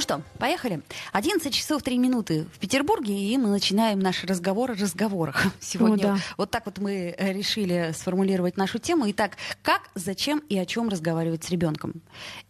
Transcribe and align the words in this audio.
Ну 0.00 0.02
что, 0.02 0.22
поехали. 0.38 0.80
11 1.12 1.52
часов 1.52 1.82
3 1.82 1.98
минуты 1.98 2.46
в 2.54 2.58
Петербурге, 2.58 3.12
и 3.14 3.36
мы 3.36 3.50
начинаем 3.50 3.98
наш 3.98 4.24
разговор 4.24 4.70
о 4.70 4.74
разговорах. 4.74 5.44
Сегодня 5.60 6.12
О, 6.12 6.14
да. 6.14 6.18
вот 6.38 6.50
так 6.50 6.64
вот 6.64 6.78
мы 6.78 7.14
э, 7.14 7.32
решили 7.34 7.92
сформулировать 7.94 8.56
нашу 8.56 8.78
тему. 8.78 9.10
Итак, 9.10 9.36
как, 9.60 9.90
зачем 9.94 10.38
и 10.48 10.56
о 10.56 10.64
чем 10.64 10.88
разговаривать 10.88 11.44
с 11.44 11.50
ребенком? 11.50 12.00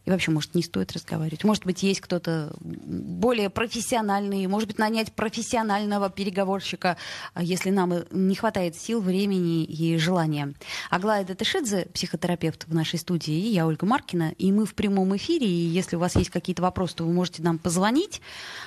И 0.04 0.10
вообще, 0.10 0.30
может, 0.30 0.54
не 0.54 0.62
стоит 0.62 0.92
разговаривать. 0.92 1.42
Может 1.42 1.66
быть, 1.66 1.82
есть 1.82 2.00
кто-то 2.00 2.54
более 2.60 3.50
профессиональный, 3.50 4.46
может 4.46 4.68
быть, 4.68 4.78
нанять 4.78 5.12
профессионального 5.12 6.08
переговорщика, 6.08 6.96
а 7.34 7.42
если 7.42 7.70
нам 7.70 7.94
и 7.94 8.04
не 8.12 8.36
хватает 8.36 8.76
сил, 8.76 9.00
времени 9.00 9.64
и 9.64 9.98
желания. 9.98 10.54
Аглая 10.88 11.24
Датышидзе, 11.24 11.88
психотерапевт 11.92 12.66
в 12.66 12.74
нашей 12.74 12.98
студии, 12.98 13.34
и 13.34 13.48
я, 13.48 13.66
Ольга 13.66 13.86
Маркина, 13.86 14.34
и 14.38 14.52
мы 14.52 14.66
в 14.66 14.74
прямом 14.74 15.16
эфире, 15.16 15.46
и 15.46 15.50
если 15.50 15.96
у 15.96 15.98
вас 15.98 16.14
есть 16.16 16.30
какие-то 16.30 16.62
вопросы, 16.62 16.96
то 16.96 17.04
вы 17.04 17.12
можете 17.12 17.39
нам 17.42 17.58
позвонить 17.58 18.20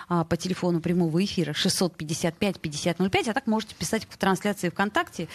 а, 0.10 0.24
по 0.24 0.38
телефону 0.38 0.82
прямого 0.82 1.24
эфира 1.24 1.52
655-5005, 1.52 3.30
а 3.30 3.34
так 3.34 3.48
можете 3.48 3.76
писать 3.76 4.08
в 4.10 4.18
трансляции 4.18 4.70
ВКонтакте. 4.70 5.28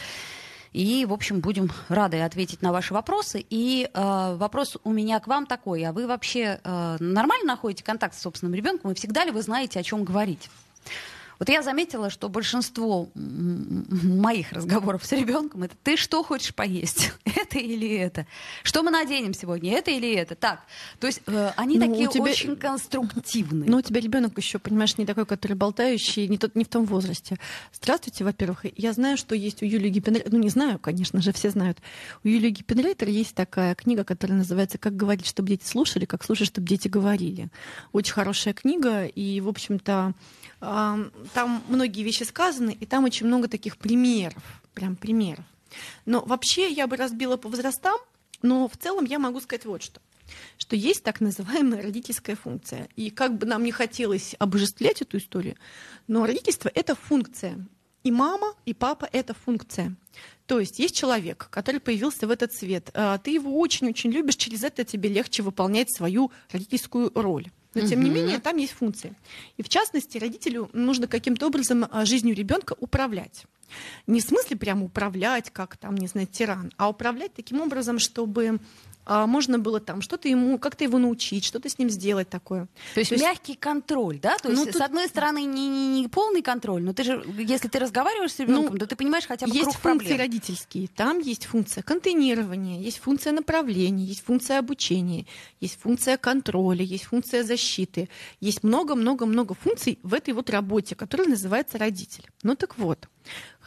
И, 0.72 1.06
в 1.06 1.12
общем, 1.12 1.40
будем 1.40 1.70
рады 1.88 2.20
ответить 2.20 2.62
на 2.62 2.72
ваши 2.72 2.92
вопросы. 2.92 3.44
И 3.48 3.88
э, 3.92 4.36
вопрос 4.36 4.76
у 4.84 4.92
меня 4.92 5.18
к 5.18 5.26
вам 5.26 5.46
такой. 5.46 5.82
А 5.84 5.92
вы 5.92 6.06
вообще 6.06 6.60
э, 6.62 6.96
нормально 7.00 7.46
находите 7.46 7.82
контакт 7.82 8.14
с 8.14 8.20
собственным 8.20 8.54
ребенком? 8.54 8.90
И 8.92 8.94
всегда 8.94 9.24
ли 9.24 9.30
вы 9.30 9.40
знаете, 9.40 9.80
о 9.80 9.82
чем 9.82 10.04
говорить? 10.04 10.50
Вот 11.38 11.48
я 11.48 11.62
заметила, 11.62 12.10
что 12.10 12.28
большинство 12.28 13.08
моих 13.14 14.52
разговоров 14.52 15.04
с 15.04 15.12
ребенком 15.12 15.62
это 15.62 15.76
ты 15.82 15.96
что 15.96 16.22
хочешь 16.22 16.54
поесть? 16.54 17.12
это 17.24 17.58
или 17.58 17.96
это? 17.96 18.26
Что 18.64 18.82
мы 18.82 18.90
наденем 18.90 19.34
сегодня? 19.34 19.72
Это 19.74 19.90
или 19.90 20.12
это? 20.14 20.34
Так. 20.34 20.62
То 20.98 21.06
есть 21.06 21.22
э, 21.26 21.50
они 21.56 21.78
Ну, 21.78 21.86
такие 21.88 22.08
тебя- 22.08 22.24
очень 22.24 22.56
конструктивные. 22.56 23.70
Но 23.70 23.78
у 23.78 23.82
тебя 23.82 24.00
ребенок 24.00 24.36
еще, 24.36 24.58
понимаешь, 24.58 24.98
не 24.98 25.06
такой, 25.06 25.26
который 25.26 25.52
болтающий, 25.52 26.26
не, 26.26 26.38
тот, 26.38 26.56
не 26.56 26.64
в 26.64 26.68
том 26.68 26.84
возрасте. 26.84 27.36
Здравствуйте, 27.72 28.24
во-первых. 28.24 28.66
Я 28.76 28.92
знаю, 28.92 29.16
что 29.16 29.34
есть 29.34 29.62
у 29.62 29.64
Юлии 29.64 29.90
Гиппенрейтер, 29.90 30.32
ну 30.32 30.38
не 30.38 30.48
знаю, 30.48 30.78
конечно 30.78 31.22
же, 31.22 31.32
все 31.32 31.50
знают. 31.50 31.78
У 32.24 32.28
Юлии 32.28 32.50
Гиппенрейтер 32.50 33.08
есть 33.08 33.34
такая 33.34 33.74
книга, 33.76 34.02
которая 34.04 34.38
называется 34.38 34.78
«Как 34.78 34.96
говорить, 34.96 35.26
чтобы 35.26 35.48
дети 35.48 35.66
слушали, 35.66 36.04
как 36.04 36.24
слушать, 36.24 36.48
чтобы 36.48 36.66
дети 36.66 36.88
говорили». 36.88 37.48
Очень 37.92 38.14
хорошая 38.14 38.54
книга, 38.54 39.04
и, 39.04 39.40
в 39.40 39.48
общем-то, 39.48 40.14
там 41.28 41.62
многие 41.68 42.02
вещи 42.02 42.24
сказаны, 42.24 42.76
и 42.78 42.86
там 42.86 43.04
очень 43.04 43.26
много 43.26 43.48
таких 43.48 43.76
примеров, 43.76 44.42
прям 44.74 44.96
примеров. 44.96 45.44
Но 46.06 46.24
вообще 46.24 46.70
я 46.70 46.86
бы 46.86 46.96
разбила 46.96 47.36
по 47.36 47.48
возрастам, 47.48 47.98
но 48.42 48.68
в 48.68 48.76
целом 48.76 49.04
я 49.04 49.18
могу 49.18 49.40
сказать 49.40 49.64
вот 49.64 49.82
что 49.82 50.00
что 50.58 50.76
есть 50.76 51.02
так 51.02 51.20
называемая 51.20 51.82
родительская 51.82 52.36
функция. 52.36 52.88
И 52.96 53.10
как 53.10 53.38
бы 53.38 53.46
нам 53.46 53.64
не 53.64 53.72
хотелось 53.72 54.34
обожествлять 54.38 55.02
эту 55.02 55.18
историю, 55.18 55.56
но 56.06 56.26
родительство— 56.26 56.70
это 56.74 56.94
функция. 56.94 57.66
И 58.04 58.10
мама, 58.10 58.54
и 58.64 58.74
папа— 58.74 59.08
это 59.12 59.34
функция. 59.34 59.96
То 60.46 60.60
есть 60.60 60.78
есть 60.78 60.96
человек, 60.96 61.48
который 61.50 61.80
появился 61.80 62.26
в 62.26 62.30
этот 62.30 62.54
свет. 62.54 62.90
а, 62.94 63.18
Ты 63.18 63.32
его 63.32 63.58
очень-очень 63.58 64.10
любишь, 64.10 64.36
через 64.36 64.64
это 64.64 64.84
тебе 64.84 65.08
легче 65.08 65.42
выполнять 65.42 65.94
свою 65.94 66.30
родительскую 66.50 67.10
роль. 67.14 67.50
Но 67.82 67.88
тем 67.88 68.02
не 68.02 68.10
менее 68.10 68.38
там 68.38 68.56
есть 68.56 68.72
функции. 68.72 69.14
И 69.56 69.62
в 69.62 69.68
частности 69.68 70.18
родителю 70.18 70.70
нужно 70.72 71.06
каким-то 71.06 71.46
образом 71.46 71.86
а, 71.90 72.04
жизнью 72.04 72.34
ребенка 72.34 72.74
управлять. 72.78 73.44
Не 74.06 74.20
в 74.20 74.24
смысле 74.24 74.56
прямо 74.56 74.84
управлять, 74.84 75.50
как 75.50 75.76
там, 75.76 75.96
не 75.96 76.06
знаю, 76.06 76.26
тиран, 76.26 76.72
а 76.76 76.88
управлять 76.90 77.34
таким 77.34 77.60
образом, 77.60 77.98
чтобы 77.98 78.60
а, 79.10 79.26
можно 79.26 79.58
было 79.58 79.80
там 79.80 80.02
что-то 80.02 80.28
ему, 80.28 80.58
как-то 80.58 80.84
его 80.84 80.98
научить, 80.98 81.42
что-то 81.42 81.70
с 81.70 81.78
ним 81.78 81.88
сделать 81.88 82.28
такое. 82.28 82.68
То 82.92 83.00
есть, 83.00 83.08
То 83.08 83.14
есть- 83.14 83.24
мягкий 83.24 83.54
контроль, 83.54 84.18
да? 84.20 84.36
То 84.36 84.50
Ну, 84.50 84.56
есть, 84.60 84.72
тут- 84.72 84.82
с 84.82 84.84
одной 84.84 85.08
стороны, 85.08 85.44
не, 85.44 85.66
не, 85.66 86.02
не 86.02 86.08
полный 86.08 86.42
контроль, 86.42 86.82
но 86.82 86.92
ты 86.92 87.04
же, 87.04 87.24
если 87.38 87.68
ты 87.68 87.78
разговариваешь 87.78 88.32
с 88.34 88.38
ребенком, 88.38 88.74
Ну, 88.74 88.78
то 88.80 88.86
ты 88.86 88.96
понимаешь 88.96 89.24
хотя 89.26 89.46
бы 89.46 89.52
есть 89.52 89.62
круг 89.64 89.76
функции 89.76 90.08
проблем. 90.08 90.18
родительские, 90.18 90.88
там 90.88 91.20
есть 91.20 91.46
функция 91.46 91.82
контейнирования, 91.82 92.80
есть 92.80 92.98
функция 92.98 93.32
направления, 93.32 94.04
есть 94.04 94.22
функция 94.26 94.58
обучения, 94.58 95.24
есть 95.58 95.80
функция 95.80 96.18
контроля, 96.18 96.82
есть 96.84 97.04
функция 97.04 97.44
защиты, 97.44 98.10
есть 98.40 98.62
много-много-много 98.62 99.54
функций 99.54 99.98
в 100.02 100.12
этой 100.12 100.34
вот 100.34 100.50
работе, 100.50 100.94
которая 100.94 101.28
называется 101.28 101.78
родитель. 101.78 102.26
Ну 102.42 102.54
так 102.56 102.76
вот, 102.76 103.08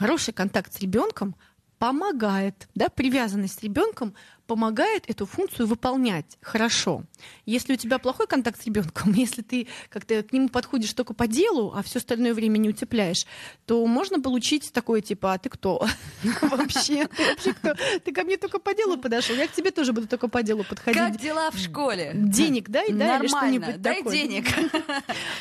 хороший 0.01 0.33
контакт 0.33 0.73
с 0.73 0.79
ребенком 0.79 1.35
помогает, 1.81 2.67
да, 2.75 2.89
привязанность 2.89 3.57
с 3.57 3.63
ребенком 3.63 4.13
помогает 4.45 5.09
эту 5.09 5.25
функцию 5.25 5.65
выполнять 5.65 6.37
хорошо. 6.39 7.05
Если 7.47 7.73
у 7.73 7.75
тебя 7.75 7.97
плохой 7.97 8.27
контакт 8.27 8.61
с 8.61 8.65
ребенком, 8.67 9.13
если 9.15 9.41
ты 9.41 9.67
как-то 9.89 10.21
к 10.21 10.31
нему 10.31 10.47
подходишь 10.47 10.93
только 10.93 11.15
по 11.15 11.25
делу, 11.25 11.73
а 11.75 11.81
все 11.81 11.97
остальное 11.97 12.35
время 12.35 12.59
не 12.59 12.69
утепляешь, 12.69 13.25
то 13.65 13.83
можно 13.87 14.21
получить 14.21 14.71
такое 14.71 15.01
типа, 15.01 15.33
а 15.33 15.37
ты 15.39 15.49
кто? 15.49 15.87
Вообще, 16.41 17.07
ты 17.17 17.23
вообще 17.29 17.53
кто? 17.53 17.73
Ты 18.05 18.11
ко 18.11 18.25
мне 18.25 18.37
только 18.37 18.59
по 18.59 18.75
делу 18.75 18.97
подошел, 18.97 19.35
я 19.35 19.47
к 19.47 19.51
тебе 19.51 19.71
тоже 19.71 19.91
буду 19.91 20.07
только 20.07 20.27
по 20.27 20.43
делу 20.43 20.63
Как 20.63 20.83
подходить. 20.83 21.19
дела 21.19 21.49
в 21.49 21.57
школе? 21.57 22.11
Денег 22.13 22.69
дай, 22.69 22.91
да, 22.91 23.17
Нормально, 23.17 23.73
дай 23.79 24.03
денег. 24.03 24.45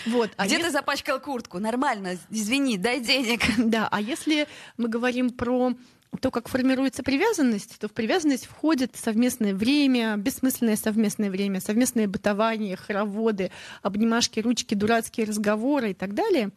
Вот. 0.07 0.31
А 0.39 0.47
Где 0.47 0.59
ты 0.59 0.71
запачкал 0.71 1.21
куртку? 1.21 1.59
Нормально, 1.59 2.17
извини, 2.31 2.79
дай 2.79 3.01
денег. 3.01 3.43
Да, 3.59 3.89
а 3.91 4.01
если 4.01 4.49
мы 4.79 4.89
говорим 4.89 5.29
про 5.29 5.75
то, 6.19 6.31
как 6.31 6.49
формируется 6.49 7.03
привязанность, 7.05 7.79
то 7.79 7.89
в 7.89 7.93
привязанность 7.93 8.47
входит 8.47 8.97
совместное 8.97 9.55
время, 9.55 10.17
бессмысленное 10.17 10.77
совместное 10.77 11.31
время, 11.31 11.61
совместное 11.61 12.09
бытование, 12.09 12.77
хороводы, 12.77 13.53
обнимашки, 13.83 14.41
ручки, 14.41 14.75
дурацкие 14.75 15.27
разговоры 15.27 15.93
и 15.93 15.95
так 15.95 16.15
далее. 16.15 16.51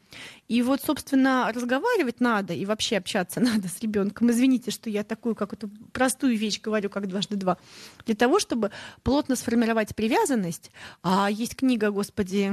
И 0.47 0.61
вот, 0.63 0.81
собственно, 0.81 1.51
разговаривать 1.53 2.19
надо 2.19 2.53
и 2.53 2.65
вообще 2.65 2.97
общаться 2.97 3.39
надо 3.41 3.67
с 3.67 3.79
ребенком. 3.81 4.31
Извините, 4.31 4.71
что 4.71 4.89
я 4.89 5.03
такую 5.03 5.35
какую-то 5.35 5.69
простую 5.91 6.35
вещь 6.35 6.59
говорю, 6.59 6.89
как 6.89 7.07
дважды 7.07 7.35
два. 7.35 7.57
Для 8.05 8.15
того, 8.15 8.39
чтобы 8.39 8.71
плотно 9.03 9.35
сформировать 9.35 9.95
привязанность, 9.95 10.71
а 11.03 11.29
есть 11.29 11.55
книга, 11.55 11.91
господи, 11.91 12.51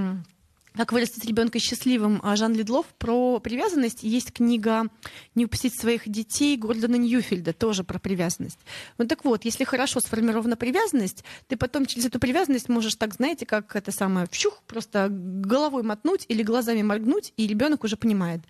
как 0.77 0.93
вырастить 0.93 1.25
ребенка 1.25 1.59
счастливым 1.59 2.21
а, 2.23 2.37
Жан 2.37 2.55
Ледлов 2.55 2.87
про 2.99 3.41
привязанность. 3.41 4.03
Есть 4.03 4.33
книга 4.33 4.87
«Не 5.35 5.47
упустить 5.47 5.79
своих 5.79 6.09
детей» 6.09 6.57
Гордона 6.57 6.97
Ньюфельда, 6.97 7.53
тоже 7.53 7.85
про 7.85 7.99
привязанность. 7.99 8.59
Ну 8.99 9.07
так 9.07 9.25
вот, 9.25 9.45
если 9.45 9.65
хорошо 9.65 10.01
сформирована 10.01 10.57
привязанность, 10.57 11.25
ты 11.49 11.57
потом 11.57 11.87
через 11.87 12.07
эту 12.07 12.19
привязанность 12.19 12.69
можешь 12.69 12.95
так, 12.95 13.15
знаете, 13.15 13.47
как 13.47 13.75
это 13.77 13.93
самое, 13.93 14.27
вщух, 14.31 14.63
просто 14.67 15.09
головой 15.11 15.83
мотнуть 15.83 16.25
или 16.29 16.43
глазами 16.43 16.83
моргнуть, 16.83 17.33
и 17.37 17.47
ребенок 17.47 17.85
уже 17.85 17.97
понимает. 17.97 18.41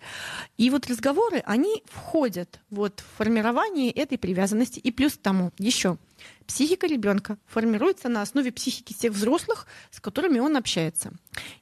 И 0.57 0.69
вот 0.69 0.87
разговоры, 0.87 1.43
они 1.45 1.83
входят 1.85 2.59
вот 2.69 2.99
в 2.99 3.17
формирование 3.17 3.91
этой 3.91 4.17
привязанности. 4.17 4.79
И 4.79 4.91
плюс 4.91 5.13
к 5.13 5.21
тому 5.21 5.51
еще 5.57 5.97
Психика 6.47 6.87
ребенка 6.87 7.37
формируется 7.45 8.09
на 8.09 8.21
основе 8.21 8.51
психики 8.51 8.93
тех 8.93 9.13
взрослых, 9.13 9.67
с 9.89 9.99
которыми 9.99 10.39
он 10.39 10.57
общается. 10.57 11.13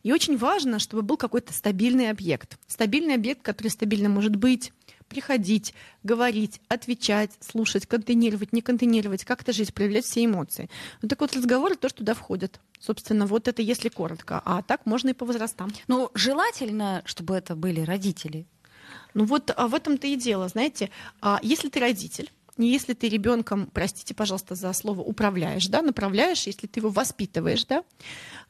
И 0.04 0.12
очень 0.12 0.38
важно, 0.38 0.80
чтобы 0.80 1.04
был 1.04 1.18
какой-то 1.18 1.54
стабильный 1.54 2.10
объект. 2.10 2.58
Стабильный 2.68 3.14
объект, 3.14 3.42
который 3.42 3.68
стабильно 3.68 4.10
может 4.10 4.36
быть, 4.36 4.72
приходить, 5.10 5.74
говорить, 6.04 6.62
отвечать, 6.70 7.32
слушать, 7.40 7.86
контейнировать, 7.86 8.54
не 8.54 8.62
контейнировать, 8.62 9.26
как-то 9.26 9.52
жить, 9.52 9.74
проявлять 9.74 10.06
все 10.06 10.24
эмоции. 10.24 10.70
Ну 11.02 11.10
так 11.10 11.20
вот, 11.20 11.36
разговоры 11.36 11.76
тоже 11.76 11.96
туда 11.96 12.14
входят. 12.14 12.60
Собственно, 12.80 13.26
вот 13.26 13.48
это 13.48 13.62
если 13.62 13.90
коротко. 13.90 14.42
А 14.46 14.62
так 14.62 14.86
можно 14.86 15.10
и 15.10 15.14
по 15.14 15.26
возрастам. 15.26 15.72
Ну, 15.88 16.12
желательно, 16.14 17.02
чтобы 17.06 17.36
это 17.36 17.56
были 17.56 17.82
родители. 17.82 18.48
Ну 19.14 19.26
вот 19.26 19.52
а 19.56 19.68
в 19.68 19.76
этом-то 19.76 20.08
и 20.08 20.16
дело, 20.16 20.48
знаете, 20.48 20.90
а 21.22 21.40
если 21.42 21.70
ты 21.70 21.80
родитель, 21.80 22.32
если 22.68 22.94
ты 22.94 23.10
ребенком, 23.10 23.68
простите, 23.74 24.14
пожалуйста, 24.14 24.56
за 24.56 24.74
слово 24.74 25.02
управляешь, 25.02 25.68
да, 25.68 25.82
направляешь, 25.82 26.48
если 26.48 26.68
ты 26.68 26.80
его 26.80 26.90
воспитываешь, 26.90 27.66
да, 27.66 27.84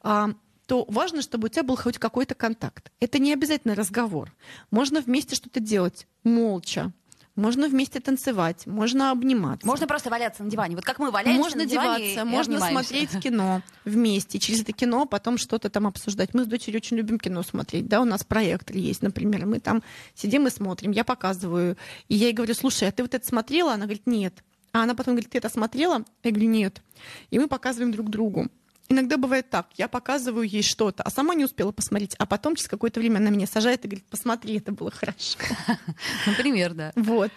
а, 0.02 0.30
то 0.66 0.84
важно, 0.88 1.20
чтобы 1.20 1.46
у 1.46 1.48
тебя 1.48 1.64
был 1.64 1.76
хоть 1.76 1.98
какой-то 1.98 2.34
контакт. 2.34 2.92
Это 3.00 3.18
не 3.18 3.32
обязательно 3.32 3.74
разговор. 3.74 4.32
Можно 4.70 5.00
вместе 5.00 5.34
что-то 5.34 5.58
делать 5.58 6.06
молча. 6.22 6.92
Можно 7.36 7.68
вместе 7.68 8.00
танцевать, 8.00 8.66
можно 8.66 9.10
обниматься. 9.12 9.66
Можно 9.66 9.86
просто 9.86 10.10
валяться 10.10 10.42
на 10.42 10.50
диване. 10.50 10.74
Вот 10.74 10.84
как 10.84 10.98
мы 10.98 11.10
валяемся 11.10 11.42
Можно 11.42 11.62
на 11.62 11.68
диване 11.68 12.04
деваться, 12.04 12.20
и 12.20 12.24
можно 12.24 12.54
обнимаемся. 12.56 12.88
смотреть 12.88 13.20
кино 13.22 13.62
вместе, 13.84 14.38
через 14.38 14.62
это 14.62 14.72
кино 14.72 15.06
потом 15.06 15.38
что-то 15.38 15.70
там 15.70 15.86
обсуждать. 15.86 16.34
Мы 16.34 16.44
с 16.44 16.46
дочерью 16.46 16.78
очень 16.78 16.96
любим 16.96 17.18
кино 17.18 17.42
смотреть, 17.42 17.86
да, 17.88 18.00
у 18.00 18.04
нас 18.04 18.24
проектор 18.24 18.76
есть, 18.76 19.02
например, 19.02 19.46
мы 19.46 19.60
там 19.60 19.82
сидим 20.14 20.46
и 20.46 20.50
смотрим, 20.50 20.90
я 20.90 21.04
показываю, 21.04 21.76
и 22.08 22.16
я 22.16 22.26
ей 22.26 22.32
говорю, 22.32 22.54
слушай, 22.54 22.88
а 22.88 22.92
ты 22.92 23.02
вот 23.02 23.14
это 23.14 23.26
смотрела? 23.26 23.72
Она 23.74 23.84
говорит, 23.84 24.06
нет. 24.06 24.42
А 24.72 24.82
она 24.82 24.94
потом 24.94 25.14
говорит, 25.14 25.30
ты 25.30 25.38
это 25.38 25.48
смотрела? 25.48 26.04
Я 26.22 26.30
говорю, 26.30 26.48
нет. 26.48 26.82
И 27.30 27.38
мы 27.38 27.48
показываем 27.48 27.92
друг 27.92 28.08
другу. 28.08 28.48
Иногда 28.90 29.16
бывает 29.16 29.48
так, 29.48 29.68
я 29.76 29.86
показываю 29.86 30.48
ей 30.48 30.62
что-то, 30.62 31.04
а 31.04 31.10
сама 31.10 31.36
не 31.36 31.44
успела 31.44 31.70
посмотреть, 31.70 32.16
а 32.18 32.26
потом 32.26 32.56
через 32.56 32.68
какое-то 32.68 32.98
время 32.98 33.18
она 33.18 33.30
меня 33.30 33.46
сажает 33.46 33.84
и 33.84 33.88
говорит, 33.88 34.04
посмотри, 34.10 34.58
это 34.58 34.72
было 34.72 34.90
хорошо. 34.90 35.38
Например, 36.26 36.74
да. 36.74 36.92
Вот. 36.96 37.30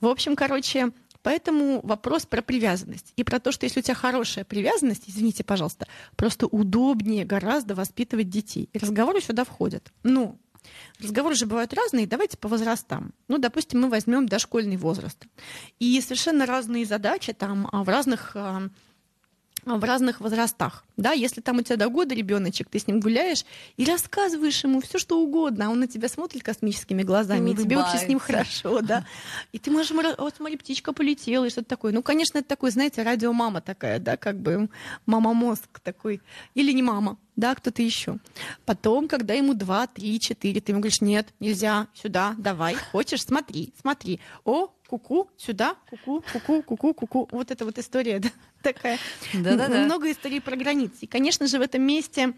В 0.00 0.06
общем, 0.08 0.34
короче, 0.36 0.90
Поэтому 1.22 1.82
вопрос 1.82 2.24
про 2.24 2.40
привязанность. 2.40 3.12
И 3.16 3.24
про 3.24 3.40
то, 3.40 3.52
что 3.52 3.66
если 3.66 3.80
у 3.80 3.82
тебя 3.82 3.94
хорошая 3.94 4.44
привязанность, 4.44 5.04
извините, 5.06 5.44
пожалуйста, 5.44 5.86
просто 6.16 6.46
удобнее 6.46 7.26
гораздо 7.26 7.74
воспитывать 7.74 8.30
детей. 8.30 8.70
И 8.72 8.78
разговоры 8.78 9.20
сюда 9.20 9.44
входят. 9.44 9.92
Ну, 10.02 10.38
Разговоры 10.98 11.34
же 11.34 11.46
бывают 11.46 11.72
разные, 11.72 12.06
давайте 12.06 12.36
по 12.36 12.48
возрастам. 12.48 13.12
Ну, 13.28 13.38
допустим, 13.38 13.80
мы 13.80 13.88
возьмем 13.88 14.26
дошкольный 14.26 14.76
возраст. 14.76 15.26
И 15.78 16.00
совершенно 16.00 16.46
разные 16.46 16.84
задачи 16.84 17.32
там 17.32 17.68
а, 17.72 17.82
в 17.82 17.88
разных 17.88 18.32
а, 18.34 18.68
в 19.64 19.84
разных 19.84 20.20
возрастах. 20.20 20.84
Да, 20.96 21.12
если 21.12 21.40
там 21.40 21.58
у 21.58 21.62
тебя 21.62 21.76
до 21.76 21.88
года 21.88 22.14
ребеночек, 22.14 22.68
ты 22.68 22.78
с 22.78 22.86
ним 22.86 23.00
гуляешь 23.00 23.44
и 23.76 23.84
рассказываешь 23.84 24.62
ему 24.64 24.80
все, 24.80 24.98
что 24.98 25.20
угодно, 25.20 25.66
а 25.66 25.70
он 25.70 25.80
на 25.80 25.86
тебя 25.86 26.08
смотрит 26.08 26.42
космическими 26.42 27.02
глазами, 27.02 27.50
и, 27.50 27.56
тебе 27.56 27.76
вообще 27.76 27.98
с 27.98 28.08
ним 28.08 28.18
хорошо, 28.18 28.80
да. 28.80 29.06
И 29.52 29.58
ты 29.58 29.70
можешь, 29.70 29.90
вот 29.90 30.34
смотри, 30.36 30.56
птичка 30.56 30.92
полетела 30.92 31.44
и 31.44 31.50
что-то 31.50 31.68
такое. 31.68 31.92
Ну, 31.92 32.02
конечно, 32.02 32.38
это 32.38 32.48
такой, 32.48 32.70
знаете, 32.70 33.02
радиомама 33.02 33.60
такая, 33.60 33.98
да, 33.98 34.16
как 34.16 34.38
бы 34.38 34.68
мама-мозг 35.06 35.80
такой. 35.82 36.20
Или 36.54 36.72
не 36.72 36.82
мама, 36.82 37.18
да, 37.36 37.54
кто-то 37.54 37.82
еще. 37.82 38.18
Потом, 38.64 39.08
когда 39.08 39.34
ему 39.34 39.54
два, 39.54 39.86
три, 39.86 40.20
четыре, 40.20 40.60
ты 40.60 40.72
ему 40.72 40.80
говоришь, 40.80 41.00
нет, 41.00 41.28
нельзя, 41.40 41.88
сюда, 41.94 42.34
давай, 42.38 42.74
хочешь, 42.74 43.22
смотри, 43.22 43.72
смотри. 43.80 44.20
О, 44.44 44.70
куку, 44.90 45.30
сюда, 45.36 45.76
куку, 45.88 46.24
куку, 46.32 46.62
куку, 46.62 46.94
куку. 46.94 47.28
Вот 47.30 47.52
эта 47.52 47.64
вот 47.64 47.78
история 47.78 48.18
да, 48.18 48.30
такая. 48.60 48.98
Да-да-да. 49.32 49.84
Много 49.84 50.10
историй 50.10 50.40
про 50.40 50.56
границы. 50.56 50.96
И, 51.02 51.06
конечно 51.06 51.46
же, 51.46 51.58
в 51.58 51.62
этом 51.62 51.82
месте 51.82 52.32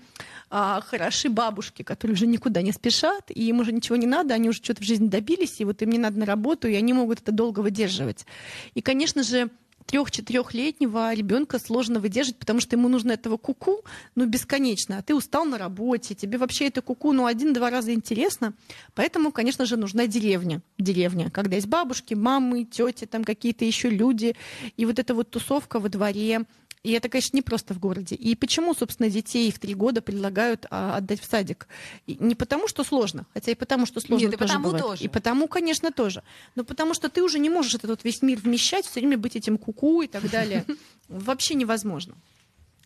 а, 0.51 0.83
хороши 0.83 1.31
бабушки, 1.31 1.83
которые 1.83 2.15
уже 2.15 2.27
никуда 2.27 2.61
не 2.61 2.73
спешат, 2.73 3.31
и 3.31 3.49
им 3.49 3.61
уже 3.61 3.73
ничего 3.73 3.97
не 3.97 4.07
надо, 4.07 4.35
они 4.35 4.51
уже 4.51 4.59
что-то 4.59 4.83
в 4.83 4.85
жизни 4.85 5.09
добились, 5.09 5.61
и 5.61 5.65
вот 5.65 5.81
им 5.81 5.89
не 5.89 5.99
надо 5.99 6.19
на 6.19 6.27
работу, 6.27 6.69
и 6.69 6.75
они 6.75 6.93
могут 6.93 7.23
это 7.23 7.33
долго 7.33 7.61
выдерживать. 7.61 8.27
И, 8.75 8.83
конечно 8.83 9.23
же, 9.23 9.49
трех-четырехлетнего 9.87 11.13
ребенка 11.15 11.59
сложно 11.59 12.01
выдержать, 12.01 12.37
потому 12.37 12.61
что 12.61 12.77
ему 12.77 12.89
нужно 12.89 13.13
этого 13.13 13.37
куку, 13.37 13.85
ну, 14.15 14.27
бесконечно. 14.27 14.99
А 14.99 15.03
ты 15.03 15.15
устал 15.15 15.45
на 15.45 15.59
работе, 15.59 16.15
тебе 16.15 16.39
вообще 16.39 16.69
это 16.69 16.83
куку, 16.83 17.13
ну, 17.13 17.27
один-два 17.27 17.71
раза 17.71 17.93
интересно. 17.93 18.55
Поэтому, 18.95 19.33
конечно 19.33 19.67
же, 19.67 19.77
нужна 19.77 20.07
деревня. 20.07 20.63
Деревня, 20.79 21.31
когда 21.31 21.57
есть 21.57 21.69
бабушки, 21.69 22.15
мамы, 22.15 22.65
тети, 22.65 23.07
там 23.07 23.25
какие-то 23.25 23.65
еще 23.65 23.91
люди. 23.91 24.35
И 24.77 24.85
вот 24.87 24.99
эта 24.99 25.15
вот 25.15 25.31
тусовка 25.31 25.79
во 25.79 25.89
дворе, 25.89 26.47
и 26.83 26.93
это, 26.93 27.09
конечно, 27.09 27.37
не 27.37 27.43
просто 27.43 27.75
в 27.75 27.79
городе. 27.79 28.17
И 28.17 28.35
почему, 28.35 28.75
собственно, 28.75 29.09
детей 29.09 29.53
в 29.53 29.59
три 29.61 29.75
года 29.75 30.03
предлагают 30.03 30.67
а, 30.71 30.97
отдать 30.97 31.21
в 31.21 31.25
садик? 31.25 31.69
И 32.07 32.17
не 32.19 32.35
потому, 32.35 32.67
что 32.67 32.83
сложно, 32.83 33.25
хотя 33.33 33.53
и 33.53 33.55
потому, 33.55 33.87
что 33.87 34.01
сложно 34.01 34.27
Нет, 34.27 34.35
и 34.35 34.37
тоже 34.37 34.49
потому 34.49 34.65
бывает. 34.65 34.85
тоже. 34.85 35.05
И 35.05 35.09
потому, 35.09 35.47
конечно, 35.47 35.93
тоже. 35.93 36.25
Но 36.57 36.65
потому 36.65 36.95
что 36.95 37.09
ты 37.09 37.23
уже 37.23 37.39
не 37.39 37.51
можешь 37.51 37.75
этот 37.75 37.91
вот 37.91 38.05
весь 38.05 38.21
мир 38.23 38.39
вмещать, 38.39 38.85
все 38.85 38.99
время 38.99 39.17
быть 39.17 39.37
этим 39.37 39.59
куку 39.59 40.03
и 40.03 40.09
так 40.09 40.29
далее. 40.29 40.65
Вообще 41.09 41.55
невозможно. 41.55 42.15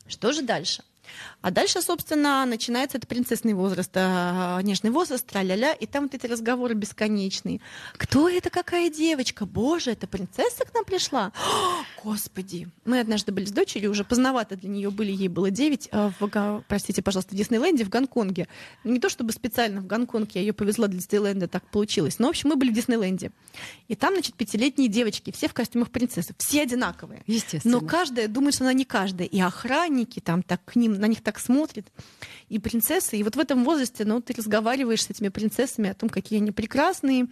Что 0.06 0.32
же 0.32 0.43
дальше? 0.43 0.84
А 1.41 1.50
дальше, 1.50 1.81
собственно, 1.82 2.44
начинается 2.47 2.99
этот 2.99 3.08
принцессный 3.08 3.55
возраст, 3.55 3.91
а, 3.94 4.61
нежный 4.62 4.91
возраст, 4.91 5.26
тра-ля-ля, 5.26 5.73
и 5.73 5.87
там 5.87 6.05
вот 6.05 6.14
эти 6.14 6.26
разговоры 6.26 6.75
бесконечные. 6.75 7.61
Кто 7.97 8.29
это, 8.29 8.50
какая 8.50 8.91
девочка? 8.91 9.47
Боже, 9.47 9.93
это 9.93 10.06
принцесса 10.06 10.64
к 10.64 10.75
нам 10.75 10.85
пришла? 10.85 11.32
О, 11.37 11.85
Господи! 12.05 12.69
Мы 12.85 13.00
однажды 13.00 13.32
были 13.32 13.44
с 13.47 13.53
дочерью, 13.53 13.91
уже 13.91 14.05
поздновато 14.05 14.56
для 14.56 14.69
нее 14.69 14.91
были, 14.91 15.12
ей 15.12 15.29
было 15.29 15.50
9, 15.50 15.88
а 15.93 16.12
в, 16.19 16.64
простите, 16.69 17.03
пожалуйста, 17.03 17.35
в 17.35 17.38
Диснейленде, 17.38 17.85
в 17.85 17.88
Гонконге. 17.88 18.49
Не 18.85 19.00
то 19.00 19.08
чтобы 19.08 19.32
специально 19.32 19.81
в 19.81 19.87
Гонконг 19.87 20.32
я 20.35 20.41
ее 20.41 20.53
повезла 20.53 20.88
для 20.88 20.99
Диснейленда, 20.99 21.49
так 21.49 21.67
получилось. 21.70 22.19
Но, 22.19 22.29
в 22.29 22.31
общем, 22.31 22.50
мы 22.50 22.56
были 22.56 22.70
в 22.70 22.75
Диснейленде. 22.75 23.31
И 23.88 23.94
там, 23.94 24.14
значит, 24.14 24.35
пятилетние 24.35 24.88
девочки, 24.88 25.32
все 25.32 25.49
в 25.49 25.55
костюмах 25.55 25.91
принцессы, 25.91 26.35
все 26.38 26.62
одинаковые. 26.62 27.23
Естественно. 27.26 27.81
Но 27.81 27.87
каждая 27.87 28.29
думает, 28.29 28.55
что 28.55 28.64
она 28.64 28.73
не 28.73 28.85
каждая. 28.85 29.29
И 29.29 29.41
охранники 29.41 30.20
там 30.20 30.43
так 30.43 30.64
к 30.64 30.76
ним 30.76 30.94
на 30.98 31.06
них 31.06 31.22
так 31.22 31.38
смотрит. 31.38 31.87
И 32.48 32.58
принцессы. 32.58 33.16
И 33.16 33.22
вот 33.22 33.37
в 33.37 33.40
этом 33.40 33.64
возрасте, 33.64 34.04
ну, 34.04 34.20
ты 34.20 34.32
разговариваешь 34.32 35.02
с 35.02 35.10
этими 35.10 35.28
принцессами 35.28 35.90
о 35.90 35.94
том, 35.94 36.08
какие 36.08 36.38
они 36.38 36.52
прекрасные. 36.52 37.26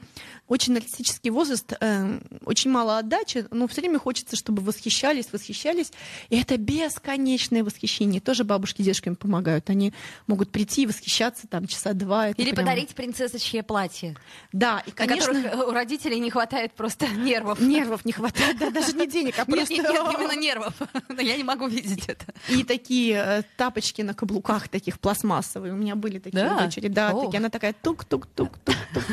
Очень 0.49 0.75
нарциссический 0.75 1.31
возраст, 1.31 1.73
э, 1.79 2.21
очень 2.45 2.71
мало 2.71 2.99
отдачи, 2.99 3.47
но 3.51 3.69
все 3.69 3.81
время 3.81 3.99
хочется, 3.99 4.37
чтобы 4.37 4.63
восхищались, 4.63 5.33
восхищались. 5.33 5.93
И 6.31 6.41
это 6.41 6.57
бесконечное 6.57 7.63
восхищение. 7.63 8.21
Тоже 8.21 8.45
бабушки 8.45 8.83
дедушками 8.83 9.15
помогают. 9.15 9.71
Они 9.71 9.93
могут 10.27 10.51
прийти 10.51 10.83
и 10.83 10.87
восхищаться 10.87 11.47
там 11.47 11.67
часа 11.67 11.93
два. 11.93 12.31
Или 12.31 12.51
прям... 12.51 12.67
подарить 12.67 12.95
принцессочье 12.95 13.63
платье. 13.63 14.17
Да, 14.53 14.83
и, 14.87 14.91
конечно... 14.91 15.33
На 15.33 15.43
которых 15.43 15.69
у 15.69 15.71
родителей 15.73 16.19
не 16.19 16.31
хватает 16.31 16.73
просто 16.73 17.07
нервов. 17.17 17.61
Нервов 17.61 18.05
не 18.05 18.13
хватает, 18.13 18.59
да, 18.59 18.71
даже 18.71 18.93
не 18.95 19.07
денег, 19.07 19.39
а 19.39 19.45
просто... 19.45 19.73
Нет, 19.73 19.85
нет, 19.85 19.93
нет, 19.93 20.15
именно 20.19 20.41
нервов. 20.41 20.75
Я 21.19 21.37
не 21.37 21.45
могу 21.45 21.67
видеть 21.69 22.05
это. 22.09 22.27
И 22.49 22.65
такие 22.65 23.17
э, 23.17 23.43
тапочки 23.57 24.03
на 24.03 24.15
каблуках 24.15 24.69
таких 24.69 24.99
пластмассовые. 25.01 25.73
У 25.73 25.77
меня 25.77 25.95
были 25.95 26.19
такие 26.19 26.45
Да? 26.45 26.65
дочери. 26.65 26.89
Да, 26.89 27.11
О. 27.11 27.25
такие. 27.25 27.39
Она 27.39 27.49
такая 27.51 27.75
тук-тук-тук-тук-тук. 27.83 29.05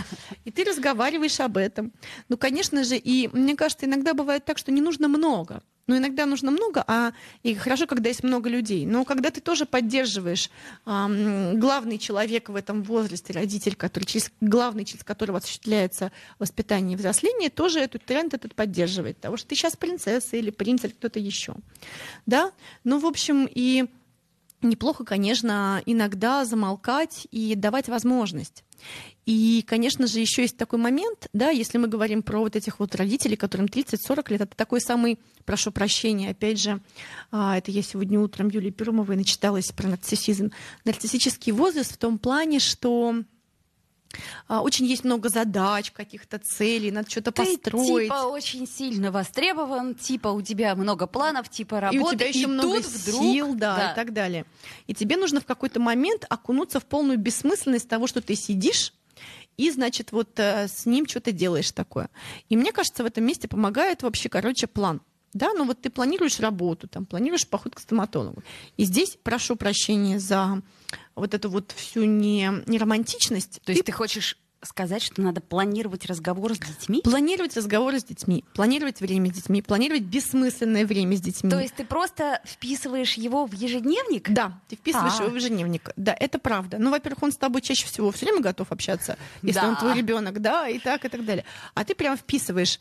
И 0.45 0.51
ты 0.51 0.63
разговариваешь 0.63 1.39
об 1.39 1.57
этом. 1.57 1.91
Ну, 2.29 2.37
конечно 2.37 2.83
же, 2.83 2.97
и 2.97 3.29
мне 3.33 3.55
кажется, 3.55 3.85
иногда 3.85 4.13
бывает 4.13 4.45
так, 4.45 4.57
что 4.57 4.71
не 4.71 4.81
нужно 4.81 5.07
много. 5.07 5.61
Но 5.87 5.97
иногда 5.97 6.25
нужно 6.25 6.51
много, 6.51 6.83
а 6.87 7.11
и 7.43 7.53
хорошо, 7.55 7.85
когда 7.87 8.07
есть 8.09 8.23
много 8.23 8.47
людей. 8.49 8.85
Но 8.85 9.03
когда 9.03 9.29
ты 9.31 9.41
тоже 9.41 9.65
поддерживаешь 9.65 10.49
ам, 10.85 11.59
главный 11.59 11.97
человек 11.97 12.49
в 12.49 12.55
этом 12.55 12.83
возрасте, 12.83 13.33
родитель, 13.33 13.75
который 13.75 14.05
через 14.05 14.31
главный, 14.41 14.85
через 14.85 15.03
которого 15.03 15.39
осуществляется 15.39 16.11
воспитание 16.39 16.93
и 16.93 16.97
взросление, 16.97 17.49
тоже 17.49 17.79
этот 17.79 18.05
тренд 18.05 18.33
этот 18.33 18.53
поддерживает. 18.55 19.17
Потому 19.17 19.37
что 19.37 19.47
ты 19.49 19.55
сейчас 19.55 19.75
принцесса 19.75 20.37
или 20.37 20.51
принц 20.51 20.83
или 20.85 20.91
кто-то 20.91 21.19
еще. 21.19 21.55
Да? 22.25 22.51
Ну, 22.83 22.99
в 22.99 23.05
общем, 23.05 23.49
и 23.51 23.87
неплохо, 24.61 25.03
конечно, 25.03 25.81
иногда 25.85 26.45
замолкать 26.45 27.27
и 27.31 27.55
давать 27.55 27.87
возможность. 27.87 28.63
И, 29.25 29.63
конечно 29.67 30.07
же, 30.07 30.19
еще 30.19 30.41
есть 30.41 30.57
такой 30.57 30.79
момент, 30.79 31.27
да, 31.33 31.49
если 31.49 31.77
мы 31.77 31.87
говорим 31.87 32.23
про 32.23 32.39
вот 32.39 32.55
этих 32.55 32.79
вот 32.79 32.95
родителей, 32.95 33.35
которым 33.35 33.67
30-40 33.67 34.31
лет, 34.31 34.41
это 34.41 34.55
такой 34.55 34.81
самый, 34.81 35.19
прошу 35.45 35.71
прощения, 35.71 36.31
опять 36.31 36.59
же, 36.59 36.81
а, 37.31 37.57
это 37.57 37.69
я 37.71 37.83
сегодня 37.83 38.19
утром 38.19 38.49
Юлии 38.49 38.71
Перумовой 38.71 39.15
начиталась 39.15 39.71
про 39.71 39.87
нарциссизм. 39.87 40.51
Нарциссический 40.85 41.51
возраст 41.51 41.93
в 41.93 41.97
том 41.97 42.17
плане, 42.17 42.59
что 42.59 43.23
очень 44.47 44.85
есть 44.85 45.03
много 45.03 45.29
задач, 45.29 45.91
каких-то 45.91 46.39
целей, 46.39 46.91
надо 46.91 47.09
что-то 47.09 47.31
построить. 47.31 48.03
типа 48.03 48.25
очень 48.27 48.67
сильно 48.67 49.11
востребован, 49.11 49.95
типа 49.95 50.29
у 50.29 50.41
тебя 50.41 50.75
много 50.75 51.07
планов, 51.07 51.49
типа 51.49 51.79
работы, 51.79 51.97
и 51.97 51.99
у 51.99 52.11
тебя 52.11 52.27
еще 52.27 52.47
много 52.47 52.81
тут 52.81 52.85
вдруг, 52.85 53.21
сил, 53.21 53.55
да, 53.55 53.91
и 53.91 53.95
так 53.95 54.13
далее. 54.13 54.45
И 54.87 54.93
тебе 54.93 55.17
нужно 55.17 55.41
в 55.41 55.45
какой-то 55.45 55.79
момент 55.79 56.25
окунуться 56.29 56.79
в 56.79 56.85
полную 56.85 57.17
бессмысленность 57.17 57.87
того, 57.87 58.07
что 58.07 58.21
ты 58.21 58.35
сидишь 58.35 58.93
и, 59.57 59.69
значит, 59.69 60.11
вот 60.11 60.39
э, 60.39 60.67
с 60.67 60.85
ним 60.85 61.07
что-то 61.07 61.31
делаешь 61.31 61.71
такое. 61.71 62.09
И 62.49 62.57
мне 62.57 62.71
кажется, 62.71 63.03
в 63.03 63.05
этом 63.05 63.25
месте 63.25 63.47
помогает 63.47 64.01
вообще, 64.03 64.29
короче, 64.29 64.67
план. 64.67 65.01
Да, 65.33 65.53
ну 65.53 65.65
вот 65.65 65.81
ты 65.81 65.89
планируешь 65.89 66.39
работу, 66.39 66.87
там, 66.87 67.05
планируешь 67.05 67.47
поход 67.47 67.75
к 67.75 67.79
стоматологу. 67.79 68.43
И 68.77 68.83
здесь 68.83 69.17
прошу 69.23 69.55
прощения 69.55 70.19
за 70.19 70.61
вот 71.15 71.33
эту 71.33 71.49
вот 71.49 71.71
всю 71.75 72.03
не, 72.03 72.49
неромантичность. 72.67 73.61
То 73.63 73.71
есть 73.71 73.85
ты 73.85 73.91
хочешь 73.91 74.37
сказать, 74.63 75.01
что 75.01 75.21
надо 75.21 75.41
планировать 75.41 76.05
разговор 76.05 76.53
с 76.53 76.59
детьми? 76.59 77.01
Планировать 77.03 77.55
разговоры 77.57 77.99
с 77.99 78.03
детьми, 78.03 78.43
планировать 78.53 78.99
время 79.01 79.31
с 79.31 79.35
детьми, 79.35 79.61
планировать 79.61 80.03
бессмысленное 80.03 80.85
время 80.85 81.15
с 81.15 81.21
детьми. 81.21 81.49
То 81.49 81.59
есть 81.59 81.75
ты 81.75 81.85
просто 81.85 82.41
вписываешь 82.45 83.15
его 83.15 83.45
в 83.47 83.53
ежедневник? 83.53 84.29
Да, 84.29 84.59
ты 84.67 84.75
вписываешь 84.75 85.19
А. 85.19 85.23
его 85.23 85.31
в 85.31 85.35
ежедневник. 85.35 85.89
Да, 85.95 86.15
это 86.19 86.37
правда. 86.37 86.77
Ну, 86.77 86.91
во-первых, 86.91 87.23
он 87.23 87.31
с 87.31 87.37
тобой 87.37 87.61
чаще 87.61 87.87
всего 87.87 88.11
все 88.11 88.25
время 88.27 88.41
готов 88.41 88.71
общаться, 88.71 89.17
если 89.41 89.61
Да. 89.61 89.69
он 89.69 89.77
твой 89.77 89.95
ребенок, 89.95 90.39
да, 90.41 90.67
и 90.67 90.77
так, 90.77 91.05
и 91.05 91.09
так 91.09 91.25
далее. 91.25 91.45
А 91.73 91.83
ты 91.83 91.95
прям 91.95 92.15
вписываешь. 92.17 92.79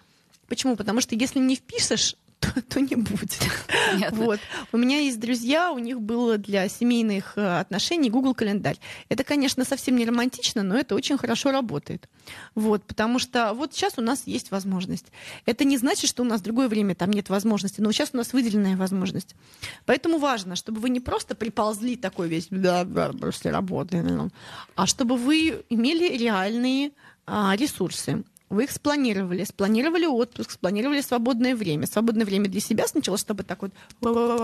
Почему? 0.49 0.77
Потому 0.77 1.01
что 1.01 1.15
если 1.15 1.39
не 1.39 1.57
впишешь, 1.57 2.15
то, 2.41 2.63
то 2.63 2.81
не 2.81 2.97
будет. 2.97 3.39
Понятно. 3.93 4.25
Вот. 4.25 4.41
У 4.73 4.79
меня 4.79 4.99
есть 4.99 5.21
друзья, 5.21 5.71
у 5.71 5.79
них 5.79 6.01
было 6.01 6.39
для 6.39 6.69
семейных 6.69 7.35
э, 7.37 7.61
отношений 7.61 8.11
Google 8.11 8.35
календарь. 8.35 8.79
Это, 9.09 9.25
конечно, 9.25 9.65
совсем 9.65 9.97
не 9.97 10.05
романтично, 10.05 10.63
но 10.63 10.77
это 10.77 10.95
очень 10.95 11.19
хорошо 11.19 11.53
работает. 11.53 12.09
Вот, 12.55 12.83
потому 12.85 13.19
что 13.19 13.53
вот 13.53 13.75
сейчас 13.75 13.99
у 13.99 14.03
нас 14.03 14.23
есть 14.27 14.51
возможность. 14.51 15.07
Это 15.47 15.65
не 15.65 15.77
значит, 15.77 16.09
что 16.09 16.23
у 16.23 16.27
нас 16.27 16.41
в 16.41 16.45
другое 16.45 16.69
время 16.69 16.95
там 16.95 17.11
нет 17.11 17.29
возможности, 17.29 17.81
но 17.81 17.93
сейчас 17.93 18.11
у 18.13 18.17
нас 18.17 18.33
выделенная 18.33 18.77
возможность. 18.77 19.35
Поэтому 19.85 20.19
важно, 20.19 20.57
чтобы 20.57 20.81
вы 20.81 20.91
не 20.91 21.01
просто 21.01 21.35
приползли 21.35 21.97
такой 21.97 22.29
весь, 22.29 22.49
да, 22.51 22.85
да, 22.85 23.13
после 23.13 23.51
работы, 23.51 24.03
ну, 24.03 24.31
а 24.77 24.87
чтобы 24.87 25.17
вы 25.17 25.63
имели 25.69 26.17
реальные 26.17 26.93
а, 27.27 27.55
ресурсы. 27.57 28.25
Вы 28.51 28.65
их 28.65 28.73
спланировали, 28.73 29.45
спланировали 29.45 30.07
отпуск, 30.07 30.51
спланировали 30.51 31.01
свободное 31.01 31.55
время. 31.55 31.87
Свободное 31.87 32.27
время 32.27 32.49
для 32.49 32.61
себя 32.61 32.87
сначала, 32.87 33.17
чтобы 33.17 33.45
так 33.45 33.63
вот 33.63 33.73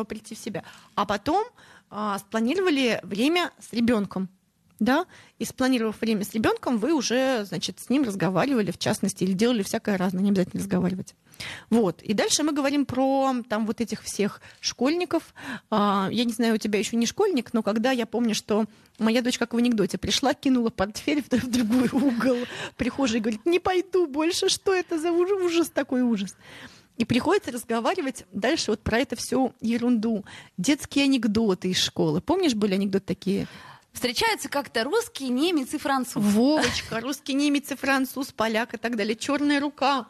прийти 0.05 0.35
в 0.35 0.39
себя, 0.39 0.63
а 0.95 1.05
потом 1.05 1.45
а, 1.91 2.19
спланировали 2.19 3.01
время 3.03 3.51
с 3.59 3.73
ребенком 3.73 4.29
да, 4.79 5.07
и 5.39 5.45
спланировав 5.45 6.01
время 6.01 6.25
с 6.25 6.35
ребенком, 6.35 6.79
вы 6.79 6.93
уже, 6.93 7.45
значит, 7.45 7.81
с 7.81 7.89
ним 7.89 8.03
разговаривали, 8.03 8.71
в 8.71 8.79
частности, 8.79 9.25
или 9.25 9.33
делали 9.33 9.63
всякое 9.63 9.97
разное, 9.97 10.23
не 10.23 10.31
обязательно 10.31 10.63
разговаривать. 10.63 11.15
Вот. 11.71 12.03
И 12.03 12.15
дальше 12.15 12.43
мы 12.43 12.53
говорим 12.53 12.87
про 12.87 13.35
там 13.49 13.67
вот 13.67 13.81
этих 13.81 14.03
всех 14.03 14.41
школьников. 14.61 15.35
А, 15.71 16.09
я 16.11 16.25
не 16.25 16.33
знаю, 16.33 16.55
у 16.55 16.59
тебя 16.59 16.79
еще 16.79 16.97
не 16.97 17.07
школьник, 17.07 17.53
но 17.53 17.63
когда 17.63 17.91
я 17.91 18.07
помню, 18.07 18.35
что 18.35 18.67
моя 18.99 19.23
дочь, 19.23 19.39
как 19.39 19.55
в 19.55 19.57
анекдоте, 19.57 19.99
пришла, 19.99 20.35
кинула 20.35 20.71
портфель 20.71 21.23
в, 21.23 21.31
в 21.31 21.51
другой 21.51 21.89
угол 21.93 22.39
прихожей 22.77 23.19
и 23.19 23.21
говорит, 23.21 23.45
не 23.45 23.59
пойду 23.59 24.07
больше, 24.07 24.49
что 24.49 24.75
это 24.75 24.99
за 24.99 25.13
ужас, 25.13 25.43
ужас 25.43 25.71
такой 25.71 26.03
ужас. 26.03 26.35
И 26.97 27.05
приходится 27.05 27.53
разговаривать 27.53 28.25
дальше 28.33 28.71
вот 28.71 28.81
про 28.81 28.99
это 28.99 29.17
всю 29.17 29.53
ерунду. 29.61 30.25
Детские 30.57 31.05
анекдоты 31.05 31.69
из 31.71 31.79
школы. 31.79 32.23
Помнишь, 32.23 32.55
были 32.55 32.75
анекдоты 32.75 33.05
такие? 33.07 33.49
Встречаются 33.97 34.51
как-то 34.51 34.85
русский, 34.85 35.31
немец 35.31 35.73
и 35.73 35.79
француз. 35.79 36.23
Вовочка, 36.23 37.01
русский, 37.01 37.33
немец 37.33 37.71
и 37.71 37.77
француз, 37.77 38.31
поляк 38.31 38.75
и 38.75 38.77
так 38.77 38.95
далее. 38.95 39.17
Черная 39.17 39.59
рука. 39.59 40.05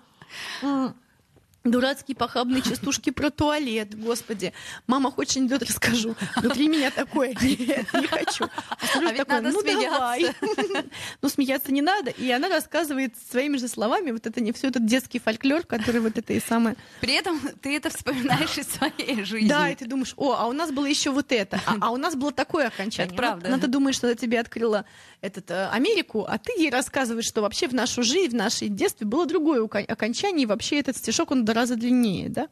Дурацкие 1.71 2.17
похабные 2.17 2.63
частушки 2.63 3.11
про 3.11 3.31
туалет, 3.31 3.99
господи. 3.99 4.53
Мама, 4.87 5.11
хочешь 5.11 5.37
анекдот 5.37 5.63
расскажу? 5.63 6.15
Внутри 6.37 6.69
меня 6.69 6.91
такое, 6.91 7.29
нет, 7.41 7.87
не 7.93 8.07
хочу. 8.07 8.45
А, 8.45 8.77
а 8.95 9.01
ведь 9.01 9.17
такой, 9.17 9.41
надо 9.41 9.51
ну 9.51 9.61
смеяться. 9.61 9.91
давай. 9.91 10.27
ну 11.23 11.29
смеяться 11.29 11.73
не 11.73 11.83
надо. 11.83 12.11
И 12.11 12.31
она 12.31 12.49
рассказывает 12.49 13.15
своими 13.31 13.57
же 13.57 13.69
словами 13.69 14.11
вот 14.13 14.27
это 14.27 14.41
не 14.41 14.53
все 14.53 14.69
этот 14.69 14.87
детский 14.87 15.19
фольклор, 15.19 15.65
который 15.65 16.01
вот 16.01 16.17
это 16.17 16.33
и 16.33 16.41
самое. 16.41 16.77
При 17.01 17.15
этом 17.15 17.41
ты 17.61 17.77
это 17.77 17.91
вспоминаешь 17.91 18.57
из 18.59 18.69
своей 18.69 19.25
жизни. 19.25 19.49
Да, 19.49 19.69
и 19.69 19.75
ты 19.75 19.87
думаешь, 19.87 20.15
о, 20.17 20.37
а 20.39 20.47
у 20.47 20.53
нас 20.53 20.71
было 20.71 20.87
еще 20.87 21.11
вот 21.11 21.33
это, 21.33 21.61
а, 21.67 21.77
а 21.81 21.91
у 21.91 21.97
нас 21.97 22.15
было 22.15 22.33
такое 22.33 22.69
окончание. 22.69 23.09
Это 23.09 23.17
правда. 23.17 23.49
Вот, 23.49 23.55
она 23.55 23.67
думает, 23.67 23.97
что 23.97 24.07
она 24.07 24.17
тебе 24.17 24.41
открыла 24.41 24.85
этот, 25.21 25.51
э, 25.51 25.69
Америку, 25.69 26.27
а 26.29 26.39
ты 26.39 26.53
ей 26.59 26.71
рассказываешь, 26.71 27.27
что 27.27 27.43
вообще 27.43 27.69
в 27.69 27.75
нашу 27.75 28.03
жизнь, 28.03 28.33
в 28.33 28.35
наше 28.35 28.69
детстве 28.69 29.07
было 29.07 29.27
другое 29.27 29.65
окончание, 29.65 30.45
и 30.45 30.47
вообще 30.47 30.79
этот 30.79 30.97
стишок, 30.97 31.31
он 31.31 31.45
раза 31.57 31.77
длиннее, 31.77 32.29
да. 32.29 32.49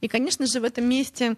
И, 0.00 0.08
конечно 0.08 0.46
же, 0.46 0.60
в 0.60 0.64
этом 0.64 0.84
месте 0.84 1.36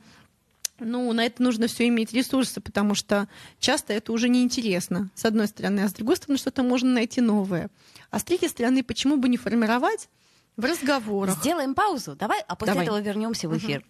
ну, 0.79 1.13
на 1.13 1.27
это 1.27 1.43
нужно 1.43 1.67
все 1.67 1.89
иметь 1.89 2.13
ресурсы, 2.13 2.61
потому 2.61 2.95
что 2.95 3.29
часто 3.59 3.93
это 3.93 4.13
уже 4.13 4.29
неинтересно, 4.29 5.11
с 5.15 5.25
одной 5.25 5.47
стороны, 5.47 5.81
а 5.81 5.89
с 5.89 5.93
другой 5.93 6.17
стороны, 6.17 6.39
что-то 6.39 6.63
можно 6.63 6.91
найти 6.91 7.21
новое. 7.21 7.69
А 8.11 8.19
с 8.19 8.25
третьей 8.25 8.49
стороны, 8.49 8.83
почему 8.83 9.17
бы 9.17 9.29
не 9.29 9.37
формировать 9.37 10.09
в 10.57 10.65
разговорах? 10.65 11.37
Сделаем 11.39 11.75
паузу, 11.75 12.17
давай, 12.17 12.43
а 12.47 12.57
после 12.57 12.73
давай. 12.73 12.87
этого 12.87 13.01
вернемся 13.01 13.49
в 13.49 13.57
эфир. 13.57 13.81
Угу. 13.81 13.87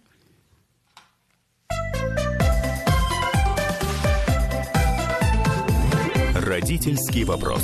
Родительский 6.45 7.23
вопрос. 7.23 7.63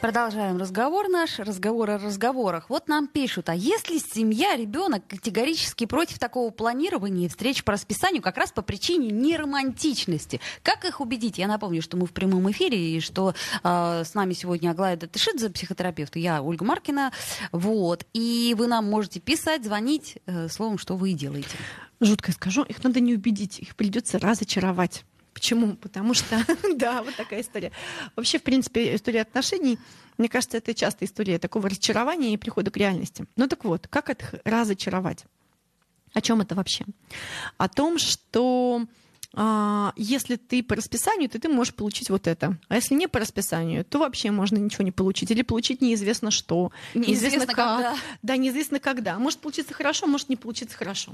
Продолжаем 0.00 0.56
разговор 0.56 1.10
наш, 1.10 1.38
разговор 1.38 1.90
о 1.90 1.98
разговорах. 1.98 2.70
Вот 2.70 2.88
нам 2.88 3.06
пишут, 3.06 3.50
а 3.50 3.54
если 3.54 3.98
семья, 3.98 4.56
ребенок 4.56 5.06
категорически 5.06 5.84
против 5.84 6.18
такого 6.18 6.48
планирования 6.50 7.26
и 7.26 7.28
встреч 7.28 7.62
по 7.64 7.72
расписанию 7.72 8.22
как 8.22 8.38
раз 8.38 8.50
по 8.50 8.62
причине 8.62 9.10
неромантичности, 9.10 10.40
как 10.62 10.86
их 10.86 11.02
убедить? 11.02 11.36
Я 11.36 11.48
напомню, 11.48 11.82
что 11.82 11.98
мы 11.98 12.06
в 12.06 12.12
прямом 12.14 12.50
эфире 12.50 12.96
и 12.96 13.00
что 13.00 13.34
э, 13.62 14.02
с 14.02 14.14
нами 14.14 14.32
сегодня 14.32 14.70
Аглая 14.70 14.96
Датышидзе, 14.96 15.50
психотерапевт, 15.50 16.16
и 16.16 16.20
я 16.20 16.40
Ольга 16.40 16.64
Маркина. 16.64 17.12
Вот. 17.52 18.06
И 18.14 18.54
вы 18.56 18.68
нам 18.68 18.88
можете 18.88 19.20
писать, 19.20 19.66
звонить, 19.66 20.16
э, 20.24 20.48
словом, 20.48 20.78
что 20.78 20.96
вы 20.96 21.12
делаете. 21.12 21.58
Жутко 22.00 22.32
скажу, 22.32 22.62
их 22.62 22.82
надо 22.82 23.00
не 23.00 23.12
убедить, 23.12 23.58
их 23.58 23.76
придется 23.76 24.18
разочаровать. 24.18 25.04
Почему? 25.32 25.76
Потому 25.76 26.14
что, 26.14 26.44
да, 26.74 27.02
вот 27.02 27.14
такая 27.16 27.40
история. 27.40 27.72
Вообще, 28.16 28.38
в 28.38 28.42
принципе, 28.42 28.94
история 28.94 29.22
отношений, 29.22 29.78
мне 30.18 30.28
кажется, 30.28 30.58
это 30.58 30.74
часто 30.74 31.04
история 31.04 31.38
такого 31.38 31.68
разочарования 31.68 32.34
и 32.34 32.36
прихода 32.36 32.70
к 32.70 32.76
реальности. 32.76 33.26
Ну 33.36 33.46
так 33.46 33.64
вот, 33.64 33.86
как 33.88 34.10
это 34.10 34.40
разочаровать? 34.44 35.24
О 36.12 36.20
чем 36.20 36.40
это 36.40 36.54
вообще? 36.54 36.84
О 37.56 37.68
том, 37.68 37.98
что 37.98 38.86
если 39.96 40.36
ты 40.36 40.62
по 40.62 40.74
расписанию, 40.74 41.28
то 41.30 41.38
ты 41.38 41.48
можешь 41.48 41.74
получить 41.74 42.10
вот 42.10 42.26
это. 42.26 42.58
А 42.68 42.76
если 42.76 42.94
не 42.94 43.06
по 43.06 43.20
расписанию, 43.20 43.84
то 43.84 44.00
вообще 44.00 44.32
можно 44.32 44.56
ничего 44.56 44.82
не 44.82 44.90
получить. 44.90 45.30
Или 45.30 45.42
получить 45.42 45.80
неизвестно 45.80 46.32
что. 46.32 46.72
Неизвестно, 46.94 47.26
неизвестно 47.26 47.54
как. 47.54 47.76
Когда. 47.76 47.96
Да, 48.22 48.36
неизвестно 48.36 48.80
когда. 48.80 49.18
Может 49.18 49.38
получиться 49.38 49.72
хорошо, 49.72 50.08
может 50.08 50.28
не 50.28 50.36
получиться 50.36 50.76
хорошо. 50.76 51.12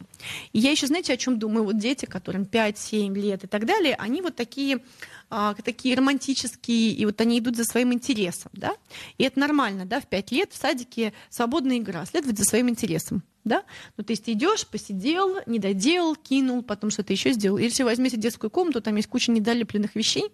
И 0.52 0.58
я 0.58 0.70
еще, 0.70 0.86
знаете, 0.86 1.12
о 1.12 1.16
чем 1.18 1.38
думаю? 1.38 1.64
Вот 1.64 1.78
дети, 1.78 2.06
которым 2.06 2.44
5-7 2.44 3.14
лет 3.14 3.44
и 3.44 3.46
так 3.46 3.66
далее, 3.66 3.94
они 3.96 4.22
вот 4.22 4.34
такие 4.34 4.80
а, 5.28 5.54
такие 5.54 5.96
романтические, 5.96 6.92
и 6.92 7.04
вот 7.04 7.20
они 7.20 7.40
идут 7.40 7.56
за 7.56 7.64
своим 7.64 7.92
интересом, 7.92 8.50
да, 8.52 8.76
и 9.18 9.24
это 9.24 9.40
нормально, 9.40 9.84
да, 9.84 10.00
в 10.00 10.06
пять 10.06 10.30
лет 10.30 10.52
в 10.52 10.56
садике 10.56 11.12
свободная 11.30 11.78
игра, 11.78 12.06
следовать 12.06 12.38
за 12.38 12.44
своим 12.44 12.68
интересом, 12.68 13.24
да, 13.46 13.62
ну, 13.96 14.04
то 14.04 14.10
есть 14.10 14.24
ты 14.24 14.32
идешь, 14.32 14.66
посидел, 14.66 15.38
не 15.46 15.58
доделал, 15.60 16.16
кинул, 16.16 16.62
потом 16.62 16.90
что-то 16.90 17.12
еще 17.12 17.32
сделал. 17.32 17.58
Или 17.58 17.66
если 17.66 17.84
возьмете 17.84 18.16
детскую 18.16 18.50
комнату, 18.50 18.82
там 18.82 18.96
есть 18.96 19.08
куча 19.08 19.30
недолепленных 19.30 19.94
вещей, 19.94 20.32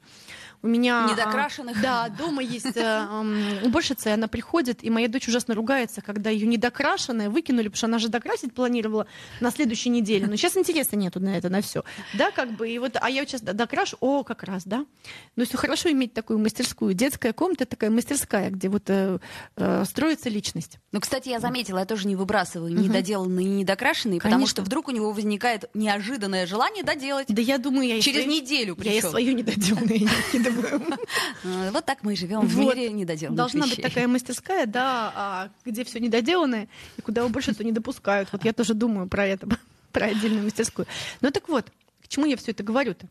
у 0.62 0.68
меня... 0.68 1.08
Недокрашенных. 1.10 1.78
А, 1.78 1.82
да, 1.82 2.08
дома 2.08 2.42
есть 2.42 2.76
э, 2.76 3.60
уборщица, 3.64 4.10
и 4.10 4.12
она 4.12 4.28
приходит, 4.28 4.84
и 4.84 4.90
моя 4.90 5.08
дочь 5.08 5.28
ужасно 5.28 5.54
ругается, 5.54 6.02
когда 6.02 6.30
ее 6.30 6.46
недокрашенная 6.46 7.30
выкинули, 7.30 7.64
потому 7.64 7.76
что 7.76 7.86
она 7.86 7.98
же 7.98 8.08
докрасить 8.08 8.54
планировала 8.54 9.06
на 9.40 9.50
следующей 9.50 9.90
неделе. 9.90 10.26
Но 10.26 10.36
сейчас 10.36 10.56
интереса 10.56 10.96
нету 10.96 11.20
на 11.20 11.36
это, 11.36 11.48
на 11.48 11.62
все. 11.62 11.82
Да, 12.14 12.30
как 12.30 12.52
бы, 12.52 12.68
и 12.68 12.78
вот, 12.78 12.96
а 13.00 13.10
я 13.10 13.26
сейчас 13.26 13.40
докрашу, 13.40 13.96
о, 14.00 14.22
как 14.22 14.44
раз, 14.44 14.62
да. 14.64 14.86
Ну, 15.36 15.44
все 15.44 15.56
хорошо 15.56 15.90
иметь 15.90 16.14
такую 16.14 16.38
мастерскую. 16.38 16.94
Детская 16.94 17.32
комната 17.32 17.66
такая 17.66 17.90
мастерская, 17.90 18.50
где 18.50 18.68
вот 18.68 18.84
э, 18.88 19.18
э, 19.56 19.84
строится 19.84 20.28
личность. 20.28 20.78
Ну, 20.92 21.00
кстати, 21.00 21.28
я 21.28 21.40
заметила, 21.40 21.78
я 21.78 21.86
тоже 21.86 22.06
не 22.06 22.14
выбрасываю 22.16 22.72
недоделанные 22.72 23.46
и 23.46 23.50
недокрашенные, 23.50 24.20
Конечно. 24.20 24.28
потому 24.30 24.46
что 24.46 24.62
вдруг 24.62 24.88
у 24.88 24.90
него 24.92 25.10
возникает 25.12 25.68
неожиданное 25.74 26.46
желание 26.46 26.84
доделать. 26.84 27.26
Да 27.28 27.42
я 27.42 27.58
думаю, 27.58 27.88
я 27.88 28.00
через 28.00 28.26
неделю 28.26 28.76
причем. 28.76 28.92
Я 28.92 28.98
и 28.98 29.00
свою 29.00 29.34
недоделанную 29.34 30.08
Э, 30.51 30.51
вот 31.72 31.84
так 31.84 32.02
мы 32.02 32.16
живем 32.16 32.40
в 32.40 32.56
мире 32.56 32.90
недоделанных 32.90 33.36
Должна 33.36 33.66
быть 33.66 33.82
такая 33.82 34.08
мастерская, 34.08 34.66
да, 34.66 35.12
а, 35.14 35.50
где 35.64 35.84
все 35.84 36.00
недоделанное, 36.00 36.68
и 36.96 37.02
куда 37.02 37.26
больше 37.28 37.54
то 37.54 37.64
не 37.64 37.72
допускают. 37.72 38.28
Вот 38.32 38.44
я 38.44 38.52
тоже 38.52 38.74
думаю 38.74 39.08
про 39.08 39.26
это, 39.26 39.48
про 39.92 40.06
отдельную 40.06 40.44
мастерскую. 40.44 40.86
Ну 41.20 41.30
так 41.30 41.48
вот, 41.48 41.70
к 42.02 42.08
чему 42.08 42.26
я 42.26 42.36
все 42.36 42.52
это 42.52 42.62
говорю-то? 42.62 43.06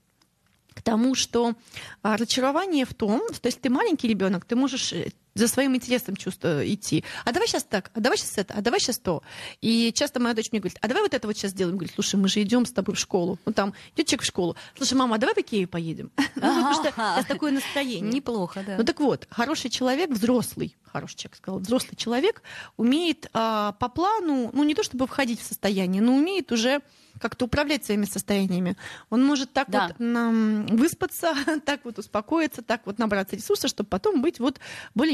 к 0.73 0.81
тому, 0.81 1.15
что 1.15 1.53
а, 2.01 2.15
разочарование 2.15 2.85
в 2.85 2.93
том, 2.93 3.21
что 3.33 3.47
если 3.47 3.59
ты 3.59 3.69
маленький 3.69 4.07
ребенок, 4.07 4.45
ты 4.45 4.55
можешь 4.55 4.93
э, 4.93 5.09
за 5.33 5.47
своим 5.47 5.75
интересом 5.75 6.15
чувство 6.15 6.67
идти. 6.67 7.03
А 7.25 7.31
давай 7.31 7.47
сейчас 7.47 7.63
так, 7.63 7.91
а 7.93 7.99
давай 7.99 8.17
сейчас 8.17 8.37
это, 8.37 8.53
а 8.53 8.61
давай 8.61 8.79
сейчас 8.79 8.97
то. 8.99 9.23
И 9.61 9.91
часто 9.93 10.19
моя 10.19 10.33
дочь 10.33 10.51
мне 10.51 10.59
говорит, 10.59 10.77
а 10.81 10.87
давай 10.87 11.03
вот 11.03 11.13
это 11.13 11.27
вот 11.27 11.37
сейчас 11.37 11.51
сделаем. 11.51 11.77
Говорит, 11.77 11.93
слушай, 11.95 12.15
мы 12.15 12.27
же 12.27 12.41
идем 12.41 12.65
с 12.65 12.71
тобой 12.71 12.95
в 12.95 12.99
школу. 12.99 13.39
Ну 13.45 13.53
там 13.53 13.73
идет 13.95 14.07
человек 14.07 14.23
в 14.23 14.25
школу. 14.25 14.55
Слушай, 14.75 14.95
мама, 14.95 15.15
а 15.15 15.17
давай 15.17 15.35
в 15.35 15.37
Икею 15.37 15.67
поедем. 15.67 16.11
Потому 16.35 16.73
что 16.73 16.89
это 16.89 17.25
такое 17.27 17.51
настроение. 17.51 18.11
Неплохо, 18.11 18.63
да. 18.65 18.77
Ну 18.77 18.83
так 18.83 18.99
вот, 18.99 19.27
хороший 19.29 19.69
человек, 19.69 20.09
взрослый, 20.09 20.75
хороший 20.83 21.17
человек 21.17 21.37
сказал, 21.37 21.59
взрослый 21.59 21.95
человек 21.95 22.41
умеет 22.77 23.27
а, 23.33 23.73
по 23.73 23.89
плану, 23.89 24.49
ну 24.53 24.63
не 24.63 24.75
то 24.75 24.83
чтобы 24.83 25.07
входить 25.07 25.39
в 25.41 25.45
состояние, 25.45 26.01
но 26.01 26.15
умеет 26.15 26.51
уже 26.51 26.81
как-то 27.19 27.45
управлять 27.45 27.85
своими 27.85 28.05
состояниями. 28.05 28.77
Он 29.09 29.23
может 29.23 29.51
так 29.53 29.69
да. 29.69 29.91
вот 29.97 30.71
выспаться, 30.71 31.33
так 31.65 31.81
вот 31.83 31.99
успокоиться, 31.99 32.61
так 32.61 32.81
вот 32.85 32.97
набраться 32.99 33.35
ресурсов, 33.35 33.69
чтобы 33.69 33.89
потом 33.89 34.21
быть 34.21 34.39
вот 34.39 34.59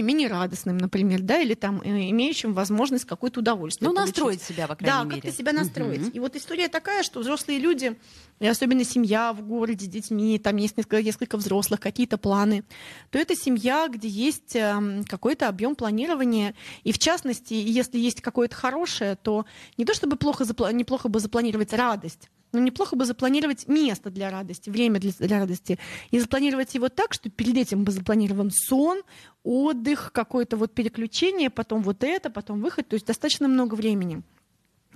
более-менее 0.07 0.29
радостным, 0.29 0.77
например, 0.77 1.21
да, 1.21 1.39
или 1.41 1.53
там 1.53 1.81
э, 1.81 2.09
имеющим 2.11 2.53
возможность 2.53 3.05
какое-то 3.05 3.41
удовольствие. 3.41 3.89
Ну, 3.89 3.95
получить. 3.95 4.15
настроить 4.15 4.41
себя, 4.41 4.67
по 4.67 4.75
крайней 4.75 4.97
да, 4.97 5.03
мере. 5.03 5.15
Да, 5.15 5.21
как-то 5.21 5.37
себя 5.37 5.51
настроить. 5.51 6.07
Угу. 6.07 6.11
И 6.13 6.19
вот 6.19 6.35
история 6.35 6.69
такая, 6.69 7.03
что 7.03 7.19
взрослые 7.19 7.59
люди, 7.59 7.97
и 8.39 8.47
особенно 8.47 8.83
семья 8.85 9.33
в 9.33 9.41
городе 9.41 9.85
с 9.85 9.89
детьми, 9.89 10.39
там 10.39 10.55
есть 10.57 10.77
несколько, 10.77 11.03
несколько 11.03 11.37
взрослых, 11.37 11.79
какие-то 11.79 12.17
планы, 12.17 12.63
то 13.09 13.19
это 13.19 13.35
семья, 13.35 13.87
где 13.89 14.07
есть 14.07 14.55
эм, 14.55 15.03
какой-то 15.03 15.49
объем 15.49 15.75
планирования. 15.75 16.55
И 16.83 16.91
в 16.91 16.99
частности, 16.99 17.53
если 17.53 17.99
есть 17.99 18.21
какое-то 18.21 18.55
хорошее, 18.55 19.17
то 19.21 19.45
не 19.77 19.85
то 19.85 19.93
чтобы 19.93 20.15
плохо, 20.15 20.45
неплохо 20.71 21.09
бы 21.09 21.19
запланировать 21.19 21.73
радость, 21.73 22.29
но 22.57 22.63
неплохо 22.63 22.95
бы 22.95 23.05
запланировать 23.05 23.67
место 23.67 24.09
для 24.09 24.31
радости, 24.31 24.71
время 24.71 24.99
для, 24.99 25.11
для 25.11 25.39
радости. 25.39 25.77
И 26.09 26.19
запланировать 26.19 26.73
его 26.73 26.89
так, 26.89 27.13
что 27.13 27.29
перед 27.29 27.55
этим 27.55 27.83
бы 27.83 27.91
запланирован 27.91 28.49
сон, 28.51 29.03
отдых, 29.43 30.11
какое-то 30.11 30.57
вот 30.57 30.73
переключение, 30.73 31.51
потом 31.51 31.83
вот 31.83 32.03
это, 32.03 32.31
потом 32.31 32.61
выход. 32.61 32.87
То 32.87 32.95
есть 32.95 33.05
достаточно 33.05 33.47
много 33.47 33.75
времени. 33.75 34.23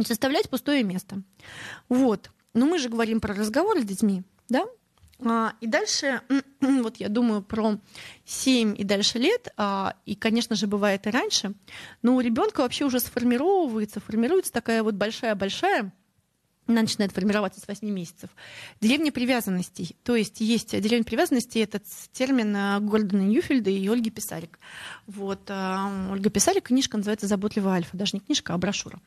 Составлять 0.04 0.50
пустое 0.50 0.82
место. 0.82 1.22
Вот. 1.88 2.32
Но 2.56 2.66
мы 2.66 2.80
же 2.80 2.90
говорим 2.90 3.22
про 3.22 3.36
разговоры 3.36 3.82
с 3.82 3.86
детьми, 3.86 4.24
да? 4.50 4.66
А, 5.24 5.54
и 5.62 5.68
дальше, 5.68 6.22
вот 6.62 6.98
я 6.98 7.10
думаю 7.10 7.44
про 7.44 7.78
7 8.26 8.74
и 8.76 8.84
дальше 8.84 9.20
лет, 9.20 9.50
а, 9.56 9.94
и, 10.08 10.16
конечно 10.16 10.56
же, 10.56 10.66
бывает 10.66 11.06
и 11.06 11.12
раньше, 11.12 11.54
но 12.02 12.16
у 12.16 12.22
ребенка 12.22 12.62
вообще 12.62 12.86
уже 12.86 13.00
сформировывается, 13.00 14.00
формируется 14.00 14.52
такая 14.52 14.82
вот 14.82 14.96
большая-большая 14.96 15.94
она 16.68 16.82
начинает 16.82 17.12
формироваться 17.12 17.60
с 17.60 17.68
8 17.68 17.88
месяцев. 17.90 18.30
Деревня 18.80 19.12
привязанностей. 19.12 19.96
То 20.04 20.16
есть 20.16 20.42
есть 20.42 20.80
деревня 20.80 21.04
привязанностей, 21.04 21.60
этот 21.60 21.84
термин 22.12 22.56
э, 22.56 22.80
Гордона 22.80 23.22
Ньюфельда 23.22 23.70
и 23.70 23.88
Ольги 23.88 24.10
Писарик. 24.10 24.60
Вот. 25.08 25.50
Э, 25.50 26.12
Ольга 26.12 26.30
Писарик, 26.30 26.64
книжка 26.68 26.98
называется 26.98 27.28
«Заботливая 27.28 27.74
альфа». 27.74 27.98
Даже 27.98 28.12
не 28.14 28.20
книжка, 28.20 28.54
а 28.54 28.58
брошюра. 28.58 29.00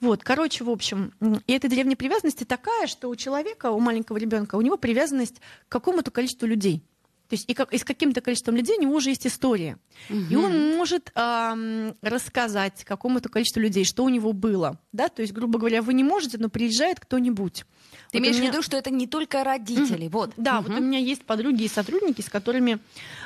Вот. 0.00 0.22
Короче, 0.24 0.64
в 0.64 0.70
общем, 0.70 1.12
и 1.46 1.52
эта 1.52 1.68
деревня 1.68 1.96
привязанности 1.96 2.44
такая, 2.44 2.86
что 2.86 3.08
у 3.08 3.16
человека, 3.16 3.70
у 3.70 3.80
маленького 3.80 4.16
ребенка, 4.16 4.56
у 4.56 4.60
него 4.60 4.76
привязанность 4.76 5.36
к 5.68 5.72
какому-то 5.72 6.10
количеству 6.10 6.46
людей. 6.46 6.82
То 7.28 7.34
есть 7.34 7.44
и, 7.48 7.54
как, 7.54 7.72
и 7.74 7.78
с 7.78 7.84
каким-то 7.84 8.20
количеством 8.22 8.56
людей 8.56 8.76
у 8.78 8.80
него 8.80 8.94
уже 8.94 9.10
есть 9.10 9.26
история. 9.26 9.78
Угу. 10.08 10.18
И 10.30 10.34
он 10.34 10.76
может 10.76 11.12
эм, 11.14 11.94
рассказать 12.00 12.84
какому-то 12.84 13.28
количеству 13.28 13.60
людей, 13.60 13.84
что 13.84 14.04
у 14.04 14.08
него 14.08 14.32
было. 14.32 14.80
Да? 14.92 15.08
То 15.08 15.20
есть, 15.20 15.34
грубо 15.34 15.58
говоря, 15.58 15.82
вы 15.82 15.92
не 15.92 16.04
можете, 16.04 16.38
но 16.38 16.48
приезжает 16.48 17.00
кто-нибудь. 17.00 17.64
Ты 18.10 18.18
вот 18.18 18.22
имеешь 18.22 18.36
меня... 18.36 18.50
в 18.50 18.52
виду, 18.54 18.62
что 18.62 18.78
это 18.78 18.90
не 18.90 19.06
только 19.06 19.44
родители. 19.44 20.06
Mm-hmm. 20.06 20.10
Вот. 20.10 20.32
Да, 20.38 20.58
mm-hmm. 20.58 20.62
вот 20.68 20.78
у 20.78 20.82
меня 20.82 20.98
есть 20.98 21.24
подруги 21.24 21.64
и 21.64 21.68
сотрудники, 21.68 22.22
с 22.22 22.30
которыми 22.30 22.78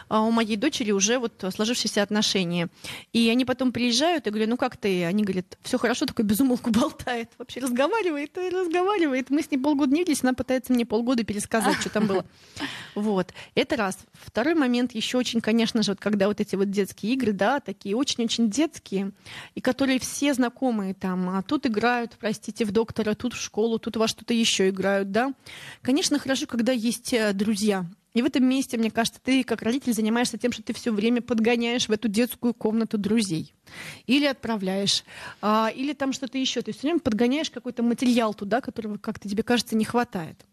а, 0.09 0.23
у 0.23 0.33
моей 0.33 0.57
дочери 0.57 0.91
уже 0.91 1.19
вот 1.19 1.45
сложившиеся 1.55 2.03
отношения. 2.03 2.69
И 3.13 3.29
они 3.29 3.45
потом 3.45 3.71
приезжают 3.71 4.27
и 4.27 4.31
говорят, 4.31 4.49
ну 4.49 4.57
как 4.57 4.77
ты? 4.77 5.05
Они 5.05 5.23
говорят, 5.23 5.57
все 5.63 5.79
хорошо, 5.79 6.07
такой 6.07 6.25
безумолку 6.25 6.71
болтает. 6.73 7.31
Вообще 7.39 7.61
разговаривает 7.61 8.37
и 8.39 8.49
разговаривает. 8.49 9.31
Мы 9.31 9.43
с 9.43 9.51
ней 9.51 9.59
полгода 9.59 9.93
не 9.93 10.01
виделись, 10.01 10.23
она 10.23 10.35
пытается 10.35 10.73
мне 10.73 10.85
полгода 10.85 11.23
пересказать, 11.23 11.81
что 11.81 11.91
там 11.91 12.07
было. 12.07 12.25
Вот. 12.95 13.33
Это 13.55 13.77
раз. 13.77 13.92
Второй 14.13 14.55
момент 14.55 14.93
еще 14.93 15.19
очень, 15.19 15.41
конечно 15.41 15.83
же, 15.83 15.93
вот 15.93 16.01
когда 16.01 16.29
вот 16.29 16.41
эти 16.41 16.57
вот 16.57 16.71
детские 16.71 17.15
игры, 17.15 17.33
да, 17.33 17.61
такие 17.61 17.97
очень-очень 17.97 18.51
детские, 18.51 19.13
и 19.55 19.61
которые 19.61 19.99
все 19.99 20.35
знакомые 20.35 20.95
там, 20.95 21.29
а 21.31 21.43
тут 21.43 21.67
играют, 21.67 22.17
простите, 22.19 22.65
в 22.65 22.73
доктора, 22.73 23.15
тут 23.15 23.35
в 23.35 23.41
школу, 23.41 23.79
тут 23.79 23.97
во 23.97 24.09
что-то 24.09 24.35
еще 24.35 24.69
играют, 24.69 25.11
да. 25.11 25.33
Конечно, 25.83 26.19
хорошо, 26.19 26.47
когда 26.47 26.73
есть 26.73 27.13
э, 27.13 27.33
друзья. 27.33 27.87
И 28.15 28.21
в 28.21 28.27
этом 28.27 28.45
месте, 28.45 28.77
мне 28.77 28.91
кажется, 28.91 29.21
ты 29.23 29.43
как 29.43 29.63
родитель 29.63 29.95
занимаешься 29.95 30.37
тем, 30.37 30.53
что 30.53 30.63
ты 30.63 30.75
все 30.75 30.93
время 30.93 31.23
подгоняешь 31.23 31.89
в 31.89 31.93
эту 31.93 32.09
детскую 32.09 32.53
комнату 32.53 32.99
друзей. 32.99 33.55
Или 34.07 34.27
отправляешь, 34.27 35.05
а, 35.41 35.73
или 35.75 35.95
там 35.95 36.13
что-то 36.13 36.37
еще. 36.37 36.61
Ты 36.61 36.73
все 36.73 36.83
время 36.83 37.01
подгоняешь 37.01 37.51
какой-то 37.51 37.83
материал 37.83 38.35
туда, 38.35 38.61
которого 38.61 38.99
как-то 38.99 39.29
тебе 39.29 39.43
кажется 39.43 39.77
не 39.77 39.85
хватает. 39.85 40.45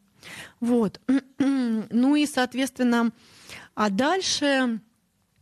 Вот. 0.59 0.99
Ну 1.91 2.15
и, 2.15 2.25
соответственно, 2.25 3.11
а 3.73 3.89
дальше 3.89 4.81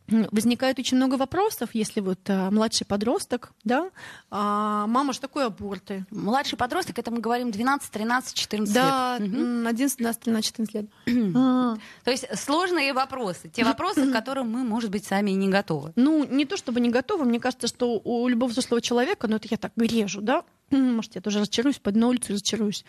возникает 0.07 0.79
очень 0.79 0.97
много 0.97 1.15
вопросов, 1.15 1.71
если 1.73 1.99
вот 1.99 2.19
а, 2.27 2.49
младший 2.49 2.85
подросток, 2.85 3.51
да, 3.63 3.89
а, 4.31 4.87
мама, 4.87 5.13
что 5.13 5.23
такое 5.23 5.47
аборты? 5.47 6.05
Младший 6.11 6.57
подросток, 6.57 6.97
это 6.97 7.11
мы 7.11 7.19
говорим 7.19 7.51
12, 7.51 7.91
13, 7.91 8.33
14 8.33 8.73
да, 8.73 9.17
лет. 9.19 9.31
Да, 9.31 9.69
11, 9.69 9.97
12, 9.97 10.21
13, 10.21 10.45
14 10.45 10.75
лет. 10.75 10.85
А. 11.37 11.77
То 12.03 12.11
есть 12.11 12.25
сложные 12.37 12.93
вопросы, 12.93 13.49
те 13.49 13.63
вопросы, 13.63 14.09
к 14.09 14.13
которым 14.13 14.51
мы, 14.51 14.63
может 14.63 14.89
быть, 14.89 15.05
сами 15.05 15.31
и 15.31 15.35
не 15.35 15.49
готовы. 15.49 15.91
Ну, 15.95 16.23
не 16.23 16.45
то 16.45 16.57
чтобы 16.57 16.79
не 16.79 16.89
готовы, 16.89 17.25
мне 17.25 17.39
кажется, 17.39 17.67
что 17.67 17.99
у 18.03 18.27
любого 18.27 18.49
взрослого 18.49 18.81
человека, 18.81 19.27
ну 19.27 19.35
это 19.35 19.47
я 19.51 19.57
так 19.57 19.73
режу, 19.75 20.21
да, 20.21 20.43
может, 20.71 21.15
я 21.15 21.21
тоже 21.21 21.39
разочаруюсь, 21.39 21.79
пойду 21.79 21.99
на 21.99 22.07
улицу 22.07 22.33
разочаруюсь. 22.33 22.85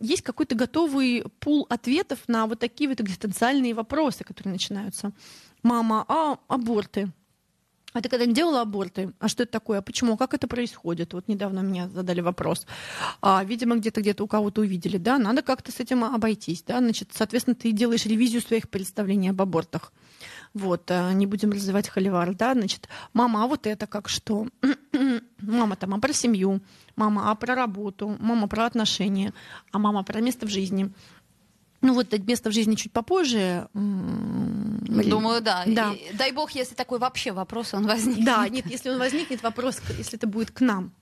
Есть 0.00 0.22
какой-то 0.22 0.54
готовый 0.54 1.24
пул 1.40 1.66
ответов 1.68 2.18
на 2.26 2.46
вот 2.46 2.58
такие 2.58 2.88
вот 2.90 3.00
экзистенциальные 3.00 3.74
вопросы, 3.74 4.24
которые 4.24 4.52
начинаются 4.52 5.12
мама, 5.68 6.04
а 6.08 6.38
аборты? 6.48 7.12
А 7.92 8.00
ты 8.00 8.08
когда 8.08 8.26
не 8.26 8.34
делала 8.34 8.62
аборты? 8.62 9.12
А 9.18 9.28
что 9.28 9.42
это 9.42 9.52
такое? 9.52 9.78
А 9.78 9.82
почему? 9.82 10.16
Как 10.16 10.34
это 10.34 10.46
происходит? 10.46 11.12
Вот 11.12 11.28
недавно 11.28 11.60
меня 11.60 11.88
задали 11.88 12.20
вопрос. 12.20 12.66
А, 13.20 13.44
видимо, 13.44 13.76
где-то 13.76 14.00
где-то 14.00 14.24
у 14.24 14.26
кого-то 14.26 14.60
увидели, 14.60 14.98
да, 14.98 15.18
надо 15.18 15.42
как-то 15.42 15.72
с 15.72 15.80
этим 15.80 16.04
обойтись, 16.04 16.62
да, 16.62 16.78
значит, 16.78 17.10
соответственно, 17.12 17.54
ты 17.54 17.72
делаешь 17.72 18.06
ревизию 18.06 18.40
своих 18.40 18.68
представлений 18.68 19.30
об 19.30 19.42
абортах. 19.42 19.92
Вот, 20.54 20.90
а, 20.90 21.12
не 21.12 21.26
будем 21.26 21.50
развивать 21.50 21.88
холивар, 21.88 22.34
да, 22.34 22.54
значит, 22.54 22.88
мама, 23.12 23.44
а 23.44 23.46
вот 23.46 23.66
это 23.66 23.86
как 23.86 24.08
что? 24.08 24.46
мама 25.40 25.76
там, 25.76 25.94
а 25.94 25.98
про 25.98 26.12
семью, 26.12 26.60
мама, 26.96 27.30
а 27.30 27.34
про 27.34 27.54
работу, 27.54 28.16
мама 28.20 28.48
про 28.48 28.66
отношения, 28.66 29.32
а 29.72 29.78
мама 29.78 30.02
про 30.02 30.20
место 30.20 30.46
в 30.46 30.50
жизни. 30.50 30.90
Ну 31.80 31.94
вот 31.94 32.12
это 32.12 32.22
место 32.26 32.50
в 32.50 32.52
жизни 32.52 32.74
чуть 32.74 32.92
попозже. 32.92 33.68
Думаю, 33.74 35.40
да. 35.40 35.64
да. 35.66 35.92
И, 35.92 36.12
дай 36.14 36.32
бог, 36.32 36.50
если 36.52 36.74
такой 36.74 36.98
вообще 36.98 37.32
вопрос 37.32 37.74
он 37.74 37.86
возникнет. 37.86 38.24
Да, 38.24 38.48
нет, 38.48 38.66
если 38.66 38.90
он 38.90 38.98
возникнет, 38.98 39.42
вопрос, 39.42 39.80
если 39.96 40.18
это 40.18 40.26
будет 40.26 40.50
к 40.50 40.60
нам. 40.60 40.92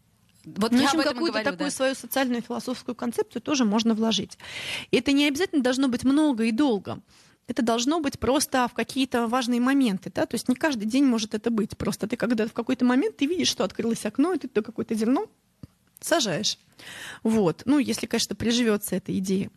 Вот 0.44 0.70
ну, 0.70 0.82
в 0.82 0.84
общем, 0.84 1.02
какую-то 1.02 1.42
такую 1.42 1.70
да. 1.70 1.70
свою 1.70 1.94
социальную 1.94 2.40
философскую 2.40 2.94
концепцию 2.94 3.42
тоже 3.42 3.64
можно 3.64 3.94
вложить. 3.94 4.38
И 4.90 4.98
это 4.98 5.12
не 5.12 5.26
обязательно 5.26 5.62
должно 5.62 5.88
быть 5.88 6.04
много 6.04 6.44
и 6.44 6.52
долго. 6.52 7.00
Это 7.48 7.62
должно 7.62 8.00
быть 8.00 8.18
просто 8.18 8.68
в 8.68 8.74
какие-то 8.74 9.28
важные 9.28 9.60
моменты. 9.60 10.10
Да? 10.14 10.26
То 10.26 10.34
есть 10.34 10.48
не 10.48 10.54
каждый 10.54 10.86
день 10.86 11.04
может 11.04 11.34
это 11.34 11.50
быть. 11.50 11.76
Просто 11.76 12.06
ты 12.06 12.16
когда 12.16 12.46
в 12.46 12.52
какой-то 12.52 12.84
момент 12.84 13.16
ты 13.16 13.26
видишь, 13.26 13.48
что 13.48 13.64
открылось 13.64 14.04
окно, 14.04 14.34
и 14.34 14.38
ты 14.38 14.46
то 14.46 14.62
какое-то 14.62 14.94
зерно 14.94 15.26
сажаешь. 16.00 16.58
Вот. 17.22 17.62
Ну, 17.64 17.78
если, 17.78 18.06
конечно, 18.06 18.36
приживется 18.36 18.96
эта 18.96 19.16
идея. 19.18 19.50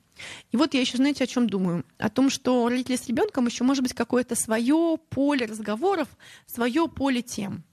И 0.51 0.57
вот 0.57 0.73
я 0.73 0.81
еще, 0.81 0.97
знаете, 0.97 1.23
о 1.23 1.27
чем 1.27 1.49
думаю? 1.49 1.85
О 1.97 2.09
том, 2.09 2.29
что 2.29 2.67
родители 2.67 2.95
с 2.95 3.07
ребенком 3.07 3.47
еще 3.47 3.63
может 3.63 3.83
быть 3.83 3.93
какое-то 3.93 4.35
свое 4.35 4.97
поле 5.09 5.45
разговоров, 5.45 6.07
свое 6.45 6.87
поле 6.87 7.21
тем. 7.21 7.63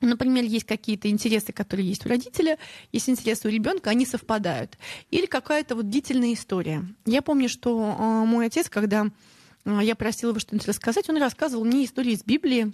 Например, 0.00 0.44
есть 0.44 0.66
какие-то 0.66 1.08
интересы, 1.08 1.52
которые 1.52 1.88
есть 1.88 2.06
у 2.06 2.08
родителя, 2.08 2.58
есть 2.92 3.08
интересы 3.08 3.48
у 3.48 3.50
ребенка, 3.50 3.90
они 3.90 4.06
совпадают. 4.06 4.78
Или 5.10 5.26
какая-то 5.26 5.74
вот 5.74 5.90
длительная 5.90 6.34
история. 6.34 6.84
Я 7.04 7.20
помню, 7.20 7.48
что 7.48 7.96
э, 7.98 8.26
мой 8.26 8.46
отец, 8.46 8.68
когда 8.68 9.08
я 9.64 9.94
просила 9.94 10.30
его 10.30 10.40
что-нибудь 10.40 10.66
рассказать. 10.66 11.08
Он 11.10 11.18
рассказывал 11.18 11.64
мне 11.64 11.84
истории 11.84 12.12
из 12.12 12.24
Библии. 12.24 12.72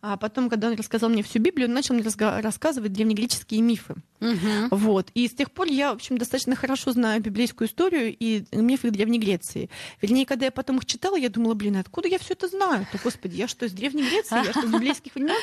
А 0.00 0.16
потом, 0.16 0.48
когда 0.48 0.68
он 0.68 0.74
рассказал 0.74 1.08
мне 1.10 1.22
всю 1.22 1.40
Библию, 1.40 1.68
он 1.68 1.74
начал 1.74 1.94
мне 1.94 2.04
рассказывать 2.40 2.92
древнегреческие 2.92 3.60
мифы. 3.62 3.94
Угу. 4.20 4.68
Вот. 4.70 5.10
И 5.14 5.26
с 5.26 5.32
тех 5.32 5.50
пор 5.50 5.66
я, 5.66 5.92
в 5.92 5.96
общем, 5.96 6.18
достаточно 6.18 6.54
хорошо 6.54 6.92
знаю 6.92 7.20
библейскую 7.20 7.66
историю 7.68 8.14
и 8.16 8.44
мифы 8.52 8.90
Древней 8.90 9.18
Греции. 9.18 9.70
Вернее, 10.00 10.26
когда 10.26 10.46
я 10.46 10.52
потом 10.52 10.78
их 10.78 10.86
читала, 10.86 11.16
я 11.16 11.28
думала, 11.28 11.54
блин, 11.54 11.76
откуда 11.76 12.08
я 12.08 12.18
все 12.18 12.34
это 12.34 12.48
знаю? 12.48 12.86
То, 12.92 12.98
господи, 13.02 13.36
я 13.36 13.48
что, 13.48 13.66
из 13.66 13.72
Древней 13.72 14.04
Греции? 14.08 14.36
Я 14.36 14.52
что, 14.52 14.60
из 14.60 14.72
библейских 14.72 15.14
времен? 15.14 15.34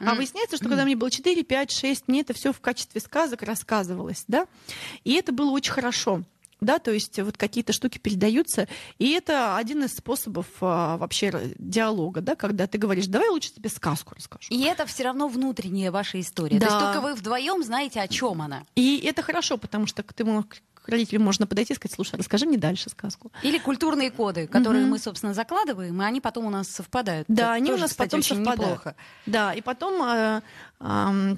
А 0.00 0.14
выясняется, 0.14 0.56
что 0.56 0.68
когда 0.68 0.84
мне 0.84 0.96
было 0.96 1.10
4, 1.10 1.42
5, 1.42 1.70
6, 1.70 2.08
мне 2.08 2.20
это 2.20 2.34
все 2.34 2.52
в 2.52 2.60
качестве 2.60 3.00
сказок 3.00 3.42
рассказывалось, 3.42 4.24
да? 4.26 4.46
И 5.04 5.14
это 5.14 5.32
было 5.32 5.50
очень 5.50 5.72
хорошо 5.72 6.24
да, 6.62 6.78
то 6.78 6.90
есть 6.90 7.18
вот 7.20 7.36
какие-то 7.36 7.72
штуки 7.72 7.98
передаются, 7.98 8.68
и 8.98 9.10
это 9.10 9.56
один 9.56 9.84
из 9.84 9.94
способов 9.94 10.46
а, 10.60 10.96
вообще 10.96 11.52
диалога, 11.58 12.20
да, 12.20 12.36
когда 12.36 12.66
ты 12.66 12.78
говоришь, 12.78 13.06
давай 13.06 13.28
лучше 13.28 13.52
тебе 13.52 13.68
сказку 13.68 14.14
расскажу. 14.14 14.46
И 14.50 14.62
это 14.62 14.86
все 14.86 15.04
равно 15.04 15.28
внутренняя 15.28 15.90
ваша 15.90 16.20
история. 16.20 16.58
Да. 16.58 16.66
То 16.66 16.72
есть 16.72 16.86
только 16.86 17.00
вы 17.00 17.14
вдвоем 17.14 17.62
знаете, 17.62 18.00
о 18.00 18.08
чем 18.08 18.40
она. 18.42 18.64
И 18.74 18.98
это 19.04 19.22
хорошо, 19.22 19.58
потому 19.58 19.86
что 19.86 20.02
ты 20.02 20.24
к 20.82 20.88
родителям 20.88 21.22
можно 21.22 21.46
подойти 21.46 21.72
и 21.72 21.76
сказать, 21.76 21.94
слушай, 21.94 22.16
расскажи 22.16 22.46
мне 22.46 22.58
дальше 22.58 22.90
сказку. 22.90 23.30
Или 23.42 23.58
культурные 23.58 24.10
коды, 24.10 24.46
которые 24.46 24.84
mm-hmm. 24.84 24.88
мы, 24.88 24.98
собственно, 24.98 25.34
закладываем, 25.34 26.00
и 26.02 26.04
они 26.04 26.20
потом 26.20 26.46
у 26.46 26.50
нас 26.50 26.68
совпадают. 26.68 27.26
Да, 27.28 27.44
Это 27.44 27.52
они 27.52 27.66
тоже, 27.66 27.78
у 27.78 27.80
нас 27.82 27.90
кстати, 27.90 28.08
потом 28.08 28.22
совпадают. 28.22 28.60
Неплохо. 28.60 28.96
Да, 29.26 29.54
и 29.54 29.60
потом 29.60 30.02
э, 30.02 30.42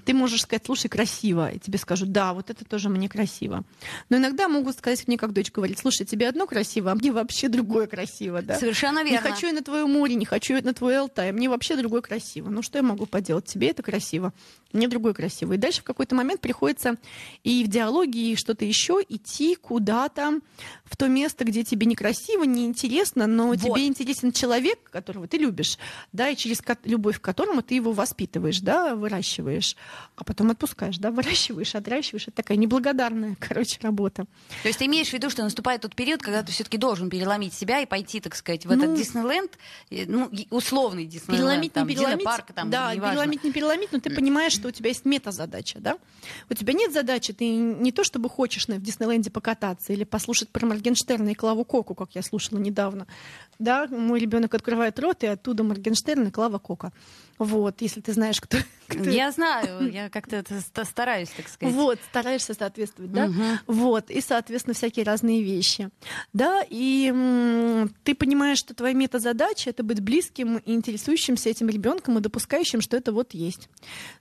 ты 0.07 0.15
можешь 0.15 0.43
сказать, 0.43 0.63
слушай, 0.65 0.89
красиво, 0.89 1.51
и 1.51 1.59
тебе 1.59 1.77
скажут, 1.79 2.13
да, 2.13 2.33
вот 2.33 2.49
это 2.49 2.65
тоже 2.65 2.89
мне 2.89 3.11
красиво. 3.11 3.63
Но 4.09 4.17
иногда 4.17 4.49
могут 4.49 4.79
сказать 4.79 5.07
мне, 5.07 5.19
как 5.19 5.35
дочь 5.35 5.53
говорит, 5.53 5.79
слушай, 5.79 6.07
тебе 6.07 6.29
одно 6.29 6.47
красиво, 6.47 6.93
а 6.93 6.95
мне 6.95 7.13
вообще 7.13 7.49
другое 7.49 7.87
красиво, 7.87 8.41
да. 8.41 8.59
Совершенно 8.59 9.05
верно. 9.05 9.11
Не 9.11 9.19
хочу 9.19 9.49
я 9.49 9.53
на 9.53 9.63
твое 9.63 9.85
море, 9.85 10.15
не 10.15 10.25
хочу 10.25 10.55
я 10.55 10.63
на 10.63 10.73
твой 10.73 10.99
Алтай, 10.99 11.31
мне 11.33 11.51
вообще 11.51 11.77
другое 11.77 12.01
красиво. 12.01 12.49
Ну 12.49 12.63
что 12.63 12.79
я 12.79 12.83
могу 12.83 13.05
поделать? 13.05 13.45
Тебе 13.45 13.69
это 13.69 13.83
красиво, 13.83 14.33
мне 14.73 14.89
другое 14.89 15.13
красиво. 15.13 15.53
И 15.53 15.59
дальше 15.59 15.83
в 15.83 15.85
какой-то 15.85 16.15
момент 16.15 16.41
приходится 16.41 16.97
и 17.43 17.65
в 17.65 17.69
диалоге, 17.69 18.33
и 18.33 18.37
что-то 18.37 18.65
еще 18.65 19.03
идти 19.07 19.57
куда-то 19.57 20.41
в 20.87 20.97
то 20.97 21.07
место, 21.07 21.45
где 21.45 21.65
тебе 21.65 21.87
некрасиво, 21.87 22.45
неинтересно, 22.45 23.27
но 23.27 23.49
вот. 23.49 23.61
тебе 23.61 23.87
интересен 23.87 24.33
человек, 24.33 24.79
которого 24.91 25.29
ты 25.29 25.37
любишь, 25.37 25.77
да, 26.13 26.31
и 26.31 26.37
через 26.37 26.63
любовь 26.85 27.21
к 27.21 27.25
которому 27.25 27.61
ты 27.61 27.75
его 27.75 27.93
воспитываешь, 27.93 28.61
да, 28.61 28.95
выращиваешь 28.95 29.34
выращиваешь, 29.43 29.77
а 30.17 30.25
потом 30.25 30.51
отпускаешь, 30.51 30.99
да, 30.99 31.11
выращиваешь, 31.11 31.75
отращиваешь. 31.75 32.29
Это 32.29 32.39
такая 32.39 32.59
неблагодарная, 32.59 33.37
короче, 33.41 33.79
работа. 33.83 34.27
То 34.63 34.69
есть 34.69 34.79
ты 34.79 34.87
имеешь 34.87 35.09
в 35.09 35.13
виду, 35.13 35.31
что 35.31 35.43
наступает 35.43 35.83
тот 35.83 35.95
период, 35.95 36.23
когда 36.23 36.43
ты 36.43 36.53
все-таки 36.53 36.77
должен 36.77 37.11
переломить 37.11 37.55
себя 37.55 37.81
и 37.81 37.87
пойти, 37.87 38.21
так 38.21 38.35
сказать, 38.35 38.67
в 38.67 38.71
этот 38.71 38.91
Ну, 38.91 38.97
Диснейленд, 38.97 39.59
э, 39.91 40.05
ну, 40.07 40.31
условный 40.51 41.07
Диснейленд, 41.07 41.45
Переломить, 41.45 41.73
там, 41.73 41.89
не 41.89 41.95
переломить, 41.95 42.19
Динопарк, 42.21 42.53
там, 42.53 42.71
да, 42.71 42.95
неважно. 42.95 43.11
переломить, 43.13 43.45
не 43.45 43.53
переломить, 43.53 43.93
но 43.93 44.01
ты 44.01 44.15
понимаешь, 44.15 44.53
что 44.53 44.69
у 44.69 44.71
тебя 44.71 44.89
есть 44.89 45.05
метазадача, 45.05 45.81
да? 45.81 45.99
У 46.51 46.55
тебя 46.55 46.73
нет 46.73 46.93
задачи, 46.93 47.33
ты 47.33 47.49
не 47.49 47.93
то 47.93 48.05
чтобы 48.05 48.29
хочешь 48.29 48.67
в 48.69 48.83
Диснейленде 48.83 49.31
покататься 49.31 49.93
или 49.93 50.05
послушать 50.05 50.49
про 50.49 50.67
Моргенштерна 50.67 51.31
и 51.31 51.35
Клаву 51.35 51.65
Коку, 51.65 51.95
как 51.95 52.15
я 52.15 52.23
слушала 52.23 52.59
недавно. 52.59 53.07
Да, 53.59 53.87
мой 53.87 54.19
ребенок 54.19 54.55
открывает 54.55 54.99
рот, 54.99 55.23
и 55.23 55.27
оттуда 55.27 55.63
Моргенштерн 55.63 56.29
и 56.29 56.31
Клава 56.31 56.59
Кока. 56.59 56.93
Вот, 57.39 57.81
если 57.81 58.01
ты 58.01 58.13
знаешь, 58.13 58.41
кто... 58.41 58.59
Я 58.91 59.31
знаю, 59.33 59.91
я 59.93 60.09
как-то 60.11 60.45
стараюсь, 60.85 61.29
так 61.31 61.49
сказать. 61.49 61.75
Вот, 61.75 61.99
стараешься 62.11 62.55
соответствовать, 62.55 63.13
да? 63.13 63.27
Мгм. 63.29 63.59
Вот, 63.67 64.11
и, 64.11 64.21
соответственно, 64.21 64.75
всякие 64.75 65.05
разные 65.05 65.43
вещи. 65.43 65.91
Да, 66.33 66.63
и 66.69 67.09
м, 67.15 67.91
ты 68.05 68.15
понимаешь, 68.15 68.59
что 68.59 68.75
твоя 68.75 68.95
метазадача— 68.95 69.71
это 69.71 69.83
быть 69.83 70.01
близким 70.01 70.59
и 70.59 70.73
интересующимся 70.75 71.49
этим 71.51 71.69
ребенком 71.69 72.19
и 72.19 72.21
допускающим, 72.21 72.81
что 72.81 72.97
это 72.97 73.13
вот 73.13 73.35
есть. 73.35 73.69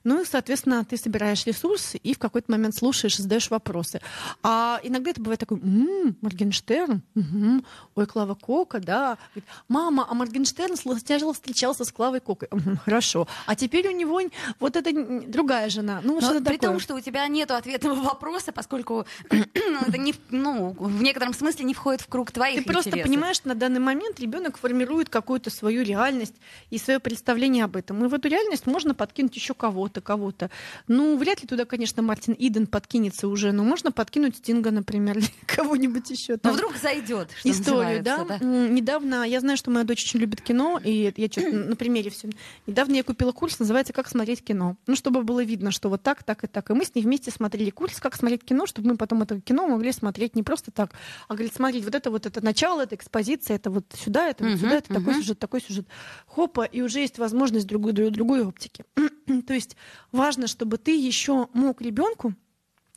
Ну 0.04 0.22
и, 0.22 0.24
соответственно, 0.24 0.84
ты 0.84 0.96
собираешь 0.96 1.44
ресурсы 1.46 1.98
и 1.98 2.14
в 2.14 2.18
какой-то 2.18 2.50
момент 2.50 2.74
слушаешь, 2.76 3.16
задаешь 3.16 3.50
вопросы. 3.50 4.00
А 4.42 4.80
иногда 4.82 5.10
это 5.10 5.20
бывает 5.20 5.40
такой, 5.40 5.58
«М, 5.60 6.16
Моргенштерн, 6.20 7.02
Мгм. 7.14 7.64
ой, 7.94 8.06
Клава 8.06 8.34
Кока, 8.34 8.80
да. 8.80 9.18
Говорит, 9.34 9.44
Мама, 9.68 10.06
а 10.08 10.14
Моргенштерн 10.14 10.76
сначала 10.76 11.32
встречался 11.34 11.84
с 11.84 11.92
Клавой 11.92 12.20
Кокой. 12.20 12.48
«Мгм, 12.50 12.76
Хорошо. 12.78 13.26
А 13.46 13.54
теперь 13.56 13.88
у 13.88 13.92
него 13.92 14.20
вот 14.60 14.76
это 14.76 14.90
другая 15.26 15.68
жена. 15.68 16.00
Ну, 16.02 16.14
Но 16.14 16.20
что 16.20 16.34
при 16.40 16.54
такое. 16.56 16.58
том, 16.70 16.80
что 16.80 16.94
у 16.94 17.00
тебя 17.00 17.26
нет 17.28 17.50
ответного 17.50 18.00
вопроса, 18.00 18.52
поскольку 18.52 19.06
ну, 19.30 19.78
это 19.86 19.98
не, 19.98 20.12
в- 20.12 20.18
ну, 20.30 20.70
в 20.78 21.02
некотором 21.02 21.34
смысле 21.34 21.64
не 21.64 21.74
входит 21.74 22.00
в 22.00 22.06
круг 22.08 22.30
твоих 22.32 22.64
Ты 22.64 22.72
просто 22.72 22.90
интересов. 22.90 23.10
понимаешь, 23.10 23.36
что 23.36 23.48
на 23.48 23.54
данный 23.54 23.80
момент 23.80 24.20
ребенок 24.20 24.56
формирует 24.58 25.08
какую-то 25.08 25.50
свою 25.50 25.82
реальность 25.82 26.34
и 26.70 26.78
свое 26.78 26.98
представление 27.00 27.64
об 27.64 27.76
этом. 27.76 28.04
И 28.04 28.08
в 28.08 28.14
эту 28.14 28.28
реальность 28.28 28.66
можно 28.66 28.94
подкинуть 28.94 29.34
еще 29.36 29.54
кого-то, 29.54 30.00
кого-то. 30.00 30.50
Ну, 30.88 31.16
вряд 31.16 31.42
ли 31.42 31.48
туда, 31.48 31.64
конечно, 31.64 32.02
Мартин 32.02 32.34
Иден 32.38 32.66
подкинется 32.66 33.28
уже, 33.28 33.52
но 33.52 33.64
можно 33.64 33.92
подкинуть 33.92 34.36
Стинга, 34.36 34.70
например, 34.70 35.18
или 35.18 35.28
кого-нибудь 35.46 36.10
еще. 36.10 36.32
Но 36.34 36.38
там. 36.38 36.52
вдруг 36.54 36.76
зайдет, 36.76 37.28
историю, 37.44 38.02
да? 38.02 38.24
М, 38.40 38.74
Недавно, 38.74 39.24
я 39.24 39.40
знаю, 39.40 39.56
что 39.56 39.70
моя 39.70 39.84
дочь 39.84 40.02
очень 40.04 40.20
любит 40.20 40.40
кино, 40.40 40.80
и 40.82 41.12
я 41.16 41.28
чё-то 41.28 41.50
на 41.70 41.76
примере 41.76 42.10
все. 42.10 42.28
Недавно 42.66 42.94
я 42.96 43.02
купила 43.02 43.32
курс, 43.32 43.58
называется 43.58 43.92
«Как 43.92 44.08
смотреть 44.08 44.42
кино». 44.44 44.76
Ну, 44.86 44.94
чтобы 44.94 45.22
было 45.22 45.42
видно, 45.42 45.70
что 45.70 45.88
вот 45.88 46.02
так, 46.02 46.22
так 46.22 46.44
и 46.44 46.46
так. 46.46 46.70
И 46.70 46.74
мы 46.74 46.84
с 46.84 46.94
ней 46.94 47.02
вместе 47.02 47.30
смотрели 47.30 47.70
курс 47.70 48.00
«Как 48.00 48.14
смотреть 48.14 48.44
кино», 48.44 48.66
чтобы 48.66 48.90
мы 48.90 48.96
потом 48.96 49.22
это 49.22 49.40
кино 49.40 49.66
могли 49.66 49.92
смотреть 49.92 50.36
не 50.36 50.42
просто 50.42 50.70
так, 50.70 50.92
а 51.28 51.34
говорит, 51.34 51.54
смотреть, 51.54 51.84
вот 51.84 51.94
это 51.94 52.10
вот 52.10 52.26
это 52.26 52.44
начало, 52.44 52.82
это 52.82 52.94
экспозиция, 52.94 53.56
это 53.56 53.70
вот 53.70 53.86
сюда, 53.94 54.28
это 54.28 54.44
вот 54.44 54.58
сюда, 54.58 54.76
это 54.76 54.94
такой 54.94 55.14
сюжет, 55.14 55.38
такой 55.38 55.60
сюжет. 55.60 55.86
Хопа, 56.26 56.64
и 56.64 56.80
уже 56.82 57.00
есть 57.00 57.18
возможность 57.18 57.66
другой, 57.66 57.92
другой, 57.92 58.12
другой 58.12 58.44
оптики. 58.44 58.84
То 59.46 59.54
есть 59.54 59.76
важно, 60.12 60.46
чтобы 60.46 60.78
ты 60.78 60.96
еще 60.96 61.48
мог 61.52 61.80
ребенку 61.80 62.34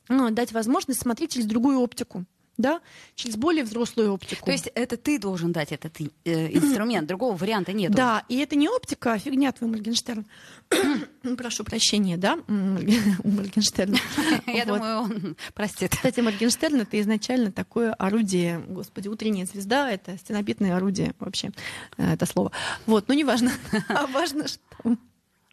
ну, 0.08 0.30
дать 0.30 0.52
возможность 0.52 1.00
смотреть 1.00 1.32
через 1.32 1.46
другую 1.46 1.80
оптику, 1.80 2.24
да, 2.58 2.80
через 3.14 3.36
более 3.36 3.64
взрослую 3.64 4.12
оптику. 4.12 4.44
То 4.44 4.50
есть 4.52 4.68
это 4.74 4.96
ты 4.96 5.18
должен 5.18 5.52
дать 5.52 5.72
этот 5.72 5.98
э, 6.00 6.04
инструмент, 6.24 7.06
другого 7.08 7.36
варианта 7.36 7.72
нет. 7.72 7.92
Да, 7.92 8.24
и 8.28 8.36
это 8.38 8.56
не 8.56 8.68
оптика, 8.68 9.12
а 9.12 9.18
фигня 9.18 9.52
твой 9.52 9.70
Моргенштерн. 9.70 10.26
Прошу 11.38 11.64
прощения, 11.64 12.16
да, 12.16 12.38
у 12.48 13.30
Моргенштерна. 13.30 13.96
Я 14.46 14.64
Вот. 14.64 14.66
думаю, 14.66 14.98
он 14.98 15.36
простит. 15.54 15.92
Кстати, 15.92 16.20
Моргенштерн 16.20 16.80
это 16.80 17.00
изначально 17.00 17.52
такое 17.52 17.92
орудие, 17.94 18.58
господи, 18.68 19.08
утренняя 19.08 19.46
звезда, 19.46 19.90
это 19.90 20.18
стенобитное 20.18 20.76
орудие 20.76 21.14
вообще, 21.20 21.52
э, 21.96 22.14
это 22.14 22.26
слово. 22.26 22.50
Вот, 22.86 23.06
ну 23.08 23.14
неважно, 23.14 23.52
а 23.88 24.06
важно, 24.08 24.48
что... 24.48 24.60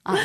А, 0.05 0.15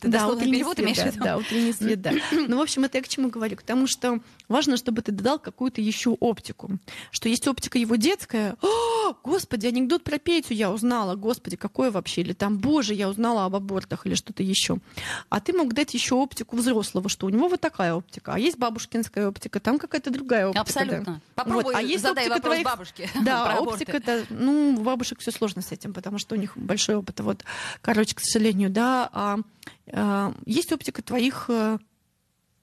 ты 0.00 0.08
Да, 0.08 0.26
утренний 0.28 0.52
перевод 0.52 0.76
свет, 0.76 0.84
имеешь 0.86 0.98
в 0.98 1.02
да, 1.04 1.10
виду? 1.10 1.24
Да, 1.24 1.36
утренний 1.36 1.72
свет, 1.72 2.00
да. 2.00 2.12
Ну, 2.32 2.56
в 2.58 2.62
общем, 2.62 2.84
это 2.84 2.96
я 2.98 3.04
к 3.04 3.08
чему 3.08 3.28
говорю? 3.28 3.56
К 3.56 3.62
тому, 3.62 3.86
что 3.86 4.20
важно, 4.48 4.76
чтобы 4.78 5.02
ты 5.02 5.12
додал 5.12 5.38
какую-то 5.38 5.82
еще 5.82 6.10
оптику. 6.10 6.78
Что 7.10 7.28
есть 7.28 7.46
оптика 7.46 7.78
его 7.78 7.96
детская. 7.96 8.56
О, 8.62 9.12
господи, 9.22 9.66
анекдот 9.66 10.02
про 10.02 10.18
Петю 10.18 10.54
я 10.54 10.70
узнала. 10.70 11.14
Господи, 11.14 11.56
какое 11.56 11.90
вообще? 11.90 12.22
Или 12.22 12.32
там, 12.32 12.56
боже, 12.58 12.94
я 12.94 13.08
узнала 13.08 13.44
об 13.44 13.54
абортах 13.54 14.06
или 14.06 14.14
что-то 14.14 14.42
еще. 14.42 14.78
А 15.28 15.40
ты 15.40 15.52
мог 15.52 15.74
дать 15.74 15.92
еще 15.92 16.14
оптику 16.14 16.56
взрослого, 16.56 17.10
что 17.10 17.26
у 17.26 17.28
него 17.28 17.48
вот 17.48 17.60
такая 17.60 17.92
оптика. 17.94 18.32
А 18.32 18.38
есть 18.38 18.56
бабушкинская 18.56 19.28
оптика, 19.28 19.60
там 19.60 19.78
какая-то 19.78 20.10
другая 20.10 20.48
оптика. 20.48 20.64
да. 20.64 20.80
Абсолютно. 20.80 21.20
Попробуй 21.34 21.64
Вот, 21.64 21.74
а 21.74 21.82
есть 21.82 22.02
задай 22.02 22.28
оптика 22.28 22.36
вопрос 22.36 22.52
твоих- 22.54 22.64
бабушке. 22.64 23.10
Да, 23.22 23.56
оптика 23.60 23.96
это, 23.98 24.24
ну, 24.30 24.74
у 24.78 24.82
бабушек 24.82 25.20
все 25.20 25.32
сложно 25.32 25.60
с 25.60 25.70
этим, 25.72 25.92
потому 25.92 26.16
что 26.18 26.34
у 26.34 26.38
них 26.38 26.56
большой 26.56 26.96
опыт. 26.96 27.20
Вот, 27.20 27.44
короче, 27.82 28.14
к 28.14 28.20
сожалению, 28.20 28.70
да. 28.70 29.10
А, 29.18 29.38
а, 29.90 30.32
есть 30.46 30.72
оптика 30.72 31.02
твоих 31.02 31.46
э, 31.48 31.78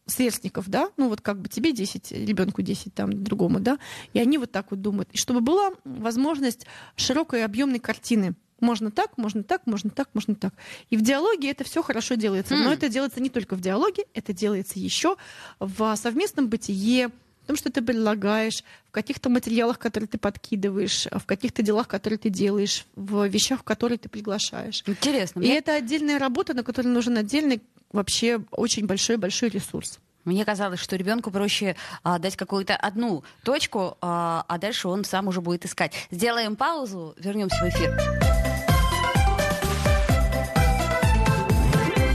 сверстников, 0.06 0.70
да, 0.70 0.90
ну 0.96 1.10
вот 1.10 1.20
как 1.20 1.42
бы 1.42 1.50
тебе 1.50 1.74
10, 1.74 2.14
ребенку 2.14 2.62
10, 2.62 2.94
там, 2.94 3.12
другому, 3.24 3.60
да, 3.60 3.78
и 4.14 4.20
они 4.20 4.38
вот 4.38 4.54
так 4.54 4.72
вот 4.72 4.82
думают. 4.82 5.10
И 5.12 5.18
чтобы 5.18 5.42
была 5.42 5.72
возможность 5.84 6.66
широкой 6.96 7.44
объемной 7.44 7.80
картины. 7.80 8.36
Можно 8.62 8.90
так, 8.90 9.18
можно 9.18 9.44
так, 9.44 9.68
можно 9.68 9.90
так, 9.90 10.08
можно 10.14 10.34
так. 10.34 10.54
И 10.90 10.96
в 10.96 11.02
диалоге 11.02 11.52
это 11.52 11.66
все 11.66 11.84
хорошо 11.84 12.16
делается. 12.16 12.56
Но 12.56 12.68
М. 12.68 12.72
это 12.72 12.88
делается 12.88 13.20
не 13.20 13.30
только 13.30 13.58
в 13.58 13.60
диалоге, 13.60 14.06
это 14.14 14.32
делается 14.32 14.80
еще 14.80 15.18
в 15.60 15.94
совместном 15.98 16.48
бытие, 16.48 17.12
в 17.46 17.48
том, 17.48 17.56
что 17.58 17.72
ты 17.72 17.84
предлагаешь, 17.84 18.64
в 18.88 18.92
каких-то 18.92 19.30
материалах, 19.30 19.78
которые 19.78 20.08
ты 20.08 20.18
подкидываешь, 20.18 21.08
в 21.12 21.26
каких-то 21.26 21.62
делах, 21.62 21.88
которые 21.88 22.18
ты 22.18 22.30
делаешь, 22.30 22.88
в 22.96 23.28
вещах, 23.28 23.60
в 23.60 23.64
которые 23.64 24.00
ты 24.00 24.10
приглашаешь. 24.10 24.84
Интересно. 24.88 25.42
И 25.42 25.44
Мне, 25.44 25.58
это 25.60 25.76
отдельная 25.76 26.18
работа, 26.18 26.56
на 26.56 26.64
которой 26.64 26.88
нужен 26.88 27.18
отдельный 27.18 27.62
вообще 27.92 28.42
очень 28.50 28.88
большой-большой 28.88 29.50
ресурс. 29.50 30.00
мне 30.24 30.44
казалось, 30.44 30.80
что 30.80 30.96
ребенку 30.96 31.30
проще 31.30 31.76
а, 32.02 32.18
дать 32.18 32.36
какую-то 32.36 32.76
одну 32.76 33.24
точку, 33.44 33.96
а, 34.02 34.44
а 34.48 34.58
дальше 34.58 34.88
он 34.88 35.04
сам 35.04 35.28
уже 35.28 35.40
будет 35.40 35.66
искать. 35.66 35.94
Сделаем 36.10 36.56
паузу, 36.56 37.14
вернемся 37.20 37.64
в 37.64 37.70
эфир. 37.70 37.96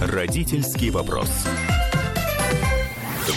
Родительский 0.01 0.91
вопрос. 0.91 1.31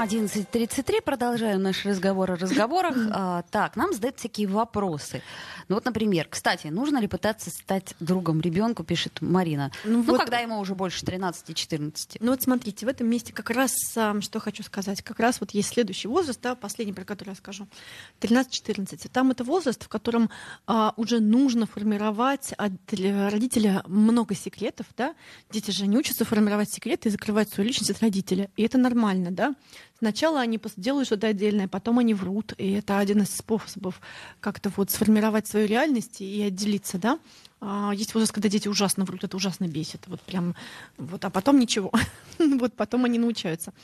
11.33, 0.00 1.02
продолжаем 1.02 1.60
наш 1.60 1.84
разговор 1.84 2.30
о 2.30 2.36
разговорах. 2.36 2.96
А, 3.12 3.42
так, 3.50 3.76
нам 3.76 3.92
задают 3.92 4.18
всякие 4.18 4.46
вопросы. 4.46 5.20
Ну 5.68 5.74
вот, 5.74 5.84
например, 5.84 6.26
кстати, 6.30 6.68
нужно 6.68 6.98
ли 6.98 7.06
пытаться 7.06 7.50
стать 7.50 7.94
другом 8.00 8.40
ребенку, 8.40 8.82
пишет 8.82 9.18
Марина. 9.20 9.70
Ну 9.84 9.98
Ну, 9.98 10.02
вот- 10.04 10.20
когда 10.20 10.38
ему 10.38 10.58
уже 10.58 10.74
больше 10.74 11.04
13-14. 11.04 12.16
Ну 12.20 12.30
вот 12.30 12.40
смотрите, 12.40 12.86
в 12.86 12.88
этом 12.88 13.08
месте 13.08 13.32
как 13.34 13.50
раз, 13.50 13.72
что 13.92 14.40
хочу 14.40 14.62
сказать, 14.62 15.02
как 15.02 15.20
раз 15.20 15.40
вот 15.40 15.50
есть 15.50 15.68
следующий 15.70 16.08
возраст, 16.08 16.40
да, 16.40 16.54
последний, 16.54 16.94
про 16.94 17.04
который 17.04 17.30
я 17.30 17.34
скажу, 17.34 17.66
13-14. 18.20 19.08
Там 19.12 19.32
это 19.32 19.44
возраст, 19.44 19.84
в 19.84 19.88
котором 19.88 20.30
а, 20.66 20.94
уже 20.96 21.20
нужно 21.20 21.66
формировать 21.66 22.52
от 22.56 22.72
родителя 22.92 23.82
много 23.86 24.34
секретов, 24.34 24.86
да. 24.96 25.14
Дети 25.50 25.72
же 25.72 25.86
не 25.86 25.98
учатся 25.98 26.24
формировать 26.24 26.70
секреты 26.72 27.08
и 27.08 27.12
закрывать 27.12 27.50
свою 27.50 27.68
личность 27.68 27.90
от 27.90 28.00
родителя. 28.00 28.48
И 28.56 28.62
это 28.62 28.78
нормально, 28.78 29.30
да. 29.30 29.54
Сначала 30.00 30.40
они 30.40 30.58
делают 30.76 31.06
что-то 31.06 31.26
отдельное, 31.26 31.68
потом 31.68 31.98
они 31.98 32.14
врут. 32.14 32.54
И 32.56 32.72
это 32.72 32.98
один 32.98 33.20
из 33.20 33.36
способов 33.36 34.00
как-то 34.40 34.72
вот 34.74 34.90
сформировать 34.90 35.46
свою 35.46 35.66
реальность 35.66 36.22
и 36.22 36.42
отделиться, 36.42 36.96
да. 36.96 37.18
А, 37.60 37.92
Есть 37.94 38.14
возраст, 38.14 38.32
когда 38.32 38.48
дети 38.48 38.68
ужасно 38.68 39.04
врут, 39.04 39.24
это 39.24 39.36
ужасно 39.36 39.68
бесит. 39.68 40.02
Вот 40.06 40.20
прям, 40.22 40.54
вот, 40.96 41.24
а 41.24 41.30
потом 41.30 41.58
ничего. 41.58 41.92
Вот 42.38 42.72
потом 42.72 43.04
они 43.04 43.18
научаются. 43.18 43.74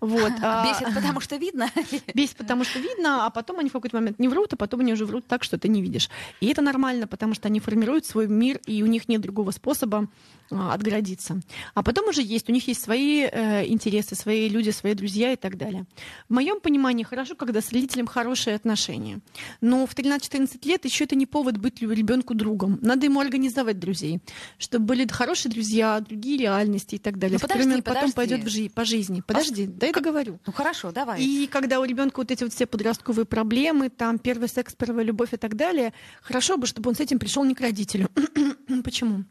Вот. 0.00 0.32
а, 0.42 0.64
Бесит, 0.64 0.92
потому 0.94 1.20
что 1.20 1.36
видно. 1.36 1.70
Бесит, 2.14 2.36
потому 2.36 2.64
что 2.64 2.80
видно, 2.80 3.26
а 3.26 3.30
потом 3.30 3.60
они 3.60 3.68
в 3.68 3.72
какой-то 3.72 3.96
момент 3.96 4.18
не 4.18 4.26
врут, 4.26 4.52
а 4.52 4.56
потом 4.56 4.80
они 4.80 4.92
уже 4.92 5.06
врут 5.06 5.26
так, 5.28 5.44
что 5.44 5.58
ты 5.58 5.68
не 5.68 5.80
видишь. 5.80 6.10
И 6.40 6.48
это 6.48 6.60
нормально, 6.60 7.06
потому 7.06 7.34
что 7.34 7.46
они 7.46 7.60
формируют 7.60 8.06
свой 8.06 8.26
мир, 8.26 8.60
и 8.66 8.82
у 8.82 8.86
них 8.86 9.08
нет 9.08 9.20
другого 9.20 9.52
способа 9.52 10.08
а, 10.50 10.74
отгородиться. 10.74 11.40
А 11.74 11.84
потом 11.84 12.08
уже 12.08 12.22
есть, 12.22 12.48
у 12.48 12.52
них 12.52 12.66
есть 12.66 12.82
свои 12.82 13.22
э, 13.22 13.66
интересы, 13.68 14.16
свои 14.16 14.48
люди, 14.48 14.70
свои 14.70 14.94
друзья 14.94 15.32
и 15.32 15.36
так 15.36 15.56
далее. 15.56 15.84
В 16.28 16.34
моем 16.34 16.60
понимании 16.60 17.04
хорошо, 17.04 17.36
когда 17.36 17.60
с 17.60 17.72
родителем 17.72 18.08
хорошие 18.08 18.56
отношения. 18.56 19.20
Но 19.60 19.86
в 19.86 19.94
13-14 19.94 20.66
лет 20.66 20.84
еще 20.84 21.04
это 21.04 21.14
не 21.14 21.26
повод 21.26 21.58
быть 21.58 21.80
ребенку 21.80 22.34
другом. 22.34 22.80
Надо 22.82 23.06
ему 23.06 23.19
организовать 23.20 23.78
друзей, 23.78 24.20
чтобы 24.58 24.86
были 24.86 25.06
хорошие 25.06 25.50
друзья, 25.52 26.00
другие 26.00 26.38
реальности 26.38 26.96
и 26.96 26.98
так 26.98 27.18
далее, 27.18 27.38
Ну, 27.40 27.48
подожди, 27.48 27.70
он 27.74 27.82
потом 27.82 27.94
подожди. 28.12 28.14
пойдет 28.14 28.44
в 28.44 28.48
жи- 28.48 28.70
по 28.70 28.84
жизни. 28.84 29.22
Подожди, 29.26 29.66
дай 29.66 29.92
договорю. 29.92 30.38
Ну 30.46 30.52
хорошо, 30.52 30.92
давай. 30.92 31.22
И 31.22 31.46
когда 31.46 31.80
у 31.80 31.84
ребенка 31.84 32.18
вот 32.20 32.30
эти 32.30 32.42
вот 32.44 32.52
все 32.52 32.66
подростковые 32.66 33.26
проблемы, 33.26 33.88
там 33.90 34.18
первый 34.18 34.48
секс, 34.48 34.74
первая 34.74 35.04
любовь 35.04 35.32
и 35.32 35.36
так 35.36 35.56
далее, 35.56 35.92
хорошо 36.22 36.56
бы, 36.56 36.66
чтобы 36.66 36.90
он 36.90 36.96
с 36.96 37.00
этим 37.00 37.18
пришел 37.18 37.44
не 37.44 37.54
к 37.54 37.60
родителю. 37.60 38.08
Почему? 38.84 39.24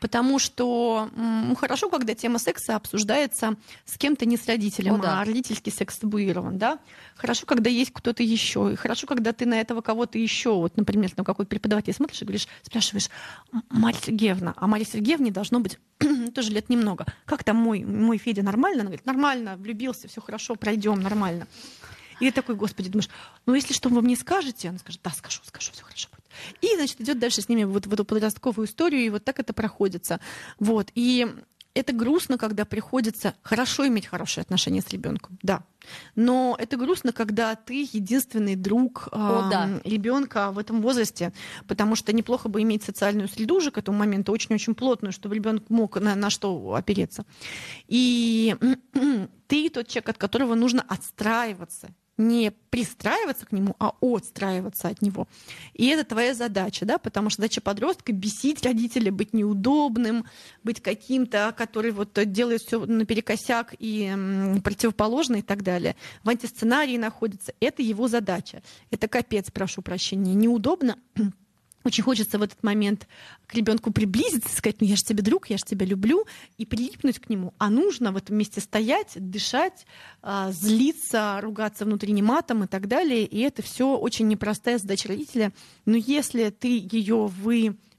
Потому 0.00 0.38
что 0.38 1.08
м, 1.16 1.56
хорошо, 1.56 1.88
когда 1.90 2.14
тема 2.14 2.38
секса 2.38 2.76
обсуждается 2.76 3.56
с 3.84 3.98
кем-то 3.98 4.26
не 4.26 4.36
с 4.36 4.46
родителем, 4.46 4.94
О, 4.94 4.98
да. 4.98 5.20
а 5.20 5.24
родительский 5.24 5.72
секс 5.72 5.98
табуирован, 5.98 6.58
да. 6.58 6.78
Хорошо, 7.16 7.46
когда 7.46 7.68
есть 7.68 7.92
кто-то 7.92 8.22
еще, 8.22 8.70
и 8.72 8.76
хорошо, 8.76 9.06
когда 9.06 9.32
ты 9.32 9.46
на 9.46 9.60
этого 9.60 9.80
кого-то 9.80 10.18
еще, 10.18 10.54
вот, 10.54 10.76
например, 10.76 11.10
на 11.16 11.24
какой-то 11.24 11.48
преподаватель 11.48 11.92
смотришь 11.92 12.22
и 12.22 12.24
говоришь, 12.24 12.48
спрашиваешь, 12.62 13.08
«М, 13.52 13.62
Марья 13.70 13.98
Сергеевна, 14.00 14.54
а 14.56 14.66
Марья 14.66 14.84
Сергеевне 14.84 15.30
должно 15.30 15.60
быть 15.60 15.78
тоже 16.34 16.50
лет 16.52 16.68
немного. 16.68 17.06
Как 17.24 17.42
там 17.44 17.56
мой, 17.56 17.84
мой 17.84 18.18
Федя 18.18 18.42
нормально? 18.42 18.82
Она 18.82 18.90
говорит, 18.90 19.06
нормально, 19.06 19.56
влюбился, 19.56 20.08
все 20.08 20.20
хорошо, 20.20 20.54
пройдем, 20.54 21.00
нормально. 21.00 21.46
И 22.20 22.26
ты 22.26 22.32
такой, 22.32 22.54
господи, 22.54 22.88
думаешь, 22.88 23.08
ну 23.46 23.54
если 23.54 23.72
что 23.72 23.88
вы 23.88 24.02
мне 24.02 24.16
скажете, 24.16 24.68
она 24.68 24.78
скажет, 24.78 25.00
да, 25.02 25.10
скажу, 25.10 25.40
скажу, 25.44 25.72
все 25.72 25.82
хорошо 25.82 26.08
будет. 26.12 26.24
И, 26.60 26.76
значит, 26.76 27.00
идет 27.00 27.18
дальше 27.18 27.42
с 27.42 27.48
ними 27.48 27.64
вот 27.64 27.86
в 27.86 27.92
эту 27.92 28.04
подростковую 28.04 28.66
историю, 28.66 29.02
и 29.02 29.10
вот 29.10 29.24
так 29.24 29.38
это 29.38 29.52
проходится. 29.52 30.20
Вот. 30.58 30.90
И 30.94 31.26
это 31.78 31.92
грустно, 31.92 32.38
когда 32.38 32.64
приходится 32.64 33.34
хорошо 33.42 33.86
иметь 33.86 34.06
хорошие 34.06 34.42
отношения 34.42 34.80
с 34.80 34.88
ребенком, 34.88 35.38
да. 35.42 35.62
Но 36.16 36.56
это 36.58 36.76
грустно, 36.76 37.12
когда 37.12 37.54
ты 37.54 37.88
единственный 37.92 38.56
друг 38.56 39.08
О, 39.12 39.48
да. 39.48 39.80
ребенка 39.84 40.50
в 40.50 40.58
этом 40.58 40.82
возрасте, 40.82 41.32
потому 41.68 41.94
что 41.94 42.12
неплохо 42.12 42.48
бы 42.48 42.62
иметь 42.62 42.82
социальную 42.82 43.28
среду 43.28 43.56
уже 43.56 43.70
к 43.70 43.78
этому 43.78 43.96
моменту 43.96 44.32
очень-очень 44.32 44.74
плотную, 44.74 45.12
чтобы 45.12 45.36
ребенок 45.36 45.70
мог 45.70 46.00
на, 46.00 46.16
на 46.16 46.30
что 46.30 46.74
опереться. 46.74 47.24
И 47.86 48.56
ты 49.46 49.70
тот 49.70 49.86
человек, 49.86 50.08
от 50.08 50.18
которого 50.18 50.54
нужно 50.56 50.84
отстраиваться, 50.86 51.90
не 52.18 52.52
пристраиваться 52.70 53.46
к 53.46 53.52
нему, 53.52 53.74
а 53.78 53.94
отстраиваться 54.02 54.88
от 54.88 55.00
него. 55.00 55.26
И 55.72 55.86
это 55.86 56.04
твоя 56.04 56.34
задача, 56.34 56.84
да, 56.84 56.98
потому 56.98 57.30
что 57.30 57.42
задача 57.42 57.60
подростка 57.60 58.12
бесить 58.12 58.62
родителя, 58.62 59.10
быть 59.10 59.32
неудобным, 59.32 60.26
быть 60.64 60.82
каким-то, 60.82 61.54
который 61.56 61.92
вот 61.92 62.18
делает 62.26 62.60
все 62.62 62.84
наперекосяк 62.84 63.74
и 63.78 64.12
противоположно 64.62 65.36
и 65.36 65.42
так 65.42 65.62
далее. 65.62 65.96
В 66.24 66.28
антисценарии 66.28 66.96
находится. 66.98 67.54
Это 67.60 67.82
его 67.82 68.08
задача. 68.08 68.62
Это 68.90 69.08
капец, 69.08 69.50
прошу 69.50 69.80
прощения. 69.80 70.34
Неудобно, 70.34 70.98
очень 71.88 72.04
хочется 72.04 72.38
в 72.38 72.42
этот 72.42 72.62
момент 72.62 73.08
к 73.46 73.54
ребенку 73.54 73.90
приблизиться, 73.90 74.54
сказать, 74.54 74.80
ну 74.80 74.86
я 74.86 74.96
же 74.96 75.04
тебе 75.04 75.22
друг, 75.22 75.50
я 75.50 75.58
же 75.58 75.64
тебя 75.64 75.84
люблю, 75.84 76.26
и 76.56 76.64
прилипнуть 76.64 77.18
к 77.18 77.28
нему. 77.28 77.54
А 77.58 77.70
нужно 77.70 78.12
в 78.12 78.16
этом 78.16 78.36
месте 78.36 78.60
стоять, 78.60 79.12
дышать, 79.16 79.86
а, 80.22 80.52
злиться, 80.52 81.40
ругаться 81.42 81.84
внутренним 81.84 82.26
матом 82.26 82.64
и 82.64 82.66
так 82.66 82.86
далее. 82.88 83.24
И 83.24 83.40
это 83.40 83.62
все 83.62 83.96
очень 83.96 84.28
непростая 84.28 84.78
задача 84.78 85.08
родителя. 85.08 85.52
Но 85.86 85.96
если 85.96 86.50
ты 86.50 86.86
ее 86.90 87.26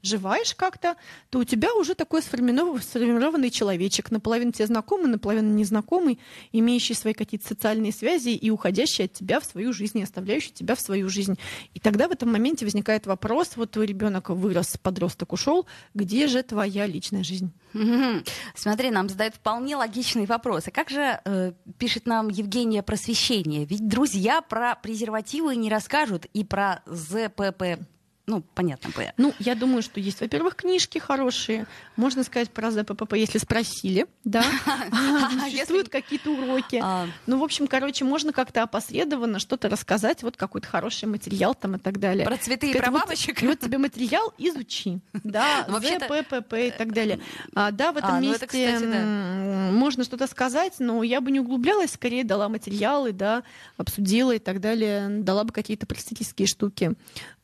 выживаешь 0.02 0.54
как-то, 0.54 0.96
то 1.30 1.38
у 1.38 1.44
тебя 1.44 1.74
уже 1.74 1.94
такой 1.94 2.22
сформированный, 2.22 2.82
сформированный 2.82 3.50
человечек, 3.50 4.10
наполовину 4.10 4.52
тебе 4.52 4.66
знакомый, 4.66 5.08
наполовину 5.08 5.52
незнакомый, 5.54 6.18
имеющий 6.52 6.94
свои 6.94 7.12
какие-то 7.12 7.46
социальные 7.46 7.92
связи 7.92 8.30
и 8.30 8.50
уходящий 8.50 9.04
от 9.04 9.12
тебя 9.12 9.40
в 9.40 9.44
свою 9.44 9.72
жизнь, 9.72 9.98
и 9.98 10.02
оставляющий 10.02 10.52
тебя 10.52 10.74
в 10.74 10.80
свою 10.80 11.08
жизнь. 11.08 11.38
И 11.74 11.80
тогда 11.80 12.08
в 12.08 12.12
этом 12.12 12.32
моменте 12.32 12.64
возникает 12.64 13.06
вопрос, 13.06 13.52
вот 13.56 13.70
твой 13.70 13.86
ребенок 13.86 14.30
вырос, 14.30 14.76
подросток 14.82 15.32
ушел, 15.32 15.66
где 15.94 16.26
же 16.26 16.42
твоя 16.42 16.86
личная 16.86 17.24
жизнь? 17.24 17.52
Смотри, 18.54 18.90
нам 18.90 19.08
задают 19.08 19.34
вполне 19.34 19.76
логичные 19.76 20.26
вопросы. 20.26 20.70
Как 20.70 20.90
же, 20.90 21.20
э, 21.24 21.52
пишет 21.78 22.06
нам 22.06 22.28
Евгения 22.28 22.82
просвещение, 22.82 23.64
ведь 23.64 23.86
друзья 23.86 24.40
про 24.42 24.74
презервативы 24.74 25.56
не 25.56 25.70
расскажут 25.70 26.26
и 26.32 26.44
про 26.44 26.82
ЗПП, 26.86 27.78
ну, 28.26 28.42
понятно, 28.54 28.90
П. 28.92 29.12
Ну, 29.16 29.34
я 29.38 29.54
думаю, 29.54 29.82
что 29.82 29.98
есть, 29.98 30.20
во-первых, 30.20 30.54
книжки 30.54 30.98
хорошие. 30.98 31.66
Можно 31.96 32.22
сказать 32.22 32.50
про 32.50 32.70
ЗПП, 32.70 33.14
если 33.14 33.38
спросили, 33.38 34.06
да. 34.24 34.44
Существуют 35.44 35.88
какие-то 35.88 36.30
уроки. 36.30 36.80
А, 36.82 37.06
Ну, 37.26 37.38
в 37.38 37.42
общем, 37.44 37.66
короче, 37.66 38.04
можно 38.04 38.32
как-то 38.32 38.62
опосредованно 38.62 39.38
что-то 39.38 39.68
рассказать, 39.68 40.22
вот 40.22 40.36
какой-то 40.36 40.68
хороший 40.68 41.06
материал 41.06 41.54
там 41.54 41.76
и 41.76 41.78
так 41.78 41.98
далее. 41.98 42.24
Про 42.24 42.36
цветы 42.36 42.70
и 42.70 42.78
про 42.78 42.90
бабочек? 42.90 43.42
Вот 43.42 43.58
тебе 43.58 43.78
материал, 43.78 44.32
изучи. 44.38 45.00
Да, 45.24 45.66
Ну, 45.68 45.80
ЗППП 45.80 46.54
и 46.54 46.70
так 46.70 46.92
далее. 46.92 47.20
А, 47.54 47.70
Да, 47.70 47.92
в 47.92 47.96
этом 47.96 48.10
А, 48.10 48.20
ну 48.20 48.28
месте 48.28 48.46
можно 49.72 50.04
что-то 50.04 50.26
сказать, 50.26 50.74
но 50.78 51.02
я 51.02 51.20
бы 51.20 51.30
не 51.30 51.40
углублялась, 51.40 51.92
скорее 51.92 52.24
дала 52.24 52.48
материалы, 52.48 53.12
да, 53.12 53.42
обсудила 53.76 54.32
и 54.32 54.38
так 54.38 54.60
далее, 54.60 55.08
дала 55.08 55.44
бы 55.44 55.52
какие-то 55.52 55.86
просветительские 55.86 56.46
штуки. 56.46 56.92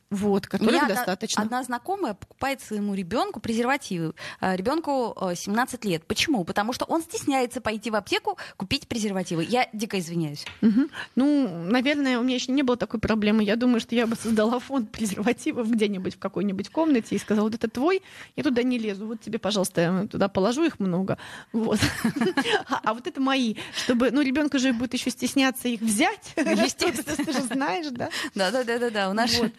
Вот, 0.09 0.47
которых 0.47 0.71
меня 0.73 0.83
одна- 0.83 0.95
достаточно. 0.95 1.41
Одна 1.43 1.63
знакомая 1.63 2.13
покупает 2.13 2.61
своему 2.61 2.93
ребенку 2.93 3.39
презервативы. 3.39 4.13
Ребенку 4.41 5.15
17 5.35 5.83
лет. 5.85 6.05
Почему? 6.05 6.45
Потому 6.45 6.71
что 6.71 6.85
он 6.85 7.01
стесняется 7.01 7.59
пойти 7.59 7.91
в 7.91 7.95
аптеку 7.95 8.37
купить 8.55 8.87
презервативы. 8.87 9.43
Я 9.43 9.67
дико 9.73 9.99
извиняюсь. 9.99 10.45
Мгм. 10.61 10.89
Ну, 11.15 11.47
наверное, 11.65 12.19
у 12.19 12.23
меня 12.23 12.35
еще 12.35 12.51
не 12.53 12.63
было 12.63 12.77
такой 12.77 12.99
проблемы. 13.01 13.43
Я 13.43 13.55
думаю, 13.57 13.81
что 13.81 13.95
я 13.95 14.07
бы 14.07 14.15
создала 14.15 14.59
фонд 14.67 14.91
презервативов 14.91 15.69
где-нибудь 15.69 16.15
в 16.15 16.19
какой-нибудь 16.19 16.69
комнате 16.69 17.15
и 17.15 17.19
сказала, 17.19 17.45
вот 17.45 17.55
это 17.55 17.67
твой, 17.69 18.01
я 18.35 18.43
туда 18.43 18.63
не 18.63 18.77
лезу, 18.79 19.07
вот 19.07 19.19
тебе, 19.21 19.39
пожалуйста, 19.39 19.81
я 19.81 20.07
туда 20.07 20.29
положу 20.29 20.63
их 20.63 20.79
много. 20.79 21.17
Вот. 21.51 21.79
А 22.69 22.81
а 22.83 22.93
вот 22.93 23.07
это 23.07 23.19
мои, 23.19 23.55
чтобы, 23.75 24.11
ну, 24.11 24.21
ребенка 24.21 24.59
же 24.59 24.71
будет 24.73 24.93
еще 24.93 25.09
стесняться 25.09 25.67
их 25.67 25.81
взять. 25.81 26.33
Естественно. 26.37 27.15
Ты 27.25 27.33
же 27.33 27.41
знаешь, 27.41 27.87
да? 27.91 28.09
Да, 28.35 28.51
да, 28.51 28.63
да, 28.63 28.77
да, 28.79 28.89
да. 28.89 29.09
У 29.09 29.13
нас 29.13 29.31
э, 29.39 29.49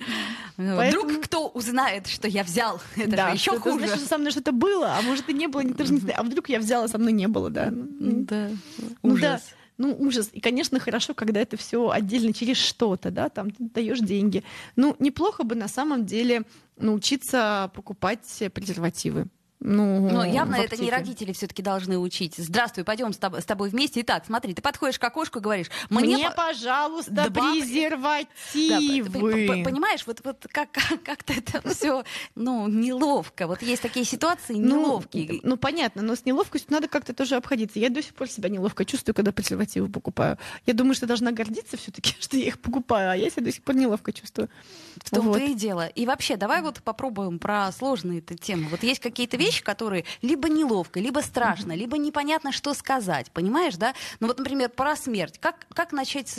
Поэтому- 0.56 1.04
вдруг 1.08 1.24
кто 1.24 1.48
узнает, 1.48 2.06
что 2.06 2.28
я 2.28 2.42
взял, 2.44 2.80
это 2.96 3.16
Да, 3.16 3.28
же 3.30 3.34
еще 3.36 3.52
это 3.52 3.60
хуже. 3.60 3.78
значит, 3.78 3.96
что 3.98 4.08
со 4.08 4.18
мной 4.18 4.30
что-то 4.32 4.52
было, 4.52 4.96
а 4.98 5.02
может 5.02 5.28
и 5.28 5.32
не 5.34 5.46
было, 5.46 5.60
никто 5.62 5.84
же 5.84 5.92
не 5.92 6.00
знает. 6.00 6.18
А 6.18 6.22
вдруг 6.22 6.48
я 6.48 6.58
взяла, 6.58 6.88
со 6.88 6.98
мной 6.98 7.12
не 7.12 7.28
было, 7.28 7.50
да. 7.50 7.68
Да, 7.72 8.50
Ну 9.02 9.12
ужас. 9.14 9.20
да, 9.22 9.40
ну 9.78 9.96
ужас. 9.98 10.30
И, 10.32 10.40
конечно, 10.40 10.80
хорошо, 10.80 11.14
когда 11.14 11.40
это 11.40 11.56
все 11.56 11.90
отдельно 11.90 12.32
через 12.32 12.56
что-то, 12.56 13.10
да, 13.10 13.28
там 13.28 13.50
ты 13.50 13.56
даешь 13.64 14.00
деньги. 14.00 14.42
Ну, 14.76 14.96
неплохо 14.98 15.44
бы 15.44 15.54
на 15.54 15.68
самом 15.68 16.04
деле 16.06 16.42
научиться 16.76 17.70
покупать 17.74 18.42
презервативы. 18.54 19.26
Ну, 19.60 20.08
Но 20.08 20.24
явно 20.24 20.54
это 20.54 20.76
не 20.76 20.88
родители 20.88 21.32
все-таки 21.32 21.62
должны 21.62 21.98
учить. 21.98 22.34
Здравствуй, 22.36 22.84
пойдем 22.84 23.12
с 23.12 23.18
тоб- 23.18 23.40
с 23.40 23.44
тобой 23.44 23.70
вместе. 23.70 24.02
Итак, 24.02 24.22
смотри, 24.24 24.54
ты 24.54 24.62
подходишь 24.62 25.00
к 25.00 25.04
окошку 25.04 25.40
и 25.40 25.42
говоришь, 25.42 25.66
мне, 25.90 26.14
Мне, 26.16 26.30
по- 26.30 26.36
пожалуйста, 26.36 27.10
Да, 27.10 27.24
презервативы. 27.30 29.46
Да, 29.48 29.68
понимаешь, 29.68 30.06
вот, 30.06 30.20
вот 30.22 30.46
как, 30.52 30.70
как- 30.70 31.02
как-то 31.04 31.32
это 31.32 31.68
все 31.74 32.04
ну, 32.36 32.68
неловко. 32.68 33.48
Вот 33.48 33.60
есть 33.62 33.82
такие 33.82 34.04
ситуации 34.04 34.54
неловкие. 34.54 35.40
Ну, 35.42 35.50
ну, 35.50 35.56
понятно, 35.56 36.02
но 36.02 36.14
с 36.14 36.24
неловкостью 36.24 36.72
надо 36.72 36.86
как-то 36.86 37.12
тоже 37.12 37.34
обходиться. 37.34 37.80
Я 37.80 37.90
до 37.90 38.00
сих 38.00 38.14
пор 38.14 38.28
себя 38.28 38.48
неловко 38.48 38.84
чувствую, 38.84 39.16
когда 39.16 39.32
презервативы 39.32 39.88
покупаю. 39.88 40.38
Я 40.66 40.74
думаю, 40.74 40.94
что 40.94 41.06
должна 41.06 41.32
гордиться 41.32 41.76
все-таки, 41.76 42.14
что 42.20 42.36
я 42.36 42.46
их 42.46 42.60
покупаю, 42.60 43.10
а 43.10 43.16
я 43.16 43.28
себя 43.28 43.42
до 43.42 43.52
сих 43.52 43.64
пор 43.64 43.74
неловко 43.74 44.12
чувствую. 44.12 44.48
В 45.02 45.10
том-то 45.10 45.28
Вот. 45.30 45.40
и 45.40 45.54
дело. 45.54 45.88
И 45.88 46.06
вообще, 46.06 46.36
давай 46.36 46.62
вот 46.62 46.80
попробуем 46.82 47.40
про 47.40 47.72
сложные 47.72 48.20
темы. 48.20 48.68
Вот 48.70 48.82
есть 48.82 49.00
какие-то 49.00 49.36
вещи, 49.36 49.47
которые 49.62 50.04
либо 50.22 50.48
неловко, 50.48 51.00
либо 51.00 51.20
страшно, 51.20 51.72
либо 51.72 51.98
непонятно, 51.98 52.52
что 52.52 52.74
сказать. 52.74 53.30
Понимаешь, 53.32 53.76
да? 53.76 53.94
Ну 54.20 54.28
вот, 54.28 54.38
например, 54.38 54.68
про 54.70 54.96
смерть. 54.96 55.38
Как, 55.38 55.66
как 55.72 55.92
начать, 55.92 56.32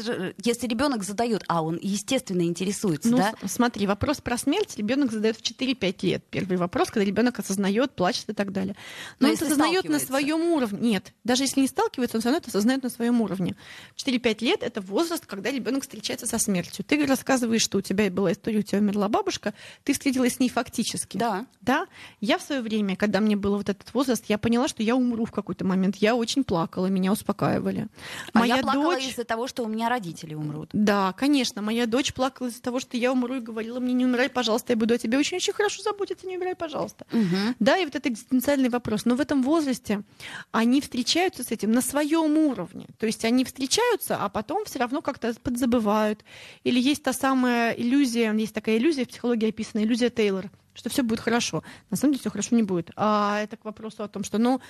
если 0.43 0.67
ребенок 0.67 1.03
задает, 1.03 1.43
а 1.47 1.61
он, 1.61 1.79
естественно, 1.81 2.41
интересуется, 2.41 3.09
Ну, 3.09 3.17
да? 3.17 3.33
смотри, 3.47 3.87
вопрос 3.87 4.21
про 4.21 4.37
смерть 4.37 4.77
ребенок 4.77 5.11
задает 5.11 5.37
в 5.37 5.41
4-5 5.41 5.95
лет. 6.03 6.23
Первый 6.29 6.57
вопрос, 6.57 6.89
когда 6.89 7.03
ребенок 7.03 7.39
осознает, 7.39 7.91
плачет 7.91 8.29
и 8.29 8.33
так 8.33 8.51
далее. 8.51 8.75
Но 9.19 9.27
Но 9.27 9.27
он 9.27 9.31
если 9.33 9.45
осознает 9.45 9.85
на 9.89 9.99
своем 9.99 10.41
уровне. 10.41 10.79
Нет, 10.79 11.13
даже 11.23 11.43
если 11.43 11.61
не 11.61 11.67
сталкивается, 11.67 12.17
он 12.17 12.21
все 12.21 12.29
равно 12.29 12.39
это 12.39 12.49
осознает 12.49 12.83
на 12.83 12.89
своем 12.89 13.21
уровне. 13.21 13.55
4-5 13.97 14.43
лет 14.43 14.63
это 14.63 14.81
возраст, 14.81 15.25
когда 15.25 15.51
ребенок 15.51 15.83
встречается 15.83 16.25
со 16.25 16.39
смертью. 16.39 16.85
Ты 16.85 17.05
рассказываешь, 17.05 17.61
что 17.61 17.77
у 17.77 17.81
тебя 17.81 18.09
была 18.09 18.31
история, 18.31 18.59
у 18.59 18.63
тебя 18.63 18.79
умерла 18.79 19.07
бабушка, 19.07 19.53
ты 19.83 19.93
встретилась 19.93 20.35
с 20.35 20.39
ней 20.39 20.49
фактически. 20.49 21.17
Да. 21.17 21.45
Да, 21.61 21.85
я 22.21 22.37
в 22.37 22.41
свое 22.41 22.61
время, 22.61 22.95
когда 22.99 23.21
мне 23.21 23.35
был 23.35 23.57
вот 23.57 23.69
этот 23.69 23.93
возраст, 23.93 24.25
я 24.27 24.37
поняла, 24.37 24.67
что 24.67 24.83
я 24.83 24.95
умру 24.95 25.25
в 25.25 25.31
какой-то 25.31 25.65
момент. 25.65 25.95
Я 25.95 26.15
очень 26.15 26.43
плакала, 26.43 26.87
меня 26.87 27.11
успокаивали. 27.11 27.87
А 28.33 28.45
я 28.45 28.57
плакала 28.57 28.99
из-за 28.99 29.23
того, 29.23 29.47
что 29.47 29.63
у 29.63 29.67
меня 29.67 29.89
родители 29.89 30.35
умрут. 30.35 30.69
Да, 30.73 31.13
конечно. 31.13 31.61
Моя 31.61 31.85
дочь 31.85 32.13
плакала 32.13 32.47
из-за 32.47 32.61
того, 32.61 32.79
что 32.79 32.97
я 32.97 33.11
умру 33.11 33.35
и 33.35 33.39
говорила 33.39 33.79
мне, 33.79 33.93
не 33.93 34.05
умирай, 34.05 34.29
пожалуйста, 34.29 34.73
я 34.73 34.77
буду 34.77 34.93
о 34.93 34.97
тебе 34.97 35.17
очень-очень 35.17 35.53
хорошо 35.53 35.81
заботиться, 35.81 36.27
не 36.27 36.37
умирай, 36.37 36.55
пожалуйста. 36.55 37.05
Мгм. 37.11 37.55
Да, 37.59 37.77
и 37.77 37.85
вот 37.85 37.95
это 37.95 38.09
экзистенциальный 38.09 38.69
вопрос. 38.69 39.05
Но 39.05 39.15
в 39.15 39.21
этом 39.21 39.41
возрасте 39.43 40.03
они 40.51 40.81
встречаются 40.81 41.43
с 41.43 41.51
этим 41.51 41.71
на 41.71 41.81
своем 41.81 42.37
уровне. 42.37 42.87
То 42.99 43.05
есть 43.05 43.23
они 43.23 43.45
встречаются, 43.45 44.17
а 44.17 44.27
потом 44.29 44.65
все 44.65 44.79
равно 44.79 45.01
как-то 45.01 45.33
подзабывают. 45.41 46.25
Или 46.63 46.79
есть 46.79 47.03
та 47.03 47.13
самая 47.13 47.71
иллюзия, 47.71 48.33
есть 48.33 48.53
такая 48.53 48.77
иллюзия 48.77 49.05
в 49.05 49.09
психологии 49.09 49.49
описана, 49.49 49.83
иллюзия 49.83 50.09
Тейлор, 50.09 50.49
что 50.79 50.89
все 50.89 51.03
будет 51.03 51.19
хорошо. 51.19 51.63
На 51.89 51.97
самом 51.97 52.13
деле 52.13 52.21
все 52.21 52.29
хорошо 52.29 52.55
не 52.55 52.63
будет. 52.63 52.91
А 52.95 53.41
это 53.41 53.57
к 53.57 53.65
вопросу 53.65 54.03
о 54.03 54.07
том, 54.07 54.23
что 54.23 54.37
ну, 54.37 54.61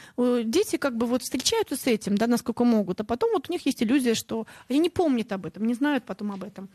дети 0.44 0.78
как 0.78 0.98
бы 0.98 1.06
вот 1.06 1.22
встречаются 1.22 1.76
с 1.76 1.86
этим, 1.86 2.18
да, 2.18 2.28
насколько 2.28 2.64
могут, 2.64 3.00
а 3.00 3.04
потом 3.04 3.32
вот 3.34 3.50
у 3.50 3.52
них 3.52 3.66
есть 3.66 3.84
иллюзия, 3.84 4.16
что 4.16 4.48
они 4.68 4.80
не 4.80 4.90
помнят 4.90 5.32
об 5.32 5.46
этом, 5.46 5.66
не 5.66 5.76
знают 5.76 6.04
потом 6.06 6.32
об 6.32 6.44
этом. 6.44 6.68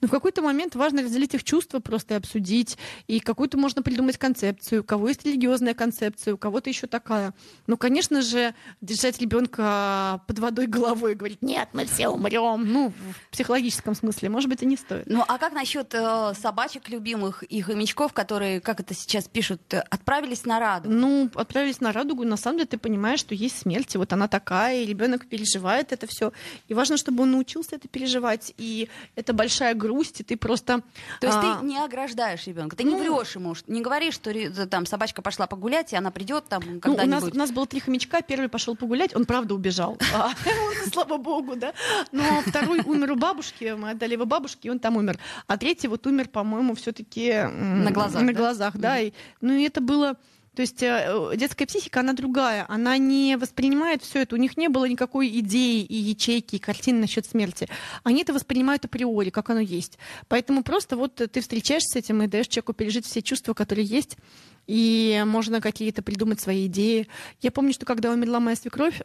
Но 0.00 0.08
в 0.08 0.10
какой-то 0.10 0.42
момент 0.42 0.74
важно 0.74 1.02
разделить 1.02 1.34
их 1.34 1.42
чувства 1.42 1.80
просто 1.80 2.14
и 2.14 2.16
обсудить, 2.18 2.76
и 3.06 3.18
какую-то 3.20 3.56
можно 3.56 3.82
придумать 3.82 4.18
концепцию, 4.18 4.82
у 4.82 4.84
кого 4.84 5.08
есть 5.08 5.24
религиозная 5.24 5.74
концепция, 5.74 6.34
у 6.34 6.36
кого-то 6.36 6.68
еще 6.68 6.86
такая. 6.86 7.32
Ну, 7.66 7.76
конечно 7.78 8.20
же, 8.20 8.54
держать 8.82 9.18
ребенка 9.20 10.22
под 10.26 10.38
водой 10.38 10.66
головой 10.66 11.12
и 11.12 11.14
говорить, 11.14 11.40
нет, 11.40 11.68
мы 11.72 11.86
все 11.86 12.08
умрем, 12.08 12.70
ну, 12.70 12.92
в 13.20 13.30
психологическом 13.30 13.94
смысле, 13.94 14.28
может 14.28 14.50
быть, 14.50 14.62
и 14.62 14.66
не 14.66 14.76
стоит. 14.76 15.06
Ну, 15.06 15.24
а 15.26 15.38
как 15.38 15.54
насчет 15.54 15.94
э, 15.94 16.34
собачек 16.34 16.90
любимых 16.90 17.42
и 17.42 17.62
хомячков, 17.62 18.12
которые, 18.12 18.60
как 18.60 18.81
это 18.82 18.94
сейчас 18.94 19.28
пишут, 19.28 19.60
э, 19.72 19.80
отправились 19.90 20.44
на 20.44 20.60
радугу? 20.60 20.94
Ну, 20.94 21.30
отправились 21.34 21.80
на 21.80 21.92
радугу, 21.92 22.24
на 22.24 22.36
самом 22.36 22.58
деле 22.58 22.68
ты 22.68 22.78
понимаешь, 22.78 23.20
что 23.20 23.34
есть 23.34 23.58
смерть, 23.58 23.94
и 23.94 23.98
вот 23.98 24.12
она 24.12 24.28
такая, 24.28 24.82
и 24.82 24.86
ребенок 24.86 25.26
переживает 25.26 25.92
это 25.92 26.06
все. 26.06 26.32
И 26.68 26.74
важно, 26.74 26.96
чтобы 26.96 27.22
он 27.22 27.32
научился 27.32 27.76
это 27.76 27.88
переживать. 27.88 28.54
И 28.58 28.88
это 29.16 29.32
большая 29.32 29.74
грусть, 29.74 30.20
и 30.20 30.24
ты 30.24 30.36
просто. 30.36 30.82
То 31.20 31.26
есть 31.26 31.38
а... 31.40 31.58
ты 31.58 31.66
не 31.66 31.78
ограждаешь 31.78 32.46
ребенка, 32.46 32.76
ты 32.76 32.84
ну... 32.84 32.90
не 32.90 33.00
врешь 33.00 33.34
ему, 33.34 33.54
не 33.66 33.80
говоришь, 33.80 34.14
что 34.14 34.32
там 34.66 34.86
собачка 34.86 35.22
пошла 35.22 35.46
погулять, 35.46 35.92
и 35.92 35.96
она 35.96 36.10
придет 36.10 36.44
там 36.48 36.80
когда-нибудь. 36.80 37.06
Ну, 37.06 37.16
у 37.16 37.20
нас, 37.20 37.34
у 37.34 37.38
нас 37.38 37.50
было 37.50 37.66
три 37.66 37.80
хомячка, 37.80 38.22
первый 38.22 38.48
пошел 38.48 38.76
погулять, 38.76 39.14
он 39.14 39.24
правда 39.24 39.54
убежал. 39.54 39.98
А, 40.14 40.30
слава 40.92 41.16
богу, 41.16 41.56
да. 41.56 41.72
Но 42.12 42.22
второй 42.46 42.80
умер 42.80 43.12
у 43.12 43.16
бабушки, 43.16 43.74
мы 43.76 43.90
отдали 43.90 44.12
его 44.12 44.26
бабушке, 44.26 44.68
и 44.68 44.70
он 44.70 44.78
там 44.78 44.96
умер. 44.96 45.18
А 45.46 45.56
третий 45.56 45.88
вот 45.88 46.06
умер, 46.06 46.28
по-моему, 46.28 46.74
все-таки 46.74 47.32
на 47.32 47.90
глазах. 47.90 48.22
На 48.22 48.32
глазах, 48.32 48.71
да. 48.74 48.98
Ну 49.40 49.52
и 49.54 49.62
это 49.62 49.80
было 49.80 50.16
то 50.54 50.60
есть 50.60 50.82
э, 50.82 51.32
детская 51.34 51.64
психика, 51.64 52.00
она 52.00 52.12
другая. 52.12 52.66
Она 52.68 52.98
не 52.98 53.36
воспринимает 53.36 54.02
все 54.02 54.22
это. 54.22 54.34
У 54.34 54.38
них 54.38 54.58
не 54.58 54.68
было 54.68 54.84
никакой 54.84 55.28
идеи 55.40 55.82
и 55.82 55.94
ячейки, 55.94 56.56
и 56.56 56.58
картины 56.58 57.00
насчет 57.00 57.24
смерти. 57.24 57.68
Они 58.04 58.20
это 58.20 58.34
воспринимают 58.34 58.84
априори, 58.84 59.30
как 59.30 59.48
оно 59.48 59.60
есть. 59.60 59.98
Поэтому 60.28 60.62
просто 60.62 60.96
вот 60.96 61.14
ты 61.14 61.40
встречаешься 61.40 61.92
с 61.92 61.96
этим 61.96 62.22
и 62.22 62.26
даешь 62.26 62.48
человеку 62.48 62.74
пережить 62.74 63.06
все 63.06 63.22
чувства, 63.22 63.54
которые 63.54 63.86
есть. 63.86 64.18
И 64.66 65.22
можно 65.26 65.62
какие-то 65.62 66.02
придумать 66.02 66.40
свои 66.40 66.66
идеи. 66.66 67.08
Я 67.40 67.50
помню, 67.50 67.72
что 67.72 67.86
когда 67.86 68.10
умерла 68.10 68.38
моя 68.38 68.54
свекровь, 68.54 69.00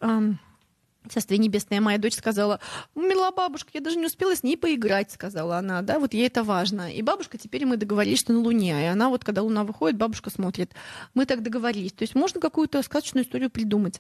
Царствие 1.07 1.37
небесное, 1.37 1.81
моя 1.81 1.97
дочь 1.97 2.15
сказала, 2.15 2.59
умерла 2.95 3.31
бабушка, 3.31 3.69
я 3.73 3.81
даже 3.81 3.97
не 3.97 4.05
успела 4.05 4.35
с 4.35 4.43
ней 4.43 4.57
поиграть, 4.57 5.11
сказала 5.11 5.57
она, 5.57 5.81
да, 5.81 5.99
вот 5.99 6.13
ей 6.13 6.27
это 6.27 6.43
важно. 6.43 6.91
И 6.91 7.01
бабушка, 7.01 7.37
теперь 7.37 7.65
мы 7.65 7.77
договорились, 7.77 8.19
что 8.19 8.33
на 8.33 8.39
Луне, 8.39 8.83
и 8.83 8.85
она 8.85 9.09
вот, 9.09 9.23
когда 9.23 9.41
Луна 9.41 9.63
выходит, 9.63 9.97
бабушка 9.97 10.29
смотрит. 10.29 10.73
Мы 11.13 11.25
так 11.25 11.43
договорились. 11.43 11.93
То 11.93 12.03
есть 12.03 12.15
можно 12.15 12.39
какую-то 12.39 12.81
сказочную 12.83 13.25
историю 13.25 13.49
придумать. 13.49 13.99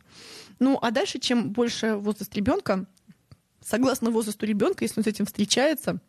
Ну, 0.59 0.77
а 0.81 0.91
дальше, 0.91 1.19
чем 1.19 1.51
больше 1.51 1.95
возраст 1.95 2.33
ребенка, 2.35 2.85
согласно 3.63 4.11
возрасту 4.11 4.45
ребенка, 4.45 4.83
если 4.83 4.99
он 4.99 5.03
с 5.03 5.07
этим 5.07 5.25
встречается, 5.25 5.99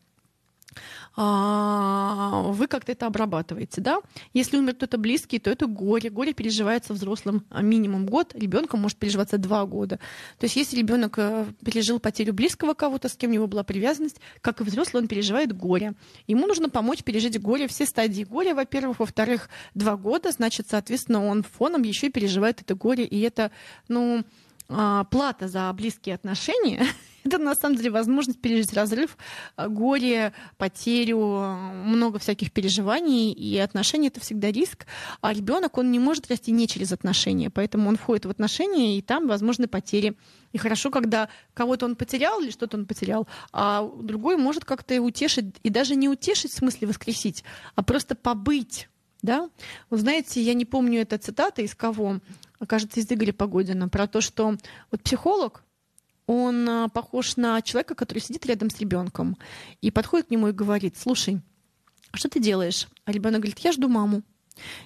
вы 1.16 2.66
как-то 2.68 2.92
это 2.92 3.06
обрабатываете, 3.06 3.80
да? 3.80 3.98
Если 4.34 4.56
умер 4.56 4.74
кто-то 4.74 4.98
близкий, 4.98 5.38
то 5.38 5.50
это 5.50 5.66
горе. 5.66 6.10
Горе 6.10 6.32
переживается 6.32 6.94
взрослым 6.94 7.44
а, 7.50 7.62
минимум 7.62 8.06
год, 8.06 8.34
ребенком 8.34 8.80
может 8.80 8.98
переживаться 8.98 9.38
два 9.38 9.66
года. 9.66 9.98
То 10.38 10.44
есть 10.44 10.56
если 10.56 10.76
ребенок 10.76 11.18
э, 11.18 11.46
пережил 11.64 11.98
потерю 11.98 12.34
близкого 12.34 12.74
кого-то, 12.74 13.08
с 13.08 13.16
кем 13.16 13.30
у 13.30 13.34
него 13.34 13.46
была 13.46 13.64
привязанность, 13.64 14.20
как 14.40 14.60
и 14.60 14.64
взрослый, 14.64 15.02
он 15.02 15.08
переживает 15.08 15.56
горе. 15.56 15.94
Ему 16.26 16.46
нужно 16.46 16.68
помочь 16.68 17.02
пережить 17.02 17.40
горе, 17.40 17.66
все 17.66 17.86
стадии 17.86 18.22
горя, 18.22 18.54
во-первых. 18.54 19.00
Во-вторых, 19.00 19.48
два 19.74 19.96
года, 19.96 20.30
значит, 20.30 20.66
соответственно, 20.70 21.26
он 21.26 21.42
фоном 21.42 21.82
еще 21.82 22.06
и 22.06 22.10
переживает 22.10 22.60
это 22.60 22.74
горе. 22.74 23.04
И 23.04 23.20
это, 23.20 23.50
ну, 23.88 24.18
а, 24.18 24.24
плата 24.68 25.48
за 25.48 25.72
близкие 25.72 26.14
отношения 26.14 26.86
это 27.28 27.38
на 27.38 27.54
самом 27.54 27.76
деле 27.76 27.90
возможность 27.90 28.40
пережить 28.40 28.72
разрыв, 28.72 29.16
э, 29.56 29.68
горе, 29.68 30.32
потерю, 30.56 31.18
много 31.84 32.18
всяких 32.18 32.52
переживаний, 32.52 33.32
и 33.32 33.58
отношения 33.58 34.08
это 34.08 34.20
всегда 34.20 34.50
риск. 34.50 34.86
А 35.20 35.32
ребенок, 35.32 35.78
он 35.78 35.90
не 35.90 35.98
может 35.98 36.28
расти 36.28 36.50
не 36.50 36.66
через 36.66 36.92
отношения, 36.92 37.50
поэтому 37.50 37.88
он 37.88 37.96
входит 37.96 38.26
в 38.26 38.30
отношения, 38.30 38.98
и 38.98 39.02
там 39.02 39.28
возможны 39.28 39.68
потери. 39.68 40.16
И 40.52 40.58
хорошо, 40.58 40.90
когда 40.90 41.28
кого-то 41.54 41.86
он 41.86 41.96
потерял 41.96 42.40
или 42.40 42.50
что-то 42.50 42.76
он 42.76 42.86
потерял, 42.86 43.28
а 43.52 43.88
другой 44.00 44.36
может 44.36 44.64
как-то 44.64 45.00
утешить, 45.00 45.56
и 45.62 45.70
даже 45.70 45.94
не 45.94 46.08
утешить 46.08 46.52
в 46.52 46.56
смысле 46.56 46.88
воскресить, 46.88 47.44
а 47.74 47.82
просто 47.82 48.14
побыть 48.14 48.88
да? 49.22 49.50
Вы 49.90 49.98
знаете, 49.98 50.40
я 50.42 50.54
не 50.54 50.64
помню 50.64 51.00
это 51.00 51.18
цитата 51.18 51.62
из 51.62 51.74
кого, 51.74 52.20
кажется, 52.66 53.00
из 53.00 53.10
Игоря 53.10 53.32
Погодина, 53.32 53.88
про 53.88 54.06
то, 54.06 54.20
что 54.20 54.56
вот 54.90 55.02
психолог, 55.02 55.64
он 56.26 56.68
а, 56.68 56.88
похож 56.88 57.36
на 57.36 57.60
человека, 57.62 57.94
который 57.94 58.18
сидит 58.18 58.44
рядом 58.46 58.70
с 58.70 58.78
ребенком 58.78 59.38
и 59.80 59.90
подходит 59.90 60.28
к 60.28 60.30
нему 60.30 60.48
и 60.48 60.52
говорит, 60.52 60.96
слушай, 60.98 61.40
что 62.12 62.28
ты 62.28 62.38
делаешь? 62.38 62.86
А 63.04 63.12
ребенок 63.12 63.40
говорит, 63.40 63.58
я 63.60 63.72
жду 63.72 63.88
маму. 63.88 64.22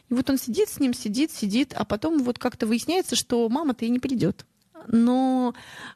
И 0.08 0.14
вот 0.14 0.28
он 0.30 0.38
сидит 0.38 0.68
с 0.68 0.78
ним, 0.78 0.94
сидит, 0.94 1.32
сидит, 1.32 1.74
а 1.74 1.84
потом 1.84 2.22
вот 2.22 2.38
как-то 2.38 2.66
выясняется, 2.66 3.16
что 3.16 3.48
мама-то 3.48 3.84
и 3.84 3.90
не 3.90 3.98
придет 3.98 4.46
но 4.88 5.54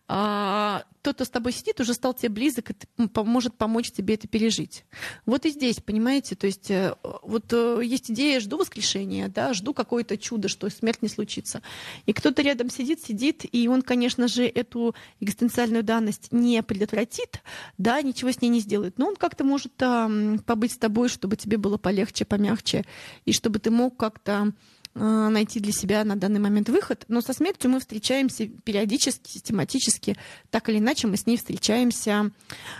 а, 0.08 0.84
тот, 1.06 1.14
кто 1.14 1.24
с 1.24 1.30
тобой 1.30 1.52
сидит, 1.52 1.80
уже 1.80 1.94
стал 1.94 2.14
тебе 2.14 2.30
близок 2.30 2.70
и 2.70 3.06
поможет 3.06 3.54
помочь 3.54 3.92
тебе 3.92 4.14
это 4.14 4.26
пережить. 4.26 4.84
Вот 5.24 5.46
и 5.46 5.50
здесь, 5.50 5.76
понимаете, 5.76 6.34
то 6.34 6.48
есть 6.48 6.68
э, 6.70 6.96
вот 7.22 7.52
э, 7.52 7.80
есть 7.84 8.10
идея, 8.10 8.40
жду 8.40 8.58
воскрешения, 8.58 9.28
да, 9.28 9.54
жду 9.54 9.72
какое-то 9.72 10.18
чудо, 10.18 10.48
что 10.48 10.68
смерть 10.68 11.02
не 11.02 11.08
случится. 11.08 11.62
И 12.06 12.12
кто-то 12.12 12.42
рядом 12.42 12.70
сидит, 12.70 13.00
сидит, 13.00 13.44
и 13.50 13.68
он, 13.68 13.82
конечно 13.82 14.26
же, 14.26 14.46
эту 14.46 14.96
экзистенциальную 15.20 15.84
данность 15.84 16.32
не 16.32 16.60
предотвратит, 16.64 17.40
да, 17.78 18.02
ничего 18.02 18.32
с 18.32 18.40
ней 18.42 18.48
не 18.48 18.60
сделает, 18.60 18.98
но 18.98 19.06
он 19.06 19.16
как-то 19.16 19.44
может 19.44 19.80
а, 19.80 20.10
побыть 20.44 20.72
с 20.72 20.78
тобой, 20.78 21.08
чтобы 21.08 21.36
тебе 21.36 21.56
было 21.56 21.76
полегче, 21.76 22.24
помягче, 22.24 22.84
и 23.24 23.32
чтобы 23.32 23.60
ты 23.60 23.70
мог 23.70 23.96
как-то 23.96 24.52
найти 24.96 25.60
для 25.60 25.72
себя 25.72 26.04
на 26.04 26.16
данный 26.16 26.40
момент 26.40 26.68
выход. 26.68 27.04
Но 27.08 27.20
со 27.20 27.32
смертью 27.32 27.70
мы 27.70 27.80
встречаемся 27.80 28.46
периодически, 28.46 29.30
систематически. 29.30 30.16
Так 30.50 30.68
или 30.68 30.78
иначе 30.78 31.06
мы 31.06 31.16
с 31.16 31.26
ней 31.26 31.36
встречаемся 31.36 32.30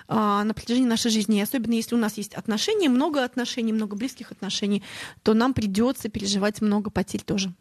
а, 0.08 0.44
на 0.44 0.54
протяжении 0.54 0.88
нашей 0.88 1.10
жизни. 1.10 1.38
И 1.38 1.42
особенно 1.42 1.74
если 1.74 1.94
у 1.94 1.98
нас 1.98 2.16
есть 2.16 2.34
отношения, 2.34 2.88
много 2.88 3.22
отношений, 3.22 3.72
много 3.72 3.96
близких 3.96 4.32
отношений, 4.32 4.82
то 5.22 5.34
нам 5.34 5.52
придется 5.52 6.08
переживать 6.08 6.60
много 6.60 6.90
потерь 6.90 7.22
тоже. 7.22 7.52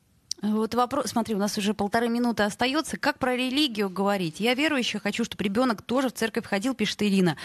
Вот 0.41 0.76
вопрос, 0.76 1.08
смотри, 1.08 1.34
у 1.34 1.38
нас 1.38 1.58
уже 1.58 1.74
полторы 1.74 2.10
минуты 2.10 2.43
остается. 2.43 2.98
Как 2.98 3.19
про 3.19 3.36
религию 3.36 3.89
говорить? 3.89 4.39
Я 4.39 4.54
верующая, 4.54 5.00
хочу, 5.00 5.24
чтобы 5.24 5.43
ребенок 5.43 5.82
тоже 5.82 6.10
в 6.10 6.13
церковь 6.13 6.45
ходил, 6.45 6.76
пишет 6.76 7.02
Ирина. 7.04 7.38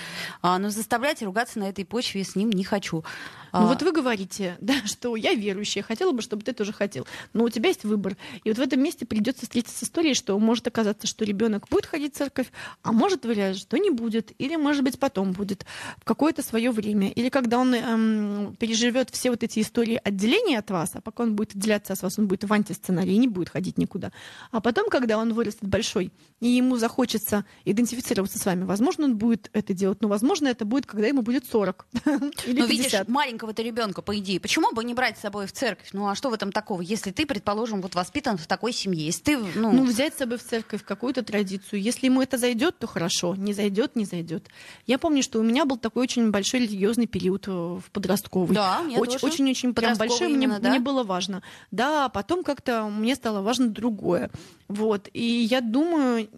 А, 0.42 0.59
но 0.59 0.70
заставлять 0.70 1.22
ругаться 1.22 1.59
на 1.59 1.68
этой 1.68 1.85
почве 1.85 2.24
с 2.24 2.35
ним 2.35 2.50
не 2.50 2.64
хочу. 2.64 3.05
Ну 3.53 3.61
а... 3.61 3.66
вот 3.66 3.83
вы 3.83 3.92
говорите, 3.92 4.57
да, 4.61 4.74
что 4.85 5.16
я 5.16 5.35
верующая, 5.35 5.83
хотела 5.83 6.12
бы, 6.12 6.22
чтобы 6.22 6.42
ты 6.42 6.53
тоже 6.53 6.72
хотел. 6.72 7.07
Но 7.33 7.44
у 7.44 7.48
тебя 7.48 7.68
есть 7.68 7.85
выбор. 7.85 8.16
И 8.44 8.50
вот 8.50 8.59
в 8.59 8.61
этом 8.61 8.83
месте 8.83 9.07
придется 9.07 9.42
встретиться 9.42 9.79
с 9.79 9.83
историей, 9.85 10.14
что 10.14 10.38
может 10.38 10.66
оказаться, 10.66 11.07
что 11.07 11.24
ребенок 11.24 11.68
будет 11.68 11.87
ходить 11.87 12.14
в 12.14 12.18
церковь, 12.18 12.50
а 12.83 12.92
может 12.92 13.24
вариант, 13.24 13.59
что 13.59 13.76
не 13.76 13.90
будет, 13.90 14.33
или 14.38 14.57
может 14.57 14.83
быть 14.83 14.98
потом 14.98 15.33
будет 15.33 15.64
в 15.98 16.05
какое-то 16.05 16.42
свое 16.42 16.70
время, 16.70 17.11
или 17.11 17.29
когда 17.29 17.59
он 17.59 17.74
эм, 17.74 18.57
переживет 18.59 19.11
все 19.11 19.31
вот 19.31 19.42
эти 19.42 19.61
истории 19.61 20.00
отделения 20.03 20.59
от 20.59 20.70
вас, 20.70 20.90
а 20.94 21.00
пока 21.00 21.22
он 21.22 21.35
будет 21.35 21.55
отделяться 21.55 21.92
от 21.92 22.03
вас, 22.03 22.18
он 22.18 22.26
будет 22.26 22.44
в 22.44 22.53
антисценарии, 22.81 23.14
не 23.14 23.29
будет 23.29 23.51
ходить 23.51 23.79
никуда. 23.79 24.12
А 24.51 24.61
потом, 24.61 24.88
когда 24.88 25.19
он 25.19 25.33
вырастет 25.33 25.69
большой, 25.69 26.11
и 26.40 26.49
ему 26.49 26.77
захочется 26.77 27.45
идентифицироваться 27.64 28.38
с 28.38 28.47
вами, 28.47 28.64
возможно, 28.64 29.05
он 29.05 29.16
будет 29.16 29.51
это 29.53 29.75
делать, 29.75 30.01
но 30.01 30.09
возможно, 30.09 30.49
это 30.49 30.64
будет, 30.64 30.87
когда 30.87 31.07
ему 31.07 31.23
будет 31.23 31.45
40 31.47 31.87
или 32.47 32.57
50. 32.57 32.69
видишь, 32.69 33.09
маленького-то 33.09 33.62
ребенка, 33.62 34.03
по 34.03 34.19
идее, 34.19 34.40
почему 34.40 34.73
бы 34.73 34.83
не 34.85 34.95
брать 34.95 35.19
с 35.19 35.21
собой 35.21 35.47
в 35.47 35.53
церковь? 35.53 35.90
Ну 35.93 36.09
а 36.09 36.14
что 36.14 36.31
в 36.31 36.33
этом 36.33 36.53
такого, 36.53 36.81
если 36.81 37.11
ты, 37.11 37.27
предположим, 37.27 37.83
вот 37.83 37.95
воспитан 37.95 38.38
в 38.38 38.47
такой 38.47 38.73
семье, 38.73 39.05
если 39.05 39.23
ты, 39.23 39.38
ну... 39.55 39.73
Ну, 39.73 39.85
взять 39.85 40.14
с 40.14 40.19
собой 40.19 40.38
в 40.38 40.43
церковь 40.43 40.85
какую-то 40.85 41.23
традицию. 41.23 41.81
Если 41.81 42.07
ему 42.07 42.23
это 42.23 42.38
зайдет, 42.38 42.79
то 42.79 42.87
хорошо. 42.87 43.35
Не 43.35 43.53
зайдет, 43.53 43.97
не 43.97 44.05
зайдет. 44.05 44.49
Я 44.87 44.99
помню, 44.99 45.23
что 45.23 45.38
у 45.38 45.43
меня 45.43 45.64
был 45.64 45.77
такой 45.77 46.03
очень 46.03 46.31
большой 46.31 46.61
религиозный 46.61 47.07
период 47.07 47.47
э, 47.49 47.51
в 47.51 47.85
подростковый. 47.93 48.55
Да, 48.55 48.83
Очень-очень 48.97 49.75
прям 49.75 49.97
большой. 49.97 50.29
Мне, 50.29 50.49
да? 50.49 50.71
мне 50.71 50.81
было 50.81 51.03
важно. 51.03 51.43
Да, 51.70 52.09
потом 52.09 52.43
как-то 52.43 52.70
мне 52.71 53.14
стало 53.14 53.43
важно 53.43 53.68
другое. 53.68 54.31
Вот. 54.68 55.09
И 55.12 55.25
я 55.51 55.61
думаю, 55.61 56.29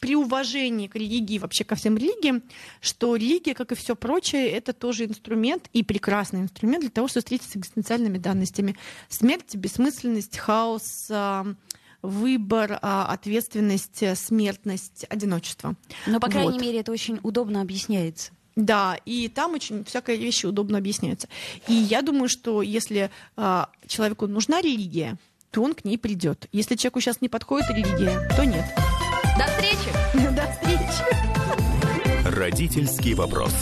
при 0.00 0.16
уважении 0.16 0.88
к 0.88 0.96
религии, 0.96 1.38
вообще 1.38 1.64
ко 1.64 1.74
всем 1.74 1.96
религиям, 1.96 2.42
что 2.80 3.16
религия, 3.16 3.54
как 3.54 3.72
и 3.72 3.74
все 3.74 3.94
прочее, 3.94 4.50
это 4.50 4.72
тоже 4.72 5.04
инструмент 5.04 5.68
и 5.72 5.82
прекрасный 5.82 6.40
инструмент 6.40 6.80
для 6.80 6.90
того, 6.90 7.08
чтобы 7.08 7.22
встретиться 7.22 7.52
с 7.52 7.56
экзистенциальными 7.56 8.18
данностями. 8.18 8.76
Смерть, 9.08 9.54
бессмысленность, 9.54 10.38
хаос, 10.38 11.08
а, 11.10 11.46
выбор, 12.02 12.78
а, 12.82 13.06
ответственность, 13.06 14.02
смертность, 14.16 15.04
одиночество. 15.08 15.74
Но, 16.06 16.20
по 16.20 16.28
крайней 16.28 16.52
вот. 16.52 16.60
мере, 16.60 16.80
это 16.80 16.92
очень 16.92 17.18
удобно 17.22 17.60
объясняется. 17.60 18.32
Да, 18.56 18.98
и 19.04 19.28
там 19.28 19.54
очень 19.54 19.84
всякие 19.84 20.16
вещи 20.16 20.46
удобно 20.46 20.78
объясняются. 20.78 21.28
И 21.66 21.72
я 21.72 22.02
думаю, 22.02 22.28
что 22.28 22.62
если 22.62 23.10
а, 23.36 23.68
человеку 23.86 24.28
нужна 24.28 24.60
религия, 24.60 25.18
то 25.54 25.62
он 25.62 25.72
к 25.72 25.84
ней 25.84 25.96
придет. 25.96 26.48
Если 26.50 26.74
человеку 26.74 27.00
сейчас 27.00 27.20
не 27.20 27.28
подходит 27.28 27.70
религия, 27.70 28.28
то 28.36 28.44
нет. 28.44 28.64
До 29.38 29.44
встречи! 29.46 29.92
До 30.34 30.42
встречи! 30.50 32.26
Родительский 32.36 33.14
вопрос. 33.14 33.54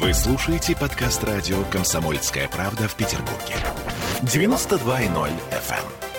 Вы 0.00 0.12
слушаете 0.12 0.76
подкаст 0.76 1.24
радио 1.24 1.62
«Комсомольская 1.70 2.46
правда» 2.48 2.88
в 2.88 2.94
Петербурге. 2.94 3.56
92.0 4.22 5.30
FM. 5.50 6.13